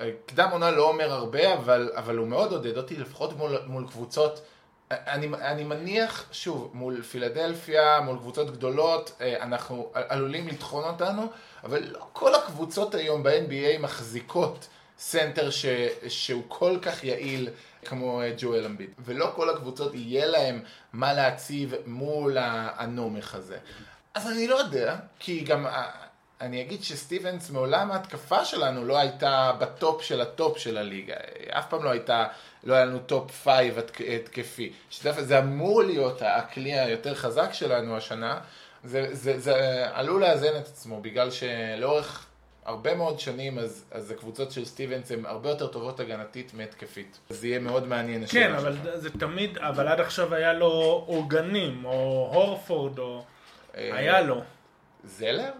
אה, 0.00 0.10
קדם 0.26 0.48
עונה 0.52 0.70
לא 0.70 0.88
אומר 0.88 1.12
הרבה, 1.12 1.54
אבל, 1.54 1.90
אבל 1.94 2.16
הוא 2.16 2.26
מאוד 2.28 2.52
עודד 2.52 2.76
אותי, 2.76 2.96
לפחות 2.96 3.36
מול, 3.36 3.58
מול 3.66 3.86
קבוצות. 3.88 4.42
אני, 4.90 5.26
אני 5.26 5.64
מניח, 5.64 6.24
שוב, 6.32 6.70
מול 6.74 7.02
פילדלפיה, 7.02 8.00
מול 8.00 8.18
קבוצות 8.18 8.50
גדולות, 8.50 9.20
אנחנו 9.40 9.90
עלולים 9.94 10.48
לטחון 10.48 10.84
אותנו, 10.84 11.26
אבל 11.64 11.82
לא 11.82 12.06
כל 12.12 12.34
הקבוצות 12.34 12.94
היום 12.94 13.22
ב-NBA 13.22 13.78
מחזיקות 13.80 14.68
סנטר 14.98 15.50
ש, 15.50 15.66
שהוא 16.08 16.42
כל 16.48 16.78
כך 16.82 17.04
יעיל 17.04 17.48
כמו 17.84 18.22
אה, 18.22 18.32
ג'ואל 18.38 18.64
אמביד. 18.64 18.90
ולא 18.98 19.32
כל 19.34 19.50
הקבוצות 19.50 19.94
יהיה 19.94 20.26
להם 20.26 20.60
מה 20.92 21.12
להציב 21.12 21.74
מול 21.86 22.36
הנומך 22.40 23.34
הזה. 23.34 23.58
אז 24.14 24.30
אני 24.30 24.48
לא 24.48 24.54
יודע, 24.54 24.96
כי 25.18 25.40
גם 25.40 25.66
אה, 25.66 25.90
אני 26.40 26.62
אגיד 26.62 26.82
שסטיבנס 26.82 27.50
מעולם 27.50 27.90
ההתקפה 27.90 28.44
שלנו 28.44 28.84
לא 28.84 28.98
הייתה 28.98 29.52
בטופ 29.58 30.02
של 30.02 30.20
הטופ 30.20 30.58
של 30.58 30.78
הליגה. 30.78 31.14
אף 31.50 31.70
פעם 31.70 31.84
לא 31.84 31.90
הייתה, 31.90 32.26
לא 32.64 32.74
היה 32.74 32.84
לנו 32.84 32.98
top 32.98 33.30
five 33.30 33.78
התקפי. 33.78 34.72
שדווקא 34.90 35.22
זה 35.22 35.38
אמור 35.38 35.82
להיות 35.82 36.22
הכלי 36.22 36.78
היותר 36.78 37.14
חזק 37.14 37.52
שלנו 37.52 37.96
השנה. 37.96 38.40
זה, 38.84 39.08
זה, 39.12 39.40
זה 39.40 39.86
עלול 39.92 40.20
לאזן 40.20 40.56
את 40.56 40.66
עצמו, 40.66 41.00
בגלל 41.00 41.30
שלאורך 41.30 42.25
הרבה 42.66 42.94
מאוד 42.94 43.20
שנים, 43.20 43.58
אז, 43.58 43.84
אז 43.90 44.10
הקבוצות 44.10 44.52
של 44.52 44.64
סטיבנס 44.64 45.12
הן 45.12 45.26
הרבה 45.26 45.48
יותר 45.48 45.66
טובות 45.66 46.00
הגנתית 46.00 46.54
מהתקפית. 46.54 47.18
זה 47.30 47.46
יהיה 47.46 47.58
מאוד 47.58 47.86
מעניין. 47.86 48.26
כן, 48.26 48.54
אבל 48.54 48.76
שלך. 48.84 48.96
זה 48.96 49.10
תמיד, 49.10 49.58
אבל 49.58 49.88
עד 49.88 50.00
עכשיו 50.00 50.34
היה 50.34 50.52
לו 50.52 51.04
עוגנים, 51.06 51.84
או 51.84 52.30
הורפורד, 52.34 52.98
או... 52.98 53.24
אה, 53.76 53.96
היה 53.96 54.20
לו. 54.20 54.42
זלר? 55.04 55.52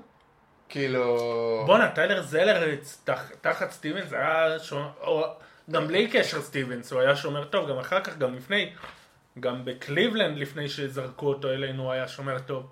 כאילו... 0.68 1.62
בואנה, 1.66 1.90
טיילר 1.90 2.22
זלר 2.22 2.74
תח- 3.04 3.30
תחת 3.40 3.70
סטיבנס 3.70 4.12
היה 4.12 4.58
שומר, 4.58 4.88
או, 5.00 5.24
גם 5.70 5.86
בלי 5.88 6.08
קשר 6.08 6.42
סטיבנס, 6.42 6.92
הוא 6.92 7.00
היה 7.00 7.16
שומר 7.16 7.44
טוב, 7.44 7.70
גם 7.70 7.78
אחר 7.78 8.00
כך, 8.00 8.18
גם 8.18 8.34
לפני, 8.34 8.72
גם 9.40 9.64
בקליבלנד 9.64 10.38
לפני 10.38 10.68
שזרקו 10.68 11.26
אותו 11.26 11.48
אלינו 11.50 11.82
הוא 11.82 11.92
היה 11.92 12.08
שומר 12.08 12.38
טוב. 12.38 12.66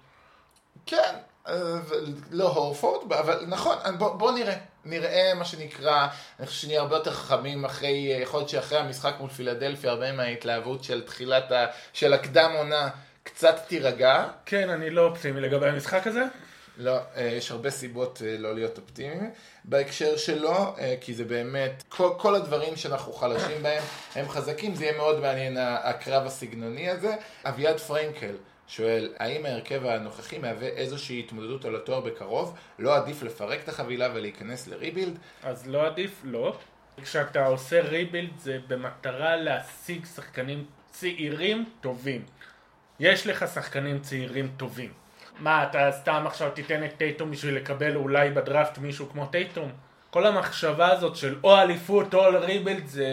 כן, 0.87 1.15
לא 2.31 2.49
הורפורד, 2.49 3.13
אבל 3.13 3.45
נכון, 3.49 3.77
בוא, 3.99 4.15
בוא 4.15 4.33
נראה. 4.33 4.57
נראה 4.85 5.35
מה 5.35 5.45
שנקרא, 5.45 6.07
אני 6.39 6.47
חושב 6.47 6.61
שנהיה 6.61 6.81
הרבה 6.81 6.97
יותר 6.97 7.13
חכמים 7.13 7.65
אחרי, 7.65 8.17
יכול 8.23 8.41
להיות 8.41 8.49
שאחרי 8.49 8.79
המשחק 8.79 9.15
מול 9.21 9.31
פילדלפיה, 9.31 9.91
הרבה 9.91 10.13
מההתלהבות 10.13 10.85
של 10.85 11.03
תחילת, 11.03 11.53
ה, 11.53 11.67
של 11.93 12.13
הקדם 12.13 12.51
עונה, 12.57 12.89
קצת 13.23 13.57
תירגע. 13.69 14.25
כן, 14.47 14.71
אני 14.71 14.91
לא 14.91 15.05
אופטימי 15.05 15.41
לגבי 15.41 15.69
המשחק 15.69 16.07
הזה. 16.07 16.25
לא, 16.79 16.99
אה, 17.17 17.23
יש 17.23 17.51
הרבה 17.51 17.71
סיבות 17.71 18.23
אה, 18.27 18.37
לא 18.39 18.55
להיות 18.55 18.79
אופטימיים 18.79 19.31
בהקשר 19.65 20.17
שלו, 20.17 20.75
אה, 20.79 20.95
כי 21.01 21.15
זה 21.15 21.25
באמת, 21.25 21.83
כל, 21.89 22.11
כל 22.19 22.35
הדברים 22.35 22.77
שאנחנו 22.77 23.13
חלשים 23.13 23.63
בהם 23.63 23.83
הם 24.15 24.29
חזקים, 24.29 24.75
זה 24.75 24.85
יהיה 24.85 24.97
מאוד 24.97 25.21
מעניין 25.21 25.57
הקרב 25.61 26.27
הסגנוני 26.27 26.91
הזה. 26.91 27.17
אביעד 27.45 27.79
פרנקל 27.79 28.35
שואל, 28.69 29.13
האם 29.19 29.47
ההרכב 29.47 29.87
הנוכחי 29.87 30.39
מהווה 30.39 30.69
איזושהי 30.69 31.19
התמודדות 31.19 31.65
על 31.65 31.77
התואר 31.77 32.01
בקרוב? 32.01 32.57
לא 32.79 32.97
עדיף 32.97 33.23
לפרק 33.23 33.61
את 33.65 33.69
החבילה 33.69 34.09
ולהיכנס 34.15 34.69
לריבילד? 34.69 35.19
אז 35.43 35.69
לא 35.69 35.87
עדיף, 35.87 36.21
לא. 36.25 36.57
כשאתה 37.03 37.47
עושה 37.47 37.81
ריבילד 37.81 38.39
זה 38.39 38.59
במטרה 38.69 39.37
להשיג 39.37 40.07
שחקנים 40.15 40.65
צעירים 40.91 41.65
טובים. 41.81 42.25
יש 43.01 43.27
לך 43.27 43.45
שחקנים 43.55 44.01
צעירים 44.01 44.49
טובים. 44.57 44.93
מה, 45.39 45.63
אתה 45.65 45.93
סתם 45.93 46.25
עכשיו 46.27 46.51
תיתן 46.51 46.85
את 46.85 46.97
טייטום 46.97 47.31
בשביל 47.31 47.57
לקבל 47.57 47.97
אולי 47.97 48.31
בדראפט 48.31 48.79
מישהו 48.79 49.09
כמו 49.11 49.27
טייטום? 49.27 49.73
כל 50.11 50.27
המחשבה 50.27 50.93
הזאת 50.93 51.17
של 51.17 51.39
או 51.45 51.57
אליפות 51.57 52.15
או 52.15 52.21
ריבלד 52.41 52.87
זה... 52.87 53.07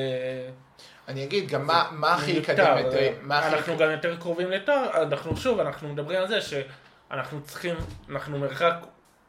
אני 1.11 1.23
אגיד, 1.23 1.49
גם 1.49 1.67
מה, 1.67 1.89
מה 1.91 2.13
הכי. 2.13 2.31
יקדם 2.31 2.77
את... 2.79 2.85
מה 3.21 3.39
הכי... 3.39 3.55
אנחנו 3.55 3.77
גם 3.77 3.91
יותר 3.91 4.17
קרובים 4.17 4.51
לתואר, 4.51 5.03
אנחנו 5.03 5.37
שוב, 5.37 5.59
אנחנו 5.59 5.89
מדברים 5.89 6.19
על 6.19 6.27
זה 6.27 6.41
שאנחנו 6.41 7.41
צריכים, 7.41 7.75
אנחנו 8.09 8.39
מרחק 8.39 8.73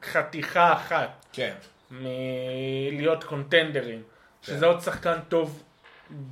חתיכה 0.02 0.72
אחת 0.72 1.26
כן. 1.32 1.54
מלהיות 1.90 3.24
קונטנדרים, 3.24 4.02
שזה 4.42 4.66
עוד 4.66 4.80
שחקן 4.80 5.18
טוב 5.28 5.62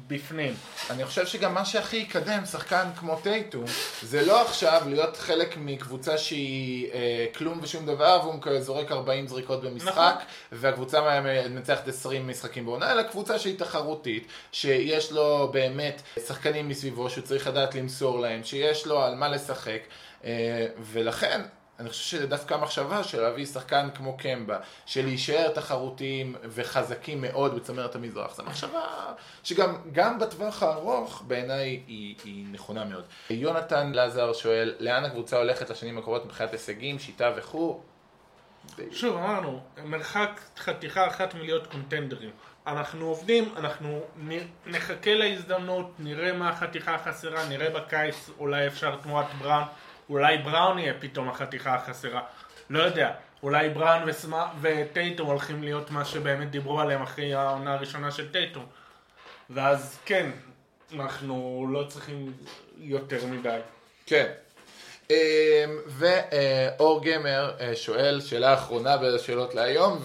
בפנים. 0.07 0.55
אני 0.91 1.05
חושב 1.05 1.27
שגם 1.27 1.55
מה 1.55 1.65
שהכי 1.65 1.97
יקדם 1.97 2.45
שחקן 2.45 2.89
כמו 2.97 3.17
טייטום, 3.23 3.65
זה 4.03 4.27
לא 4.27 4.43
עכשיו 4.43 4.83
להיות 4.87 5.17
חלק 5.17 5.57
מקבוצה 5.57 6.19
שהיא 6.19 6.93
אה, 6.93 7.27
כלום 7.35 7.59
ושום 7.63 7.87
דבר, 7.87 8.21
והוא 8.23 8.61
זורק 8.61 8.93
40 8.93 9.29
זריקות 9.29 9.63
במשחק, 9.63 10.15
נכון. 10.17 10.25
והקבוצה 10.53 11.21
מנצחת 11.51 11.89
20 11.89 12.29
משחקים 12.29 12.65
בעונה, 12.65 12.93
אלא 12.93 13.03
קבוצה 13.03 13.39
שהיא 13.39 13.59
תחרותית, 13.59 14.27
שיש 14.53 15.13
לו 15.13 15.49
באמת 15.53 16.03
שחקנים 16.27 16.69
מסביבו 16.69 17.11
שהוא 17.11 17.25
צריך 17.25 17.47
לדעת 17.47 17.75
למסור 17.75 18.21
להם, 18.21 18.45
שיש 18.45 18.87
לו 18.87 19.03
על 19.03 19.15
מה 19.15 19.29
לשחק, 19.29 19.81
אה, 20.25 20.67
ולכן... 20.81 21.41
אני 21.81 21.89
חושב 21.89 22.19
שדווקא 22.19 22.55
המחשבה 22.55 23.05
של 23.05 23.21
להביא 23.21 23.47
שחקן 23.47 23.89
כמו 23.95 24.17
קמבה, 24.17 24.59
של 24.87 25.05
להישאר 25.05 25.49
תחרותיים 25.55 26.35
וחזקים 26.45 27.21
מאוד 27.21 27.57
בצמרת 27.57 27.95
המזרח, 27.95 28.35
זו 28.35 28.43
מחשבה 28.43 28.83
שגם 29.43 29.77
גם 29.93 30.19
בטווח 30.19 30.63
הארוך 30.63 31.23
בעיניי 31.27 31.83
היא, 31.87 32.15
היא 32.25 32.47
נכונה 32.53 32.85
מאוד. 32.85 33.05
יונתן 33.31 33.93
לזר 33.93 34.33
שואל, 34.33 34.75
לאן 34.79 35.05
הקבוצה 35.05 35.37
הולכת 35.37 35.71
לשנים 35.71 35.99
הקרובות 35.99 36.25
מבחינת 36.25 36.53
הישגים, 36.53 36.99
שיטה 36.99 37.33
וכו'? 37.37 37.81
שוב, 38.93 39.17
אמרנו, 39.17 39.61
מרחק 39.85 40.41
חתיכה 40.59 41.07
אחת 41.07 41.35
מלהיות 41.35 41.67
קונטנדרים. 41.67 42.31
אנחנו 42.67 43.07
עובדים, 43.07 43.55
אנחנו 43.57 44.01
נחכה 44.67 45.15
להזדמנות, 45.15 45.91
נראה 45.99 46.33
מה 46.33 46.49
החתיכה 46.49 46.95
החסרה, 46.95 47.49
נראה 47.49 47.71
בקיץ, 47.71 48.31
אולי 48.39 48.67
אפשר 48.67 48.97
תמורת 48.97 49.27
בראון, 49.39 49.65
אולי 50.11 50.39
בראון 50.39 50.79
יהיה 50.79 50.95
פתאום 51.01 51.29
החתיכה 51.29 51.75
החסרה. 51.75 52.23
לא 52.71 52.83
יודע, 52.83 53.11
אולי 53.43 53.69
בראון 53.69 54.03
וסמא- 54.09 54.47
וטייטום 54.61 55.27
הולכים 55.27 55.63
להיות 55.63 55.91
מה 55.91 56.05
שבאמת 56.05 56.51
דיברו 56.51 56.81
עליהם 56.81 57.03
אחרי 57.03 57.35
העונה 57.35 57.75
הראשונה 57.75 58.11
של 58.11 58.33
טייטום. 58.33 58.67
ואז 59.51 59.99
כן, 60.05 60.31
אנחנו 60.95 61.67
לא 61.73 61.85
צריכים 61.89 62.33
יותר 62.79 63.27
מדי. 63.27 63.59
כן. 64.07 64.27
אמ, 65.11 65.17
ואור 65.87 67.05
גמר 67.05 67.53
אה, 67.61 67.77
שואל, 67.77 68.21
שאלה 68.21 68.55
אחרונה 68.55 68.97
בשאלות 68.97 69.55
להיום, 69.55 70.03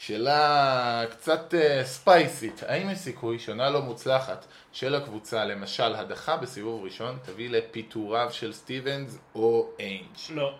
ושאלה 0.00 1.04
קצת 1.10 1.54
אה, 1.54 1.84
ספייסית. 1.84 2.62
האם 2.66 2.90
יש 2.90 2.98
סיכוי 2.98 3.38
שעונה 3.38 3.70
לא 3.70 3.82
מוצלחת 3.82 4.46
של 4.72 4.94
הקבוצה, 4.94 5.44
למשל 5.44 5.94
הדחה 5.94 6.36
בסיבוב 6.36 6.84
ראשון, 6.84 7.18
תביא 7.22 7.50
לפיטוריו 7.50 8.28
של 8.32 8.52
סטיבנס 8.52 9.18
או 9.34 9.68
איינג'? 9.78 10.16
לא. 10.30 10.54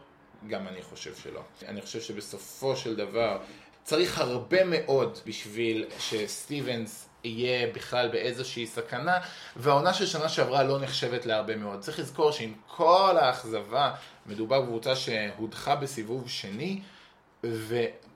גם 0.46 0.68
אני 0.68 0.82
חושב 0.82 1.14
שלא. 1.14 1.40
אני 1.68 1.82
חושב 1.82 2.00
שבסופו 2.00 2.76
של 2.76 2.96
דבר 2.96 3.38
צריך 3.82 4.18
הרבה 4.18 4.64
מאוד 4.64 5.18
בשביל 5.26 5.84
שסטיבנס 5.98 7.08
יהיה 7.24 7.72
בכלל 7.72 8.08
באיזושהי 8.08 8.66
סכנה, 8.66 9.18
והעונה 9.56 9.94
של 9.94 10.06
שנה 10.06 10.28
שעברה 10.28 10.62
לא 10.62 10.80
נחשבת 10.80 11.26
להרבה 11.26 11.56
מאוד. 11.56 11.80
צריך 11.80 11.98
לזכור 11.98 12.30
שעם 12.32 12.52
כל 12.66 13.16
האכזבה, 13.20 13.94
מדובר 14.26 14.60
בקבוצה 14.60 14.96
שהודחה 14.96 15.76
בסיבוב 15.76 16.28
שני, 16.28 16.80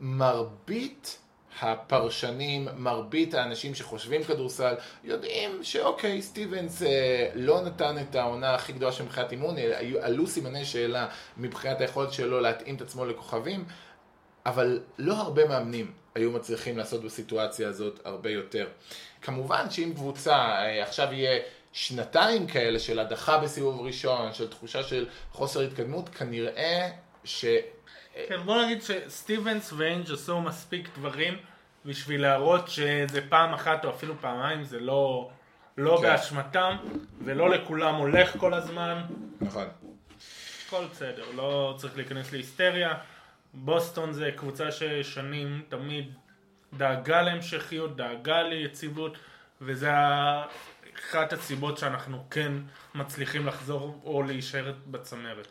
ומרבית 0.02 1.18
הפרשנים, 1.60 2.68
מרבית 2.76 3.34
האנשים 3.34 3.74
שחושבים 3.74 4.24
כדורסל, 4.24 4.74
יודעים 5.04 5.64
שאוקיי, 5.64 6.22
סטיבנס 6.22 6.82
אה, 6.82 7.30
לא 7.34 7.60
נתן 7.60 7.96
את 7.98 8.14
העונה 8.14 8.54
הכי 8.54 8.72
גדולה 8.72 8.92
של 8.92 9.04
מבחינת 9.04 9.32
אימון, 9.32 9.56
היו- 9.56 10.02
עלו 10.02 10.26
סימני 10.26 10.64
שאלה 10.64 11.08
מבחינת 11.36 11.80
היכולת 11.80 12.12
שלו 12.12 12.40
להתאים 12.40 12.76
את 12.76 12.80
עצמו 12.80 13.04
לכוכבים, 13.04 13.64
אבל 14.46 14.80
לא 14.98 15.14
הרבה 15.14 15.48
מאמנים 15.48 15.92
היו 16.14 16.30
מצליחים 16.30 16.78
לעשות 16.78 17.04
בסיטואציה 17.04 17.68
הזאת 17.68 18.00
הרבה 18.04 18.30
יותר. 18.30 18.68
כמובן 19.22 19.70
שאם 19.70 19.92
קבוצה 19.94 20.34
אה, 20.34 20.82
עכשיו 20.82 21.12
יהיה 21.12 21.40
שנתיים 21.72 22.46
כאלה 22.46 22.78
של 22.78 22.98
הדחה 22.98 23.38
בסיבוב 23.38 23.80
ראשון, 23.80 24.32
של 24.34 24.48
תחושה 24.48 24.82
של 24.82 25.06
חוסר 25.32 25.60
התקדמות, 25.60 26.08
כנראה 26.08 26.90
ש... 27.24 27.44
כן, 28.28 28.40
בוא 28.44 28.62
נגיד 28.62 28.82
שסטיבנס 28.82 29.72
ואינג' 29.72 30.10
עשו 30.12 30.40
מספיק 30.40 30.88
דברים 30.98 31.36
בשביל 31.84 32.22
להראות 32.22 32.68
שזה 32.68 33.20
פעם 33.28 33.54
אחת 33.54 33.84
או 33.84 33.90
אפילו 33.90 34.14
פעמיים, 34.20 34.64
זה 34.64 34.80
לא, 34.80 35.30
לא 35.78 35.96
כן. 35.96 36.02
באשמתם, 36.02 36.76
ולא 37.24 37.50
לכולם 37.50 37.94
הולך 37.94 38.36
כל 38.36 38.54
הזמן, 38.54 39.02
נכון. 39.40 39.68
הכל 40.66 40.84
בסדר, 40.90 41.24
לא 41.36 41.74
צריך 41.78 41.96
להיכנס 41.96 42.32
להיסטריה. 42.32 42.94
בוסטון 43.54 44.12
זה 44.12 44.30
קבוצה 44.36 44.72
ששנים 44.72 45.62
תמיד 45.68 46.12
דאגה 46.72 47.22
להמשכיות, 47.22 47.96
דאגה 47.96 48.42
ליציבות, 48.42 49.18
וזה 49.60 49.90
אחת 50.98 51.32
הסיבות 51.32 51.78
שאנחנו 51.78 52.24
כן 52.30 52.52
מצליחים 52.94 53.46
לחזור 53.46 54.00
או 54.04 54.22
להישאר 54.22 54.72
בצמרת. 54.86 55.48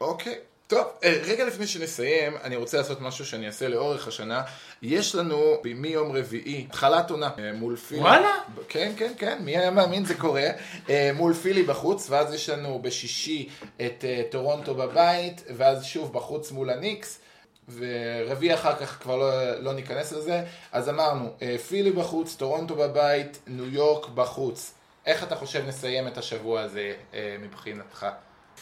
אוקיי. 0.00 0.38
טוב, 0.70 0.86
אה, 1.04 1.20
רגע 1.24 1.44
לפני 1.44 1.66
שנסיים, 1.66 2.36
אני 2.44 2.56
רוצה 2.56 2.78
לעשות 2.78 3.00
משהו 3.00 3.26
שאני 3.26 3.46
אעשה 3.46 3.68
לאורך 3.68 4.08
השנה. 4.08 4.42
יש 4.82 5.14
לנו 5.14 5.56
מיום 5.64 6.16
רביעי, 6.16 6.66
התחלת 6.68 7.10
עונה 7.10 7.30
אה, 7.38 7.52
מול 7.52 7.76
פילי. 7.76 8.00
וואלה? 8.00 8.34
כן, 8.68 8.92
כן, 8.96 9.12
כן, 9.18 9.38
מי 9.44 9.56
היה 9.56 9.70
מאמין 9.70 10.04
זה 10.04 10.14
קורה. 10.14 10.46
אה, 10.90 11.10
מול 11.14 11.34
פילי 11.34 11.62
בחוץ, 11.62 12.10
ואז 12.10 12.34
יש 12.34 12.48
לנו 12.48 12.78
בשישי 12.82 13.48
את 13.80 14.04
טורונטו 14.30 14.74
בבית, 14.74 15.44
ואז 15.56 15.84
שוב 15.84 16.12
בחוץ 16.12 16.52
מול 16.52 16.70
הניקס. 16.70 17.20
ורביעי 17.78 18.54
אחר 18.54 18.76
כך 18.76 19.02
כבר 19.02 19.16
לא, 19.16 19.60
לא 19.60 19.72
ניכנס 19.72 20.12
לזה, 20.12 20.42
אז 20.72 20.88
אמרנו, 20.88 21.34
פילי 21.68 21.90
בחוץ, 21.90 22.36
טורונטו 22.36 22.76
בבית, 22.76 23.38
ניו 23.46 23.74
יורק 23.74 24.08
בחוץ. 24.08 24.74
איך 25.06 25.22
אתה 25.22 25.36
חושב 25.36 25.66
נסיים 25.66 26.06
את 26.06 26.18
השבוע 26.18 26.60
הזה 26.60 26.92
מבחינתך? 27.40 28.06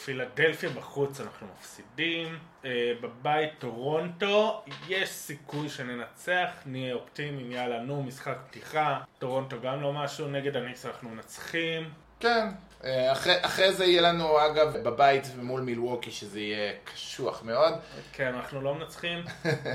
פילדלפיה 0.04 0.70
בחוץ 0.70 1.20
אנחנו 1.20 1.46
מפסידים, 1.58 2.38
אה, 2.64 2.92
בבית 3.00 3.50
טורונטו, 3.58 4.62
יש 4.88 5.08
סיכוי 5.08 5.68
שננצח, 5.68 6.50
נהיה 6.66 6.94
אופטימיים, 6.94 7.52
יאללה 7.52 7.80
נו, 7.80 8.02
משחק 8.02 8.38
פתיחה, 8.48 9.00
טורונטו 9.18 9.60
גם 9.60 9.82
לא 9.82 9.92
משהו, 9.92 10.28
נגד 10.28 10.56
הניקס 10.56 10.86
אנחנו 10.86 11.08
מנצחים, 11.08 11.90
כן, 12.20 12.48
אחרי, 12.84 13.34
אחרי 13.40 13.72
זה 13.72 13.84
יהיה 13.84 14.02
לנו 14.02 14.46
אגב 14.46 14.76
בבית 14.82 15.26
מול 15.42 15.60
מילווקי 15.60 16.10
שזה 16.10 16.40
יהיה 16.40 16.72
קשוח 16.84 17.42
מאוד. 17.42 17.74
כן, 18.12 18.34
אנחנו 18.34 18.60
לא 18.60 18.74
מנצחים, 18.74 19.18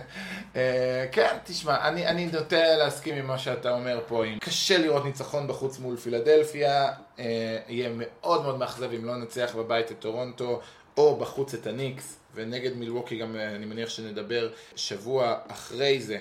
אה, 0.56 1.06
כן, 1.12 1.38
תשמע, 1.44 1.88
אני, 1.88 2.08
אני 2.08 2.26
נוטה 2.26 2.76
להסכים 2.76 3.16
עם 3.16 3.28
מה 3.28 3.38
שאתה 3.38 3.72
אומר 3.72 4.00
פה. 4.08 4.26
אם 4.26 4.38
קשה 4.40 4.78
לראות 4.78 5.06
ניצחון 5.06 5.48
בחוץ 5.48 5.80
מול 5.80 5.98
פילדלפיה, 5.98 6.92
אה, 7.20 7.60
יהיה 7.68 7.90
מאוד 7.98 8.44
מאוד 8.44 8.58
מאכזב 8.58 8.94
אם 8.94 9.06
לא 9.06 9.16
נצליח 9.16 9.56
בבית 9.56 9.92
את 9.92 10.00
טורונטו, 10.00 10.62
או 10.98 11.16
בחוץ 11.16 11.54
את 11.54 11.68
הניקס, 11.68 12.20
ונגד 12.36 12.78
מילווקי 12.78 13.18
גם 13.18 13.36
אה, 13.36 13.56
אני 13.56 13.66
מניח 13.66 13.90
שנדבר 13.90 14.50
שבוע 14.76 15.36
אחרי 15.48 16.02
זה. 16.02 16.18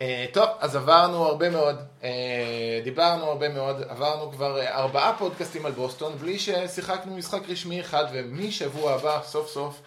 אה, 0.00 0.26
טוב, 0.32 0.48
אז 0.60 0.76
עברנו 0.76 1.24
הרבה 1.26 1.50
מאוד, 1.50 1.76
אה, 2.02 2.10
דיברנו 2.84 3.24
הרבה 3.24 3.48
מאוד, 3.48 3.82
עברנו 3.88 4.32
כבר 4.32 4.60
אה, 4.60 4.74
ארבעה 4.76 5.18
פודקאסטים 5.18 5.66
על 5.66 5.72
בוסטון, 5.72 6.16
בלי 6.18 6.38
ששיחקנו 6.38 7.16
משחק 7.16 7.40
רשמי 7.48 7.80
אחד, 7.80 8.04
ומשבוע 8.12 8.92
הבא, 8.94 9.20
סוף 9.24 9.48
סוף, 9.50 9.80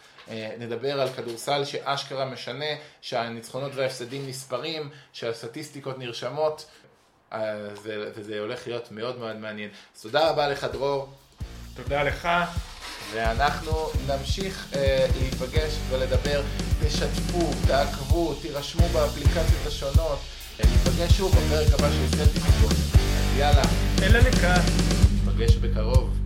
נדבר 0.60 1.02
על 1.02 1.10
כדורסל 1.10 1.66
שאשכרה 1.66 2.26
משנה, 2.26 2.66
שהניצחונות 3.02 3.72
וההפסדים 3.76 4.28
נספרים, 4.28 4.90
שהסטטיסטיקות 5.14 5.98
נרשמות, 6.00 6.66
זה- 7.32 8.12
וזה 8.16 8.40
הולך 8.40 8.68
להיות 8.68 8.92
מאוד 8.92 9.20
מאוד 9.20 9.36
מעניין. 9.36 9.70
אז 9.96 10.02
תודה 10.02 10.30
רבה 10.30 10.48
לך 10.48 10.64
דרור, 10.64 11.10
תודה 11.76 12.04
לך, 12.04 12.28
ואנחנו 13.14 13.90
נמשיך 14.08 14.68
אה, 14.76 15.06
להיפגש 15.20 15.74
ולדבר, 15.90 16.42
תשתפו, 16.84 17.52
תעקבו, 17.68 18.34
תירשמו 18.42 18.88
באפליקציות 18.94 19.68
השונות, 19.68 20.20
אה, 20.60 20.66
ניפגש 20.72 21.18
שוב 21.18 21.36
בפרק 21.36 21.74
הבא 21.74 21.90
של 21.92 22.18
סלטיפיקות. 22.18 22.72
אז 22.72 23.38
יאללה, 23.38 23.64
אלה 24.02 24.20
לכאן. 24.20 24.62
ניפגש 25.26 25.56
בקרוב. 25.56 26.21